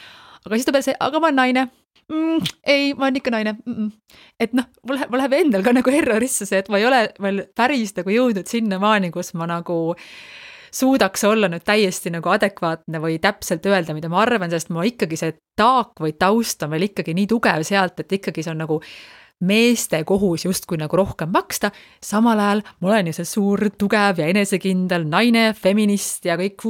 aga 0.46 0.58
siis 0.58 0.68
tuleb 0.68 0.86
see, 0.86 0.98
aga 0.98 1.22
ma 1.22 1.30
olen 1.30 1.42
naine 1.44 1.68
mm,. 2.12 2.52
ei, 2.66 2.94
ma 2.94 3.08
olen 3.08 3.22
ikka 3.22 3.34
naine 3.34 3.54
mm. 3.54 3.74
-mm. 3.74 3.92
et 4.40 4.54
noh, 4.58 4.68
mul 4.88 4.98
läheb, 4.98 5.12
mul 5.12 5.22
läheb 5.24 5.38
endal 5.40 5.66
ka 5.66 5.74
nagu 5.76 5.94
errorisse 5.94 6.48
see, 6.50 6.62
et 6.64 6.70
ma 6.70 6.82
ei 6.82 6.88
ole 6.90 7.08
veel 7.22 7.44
päris 7.56 7.96
nagu 7.98 8.16
jõudnud 8.16 8.48
sinnamaani, 8.50 9.12
kus 9.14 9.34
ma 9.38 9.50
nagu 9.50 9.82
suudaks 10.72 11.24
olla 11.28 11.50
nüüd 11.52 11.66
täiesti 11.68 12.14
nagu 12.14 12.32
adekvaatne 12.32 13.02
või 13.04 13.18
täpselt 13.20 13.66
öelda, 13.68 13.94
mida 13.94 14.10
ma 14.12 14.22
arvan, 14.24 14.52
sest 14.54 14.72
ma 14.72 14.86
ikkagi 14.88 15.20
see 15.20 15.34
taak 15.60 16.00
või 16.00 16.16
taust 16.16 16.64
on 16.64 16.72
veel 16.72 16.88
ikkagi 16.88 17.16
nii 17.18 17.28
tugev 17.28 17.66
sealt, 17.68 18.00
et 18.00 18.20
ikkagi 18.20 18.46
see 18.46 18.54
on 18.54 18.64
nagu 18.64 18.80
meeste 19.48 20.04
kohus 20.08 20.46
justkui 20.46 20.80
nagu 20.80 20.98
rohkem 20.98 21.32
maksta, 21.34 21.72
samal 22.04 22.40
ajal 22.40 22.64
ma 22.82 22.92
olen 22.92 23.10
ju 23.10 23.16
see 23.18 23.30
suur, 23.30 23.64
tugev 23.80 24.22
ja 24.22 24.30
enesekindel 24.32 25.06
naine, 25.10 25.52
feminist 25.58 26.26
ja 26.30 26.38
kõik 26.40 26.68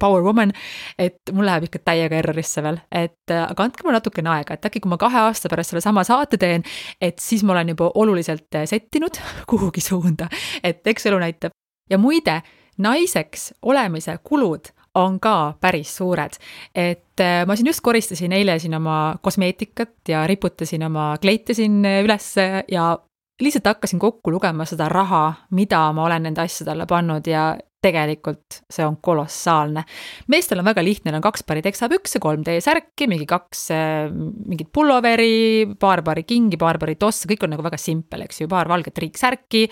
power 0.00 0.24
woman, 0.24 0.54
et 0.98 1.32
mul 1.32 1.48
läheb 1.48 1.68
ikka 1.68 1.82
täiega 1.90 2.20
errorisse 2.20 2.64
veel, 2.64 2.80
et 2.90 3.34
aga 3.36 3.68
andke 3.68 3.86
mulle 3.86 4.00
natukene 4.00 4.32
aega, 4.36 4.56
et 4.56 4.68
äkki 4.68 4.82
kui 4.84 4.92
ma 4.92 5.00
kahe 5.00 5.26
aasta 5.28 5.50
pärast 5.52 5.74
sellesama 5.74 6.04
saate 6.08 6.40
teen, 6.40 6.64
et 7.00 7.20
siis 7.22 7.44
ma 7.46 7.56
olen 7.56 7.74
juba 7.74 7.90
oluliselt 7.94 8.62
settinud 8.64 9.20
kuhugi 9.50 9.84
suunda, 9.84 10.30
et 10.62 10.86
eks 10.86 11.10
elu 11.10 11.20
näitab. 11.22 11.56
ja 11.90 11.98
muide, 11.98 12.40
naiseks 12.78 13.52
olemise 13.62 14.18
kulud 14.24 14.72
on 14.96 15.20
ka 15.20 15.54
päris 15.60 15.96
suured. 15.96 16.38
et 16.74 17.20
äh, 17.20 17.44
ma 17.46 17.56
siin 17.56 17.70
just 17.70 17.84
koristasin 17.84 18.32
eile 18.32 18.58
siin 18.58 18.74
oma 18.78 19.16
kosmeetikat 19.22 20.08
ja 20.08 20.26
riputasin 20.26 20.86
oma 20.88 21.14
kleite 21.22 21.54
siin 21.54 21.84
äh, 21.84 22.02
ülesse 22.04 22.64
ja 22.70 22.96
lihtsalt 23.40 23.66
hakkasin 23.68 24.00
kokku 24.00 24.32
lugema 24.32 24.64
seda 24.64 24.88
raha, 24.88 25.32
mida 25.50 25.80
ma 25.92 26.06
olen 26.06 26.28
nende 26.28 26.40
asjade 26.44 26.72
alla 26.72 26.86
pannud 26.88 27.26
ja 27.28 27.50
tegelikult 27.86 28.62
see 28.72 28.84
on 28.86 28.96
kolossaalne. 29.04 29.84
meestel 30.32 30.58
on 30.58 30.66
väga 30.66 30.82
lihtne, 30.84 31.10
neil 31.10 31.20
on 31.20 31.26
kaks 31.26 31.44
paari 31.46 31.62
teksapükse, 31.62 32.18
3D 32.22 32.56
särki, 32.64 33.06
mingi 33.10 33.28
kaks 33.30 33.66
äh, 33.76 34.08
mingit 34.10 34.72
pulloveri, 34.74 35.76
paar 35.78 36.02
paari 36.06 36.24
kingi, 36.26 36.58
paar 36.60 36.80
paari 36.82 36.96
tosse, 36.98 37.28
kõik 37.30 37.46
on 37.46 37.54
nagu 37.54 37.66
väga 37.66 37.78
simpel, 37.80 38.24
eks 38.26 38.42
ju, 38.42 38.50
paar 38.50 38.70
valget 38.72 38.96
triiksärki 38.96 39.66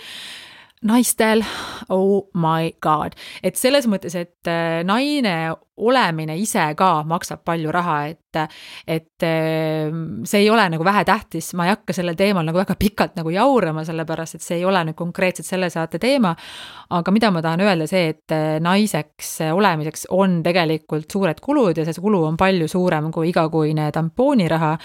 naistel, 0.85 1.43
oh 1.89 2.27
my 2.37 2.71
god, 2.83 3.15
et 3.43 3.57
selles 3.57 3.87
mõttes, 3.89 4.15
et 4.17 4.49
äh, 4.49 4.83
naine 4.85 5.55
olemine 5.77 6.37
ise 6.39 6.63
ka 6.77 7.03
maksab 7.07 7.41
palju 7.43 7.71
raha, 7.73 7.95
et, 8.07 8.37
et 8.87 9.25
ähm, 9.27 10.21
see 10.27 10.45
ei 10.45 10.49
ole 10.49 10.63
nagu 10.71 10.85
vähetähtis, 10.87 11.51
ma 11.59 11.65
ei 11.67 11.73
hakka 11.73 11.95
sellel 11.95 12.15
teemal 12.19 12.45
nagu 12.47 12.59
väga 12.61 12.77
pikalt 12.79 13.17
nagu 13.19 13.33
jaurama, 13.33 13.83
sellepärast 13.87 14.37
et 14.37 14.45
see 14.45 14.59
ei 14.61 14.65
ole 14.67 14.85
nüüd 14.87 14.97
konkreetselt 14.99 15.47
selle 15.47 15.69
saate 15.73 15.99
teema. 15.99 16.31
aga 16.95 17.11
mida 17.11 17.31
ma 17.31 17.41
tahan 17.43 17.65
öelda, 17.65 17.87
see, 17.91 18.13
et 18.13 18.35
äh, 18.35 18.55
naiseks 18.63 19.33
olemiseks 19.51 20.07
on 20.15 20.39
tegelikult 20.45 21.11
suured 21.11 21.41
kulud 21.43 21.81
ja 21.81 21.85
see 21.87 21.99
kulu 22.01 22.23
on 22.29 22.39
palju 22.39 22.69
suurem 22.71 23.11
kui 23.11 23.29
igakuine 23.33 23.89
tampooniraha. 23.91 24.77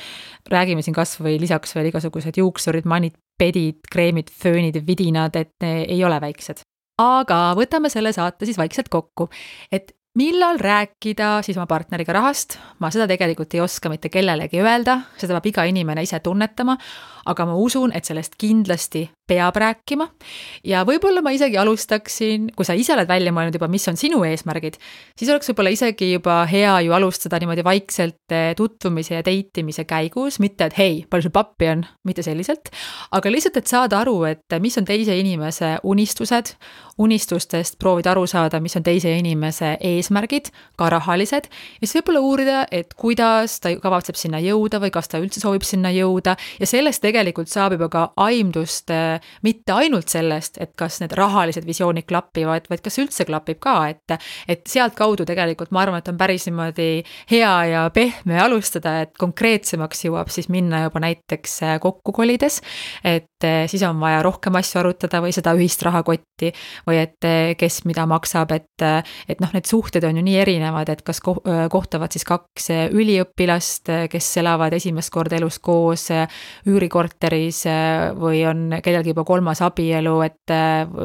räägime 0.51 0.83
siin 0.83 0.97
kasvõi 0.97 1.39
lisaks 1.39 1.77
veel 1.77 1.93
igasugused 1.93 2.43
juuksurid, 2.43 2.89
manid, 2.91 3.15
pedid, 3.39 3.79
kreemid, 3.93 4.35
föönid, 4.43 4.83
vidinad, 4.87 5.37
et 5.37 5.63
ei 5.63 6.03
ole 6.05 6.19
väiksed. 6.21 6.67
aga 6.99 7.55
võtame 7.57 7.89
selle 7.89 8.13
saate 8.13 8.45
siis 8.45 8.59
vaikselt 8.59 8.91
kokku, 8.91 9.31
et 9.73 9.95
millal 10.19 10.59
rääkida 10.59 11.39
siis 11.43 11.59
oma 11.59 11.69
partneriga 11.71 12.13
rahast, 12.13 12.59
ma 12.83 12.91
seda 12.91 13.07
tegelikult 13.11 13.55
ei 13.55 13.63
oska 13.63 13.91
mitte 13.93 14.11
kellelegi 14.11 14.59
öelda, 14.63 15.01
seda 15.21 15.37
peab 15.37 15.47
iga 15.53 15.67
inimene 15.71 16.03
ise 16.03 16.19
tunnetama, 16.25 16.77
aga 17.31 17.47
ma 17.47 17.55
usun, 17.55 17.93
et 17.95 18.09
sellest 18.09 18.35
kindlasti 18.41 19.07
peab 19.31 19.57
rääkima. 19.63 20.09
ja 20.67 20.83
võib-olla 20.87 21.23
ma 21.23 21.31
isegi 21.31 21.59
alustaksin, 21.61 22.49
kui 22.57 22.67
sa 22.67 22.75
ise 22.75 22.95
oled 22.97 23.09
välja 23.09 23.31
mõelnud 23.35 23.55
juba, 23.55 23.69
mis 23.71 23.87
on 23.89 23.99
sinu 24.01 24.25
eesmärgid, 24.27 24.81
siis 25.19 25.31
oleks 25.31 25.51
võib-olla 25.53 25.71
isegi 25.71 26.13
juba 26.13 26.41
hea 26.51 26.73
ju 26.87 26.97
alustada 26.97 27.39
niimoodi 27.39 27.65
vaikselt 27.67 28.35
eh, 28.35 28.51
tutvumise 28.59 29.15
ja 29.15 29.23
date 29.23 29.63
imise 29.63 29.85
käigus, 29.87 30.41
mitte 30.43 30.67
et 30.67 30.79
hei, 30.79 31.05
palju 31.07 31.29
sul 31.29 31.37
pappi 31.37 31.71
on, 31.71 31.85
mitte 32.09 32.27
selliselt, 32.27 32.73
aga 33.15 33.31
lihtsalt, 33.31 33.61
et 33.61 33.71
saada 33.71 34.01
aru, 34.03 34.17
et 34.33 34.59
mis 34.59 34.79
on 34.81 34.89
teise 34.89 35.15
inimese 35.15 35.77
unistused, 35.85 36.55
unistustest 36.99 37.79
proovida 37.79 38.11
aru 38.13 38.27
saada, 38.27 38.59
mis 38.61 38.75
on 38.77 38.85
teise 38.85 39.13
inimese 39.17 39.77
eesmärgid, 39.79 40.00
ka 40.81 40.89
rahalised, 40.91 41.47
ja 41.81 41.87
siis 41.87 41.99
võib-olla 41.99 42.21
uurida, 42.25 42.61
et 42.71 42.95
kuidas 42.99 43.59
ta 43.61 43.73
kavatseb 43.81 44.17
sinna 44.19 44.41
jõuda 44.43 44.81
või 44.83 44.93
kas 44.95 45.11
ta 45.11 45.21
üldse 45.21 45.43
soovib 45.43 45.65
sinna 45.67 45.91
jõuda 45.95 46.37
ja 46.61 46.69
sellest 46.69 47.03
tegelikult 47.05 47.51
saab 47.51 47.77
juba 47.77 47.89
ka 47.93 48.05
aimdust 48.21 48.91
äh, 48.95 49.21
mitte 49.47 49.75
ainult 49.77 50.09
sellest, 50.13 50.61
et 50.63 50.73
kas 50.79 51.01
need 51.03 51.15
rahalised 51.19 51.67
visioonid 51.67 52.07
klapivad, 52.09 52.69
vaid 52.71 52.85
kas 52.85 53.01
üldse 53.03 53.27
klapib 53.29 53.61
ka, 53.63 53.77
et 53.91 54.17
et 54.51 54.65
sealtkaudu 54.69 55.27
tegelikult 55.29 55.73
ma 55.75 55.85
arvan, 55.85 56.01
et 56.01 56.09
on 56.11 56.19
päris 56.21 56.47
niimoodi 56.49 56.89
hea 57.31 57.53
ja 57.71 57.85
pehme 57.95 58.41
alustada, 58.41 59.01
et 59.05 59.15
konkreetsemaks 59.21 60.07
jõuab 60.07 60.33
siis 60.33 60.49
minna 60.53 60.85
juba 60.87 61.03
näiteks 61.05 61.57
äh, 61.67 61.77
kokku 61.83 62.15
kolides, 62.17 62.61
et 63.05 63.47
äh, 63.47 63.65
siis 63.71 63.85
on 63.87 64.01
vaja 64.01 64.23
rohkem 64.27 64.57
asju 64.61 64.83
arutada 64.83 65.23
või 65.25 65.35
seda 65.37 65.55
ühist 65.59 65.83
rahakotti 65.87 66.53
või 66.87 67.03
et 67.03 67.29
kes 67.61 67.83
mida 67.85 68.07
maksab, 68.09 68.53
et 68.57 68.87
et 69.29 69.41
noh, 69.43 69.51
need 69.53 69.69
suhted 69.91 70.07
on 70.07 70.17
ju 70.17 70.23
nii 70.23 70.39
erinevad, 70.39 70.89
et 70.89 71.03
kas 71.03 71.21
kohtuvad 71.21 72.15
siis 72.15 72.25
kaks 72.29 72.71
üliõpilast, 72.95 73.91
kes 74.11 74.31
elavad 74.41 74.73
esimest 74.77 75.11
korda 75.11 75.37
elus 75.41 75.59
koos 75.59 76.09
üürikorteris, 76.71 77.11
korteris 77.11 77.65
või 78.21 78.45
on 78.47 78.77
kellelgi 78.83 79.11
juba 79.11 79.25
kolmas 79.25 79.63
abielu, 79.67 80.15
et 80.23 80.55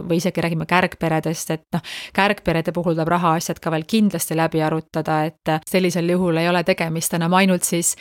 või 0.06 0.20
isegi 0.22 0.42
räägime 0.46 0.66
kärgperedest, 0.70 1.52
et 1.56 1.66
noh, 1.74 1.84
kärgperede 2.14 2.74
puhul 2.76 2.94
tuleb 2.96 3.14
rahaasjad 3.16 3.60
ka 3.60 3.74
veel 3.74 3.86
kindlasti 3.90 4.38
läbi 4.38 4.62
arutada, 4.62 5.24
et 5.26 5.58
sellisel 5.68 6.10
juhul 6.10 6.38
ei 6.38 6.50
ole 6.50 6.64
tegemist 6.64 7.14
enam 7.18 7.34
ainult 7.34 7.64
siis 7.66 7.96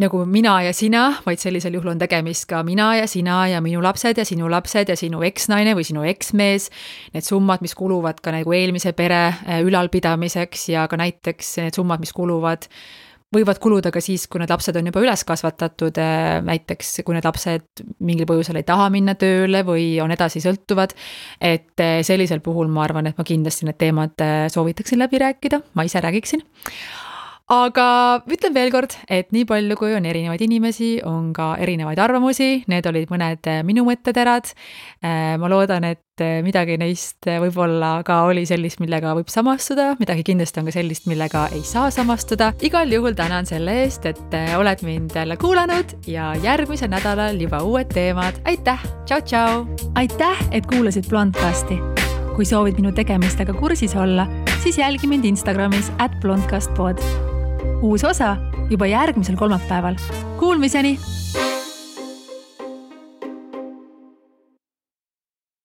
nagu 0.00 0.22
mina 0.24 0.54
ja 0.64 0.72
sina, 0.72 1.18
vaid 1.26 1.40
sellisel 1.42 1.74
juhul 1.76 1.90
on 1.92 1.98
tegemist 2.00 2.46
ka 2.48 2.62
mina 2.64 2.94
ja 2.96 3.06
sina 3.06 3.42
ja 3.50 3.60
minu 3.60 3.82
lapsed 3.84 4.16
ja 4.18 4.24
sinu 4.24 4.48
lapsed 4.50 4.88
ja 4.88 4.96
sinu 4.96 5.20
eksnaine 5.26 5.74
või 5.76 5.84
sinu 5.84 6.04
eksmees. 6.08 6.70
Need 7.12 7.26
summad, 7.26 7.60
mis 7.60 7.74
kuluvad 7.76 8.22
ka 8.24 8.32
nagu 8.32 8.54
eelmise 8.56 8.94
pere 8.96 9.34
ülalpidamiseks 9.60 10.11
ja 10.68 10.88
ka 10.88 10.96
näiteks 11.00 11.56
need 11.62 11.78
summad, 11.78 12.00
mis 12.00 12.12
kuluvad 12.12 12.68
võivad 13.32 13.60
kuluda 13.62 13.92
ka 13.92 14.00
siis, 14.04 14.26
kui 14.28 14.42
need 14.42 14.52
lapsed 14.52 14.76
on 14.76 14.88
juba 14.90 15.02
üles 15.02 15.24
kasvatatud, 15.28 15.98
äh, 16.00 16.40
näiteks 16.44 16.98
kui 17.06 17.16
need 17.16 17.26
lapsed 17.26 17.84
mingil 18.04 18.28
põhjusel 18.28 18.60
ei 18.60 18.66
taha 18.68 18.90
minna 18.92 19.14
tööle 19.18 19.62
või 19.66 19.86
on 20.04 20.12
edasisõltuvad. 20.12 20.92
et 21.40 21.80
äh, 21.80 22.00
sellisel 22.04 22.40
puhul 22.40 22.68
ma 22.68 22.84
arvan, 22.84 23.06
et 23.08 23.18
ma 23.18 23.24
kindlasti 23.24 23.68
need 23.68 23.80
teemad 23.80 24.20
äh, 24.20 24.48
soovitaksin 24.52 25.00
läbi 25.00 25.22
rääkida, 25.22 25.62
ma 25.74 25.88
ise 25.88 26.00
räägiksin 26.00 26.44
aga 27.50 28.22
ütlen 28.30 28.54
veel 28.54 28.70
kord, 28.72 28.94
et 29.10 29.32
nii 29.34 29.44
palju, 29.48 29.76
kui 29.80 29.94
on 29.96 30.06
erinevaid 30.08 30.42
inimesi, 30.44 30.94
on 31.06 31.32
ka 31.36 31.52
erinevaid 31.62 32.00
arvamusi, 32.02 32.62
need 32.70 32.86
olid 32.88 33.10
mõned 33.12 33.48
äh, 33.50 33.62
minu 33.66 33.84
mõtteterad. 33.88 34.52
Äh, 35.02 35.34
ma 35.40 35.50
loodan, 35.50 35.86
et 35.88 36.22
äh, 36.22 36.40
midagi 36.44 36.78
neist 36.80 37.26
võib-olla 37.26 37.94
ka 38.06 38.22
oli 38.28 38.44
sellist, 38.48 38.80
millega 38.82 39.14
võib 39.18 39.32
samastuda, 39.32 39.92
midagi 40.00 40.24
kindlasti 40.30 40.62
on 40.62 40.70
ka 40.70 40.76
sellist, 40.76 41.08
millega 41.10 41.48
ei 41.56 41.64
saa 41.66 41.90
samastuda. 41.94 42.52
igal 42.62 42.92
juhul 42.92 43.16
tänan 43.18 43.48
selle 43.48 43.82
eest, 43.82 44.06
et 44.06 44.38
oled 44.58 44.86
mind 44.86 45.16
jälle 45.16 45.36
kuulanud 45.36 45.96
ja 46.06 46.32
järgmisel 46.42 46.92
nädalal 46.92 47.40
juba 47.40 47.62
uued 47.66 47.90
teemad. 47.92 48.38
aitäh, 48.44 48.80
tšau-tšau! 49.04 49.66
aitäh, 49.98 50.46
et 50.52 50.66
kuulasid 50.66 51.08
Blondcasti. 51.10 51.80
kui 52.36 52.46
soovid 52.48 52.78
minu 52.80 52.94
tegemistega 52.96 53.52
kursis 53.52 53.92
olla, 53.96 54.24
siis 54.62 54.78
jälgi 54.78 55.06
mind 55.06 55.28
Instagramis 55.28 55.92
at 55.98 56.16
blondcastpod 56.22 57.31
uus 57.82 58.04
osa 58.04 58.36
juba 58.70 58.86
järgmisel 58.86 59.36
kolmapäeval. 59.36 59.98
Kuulmiseni 60.38 60.98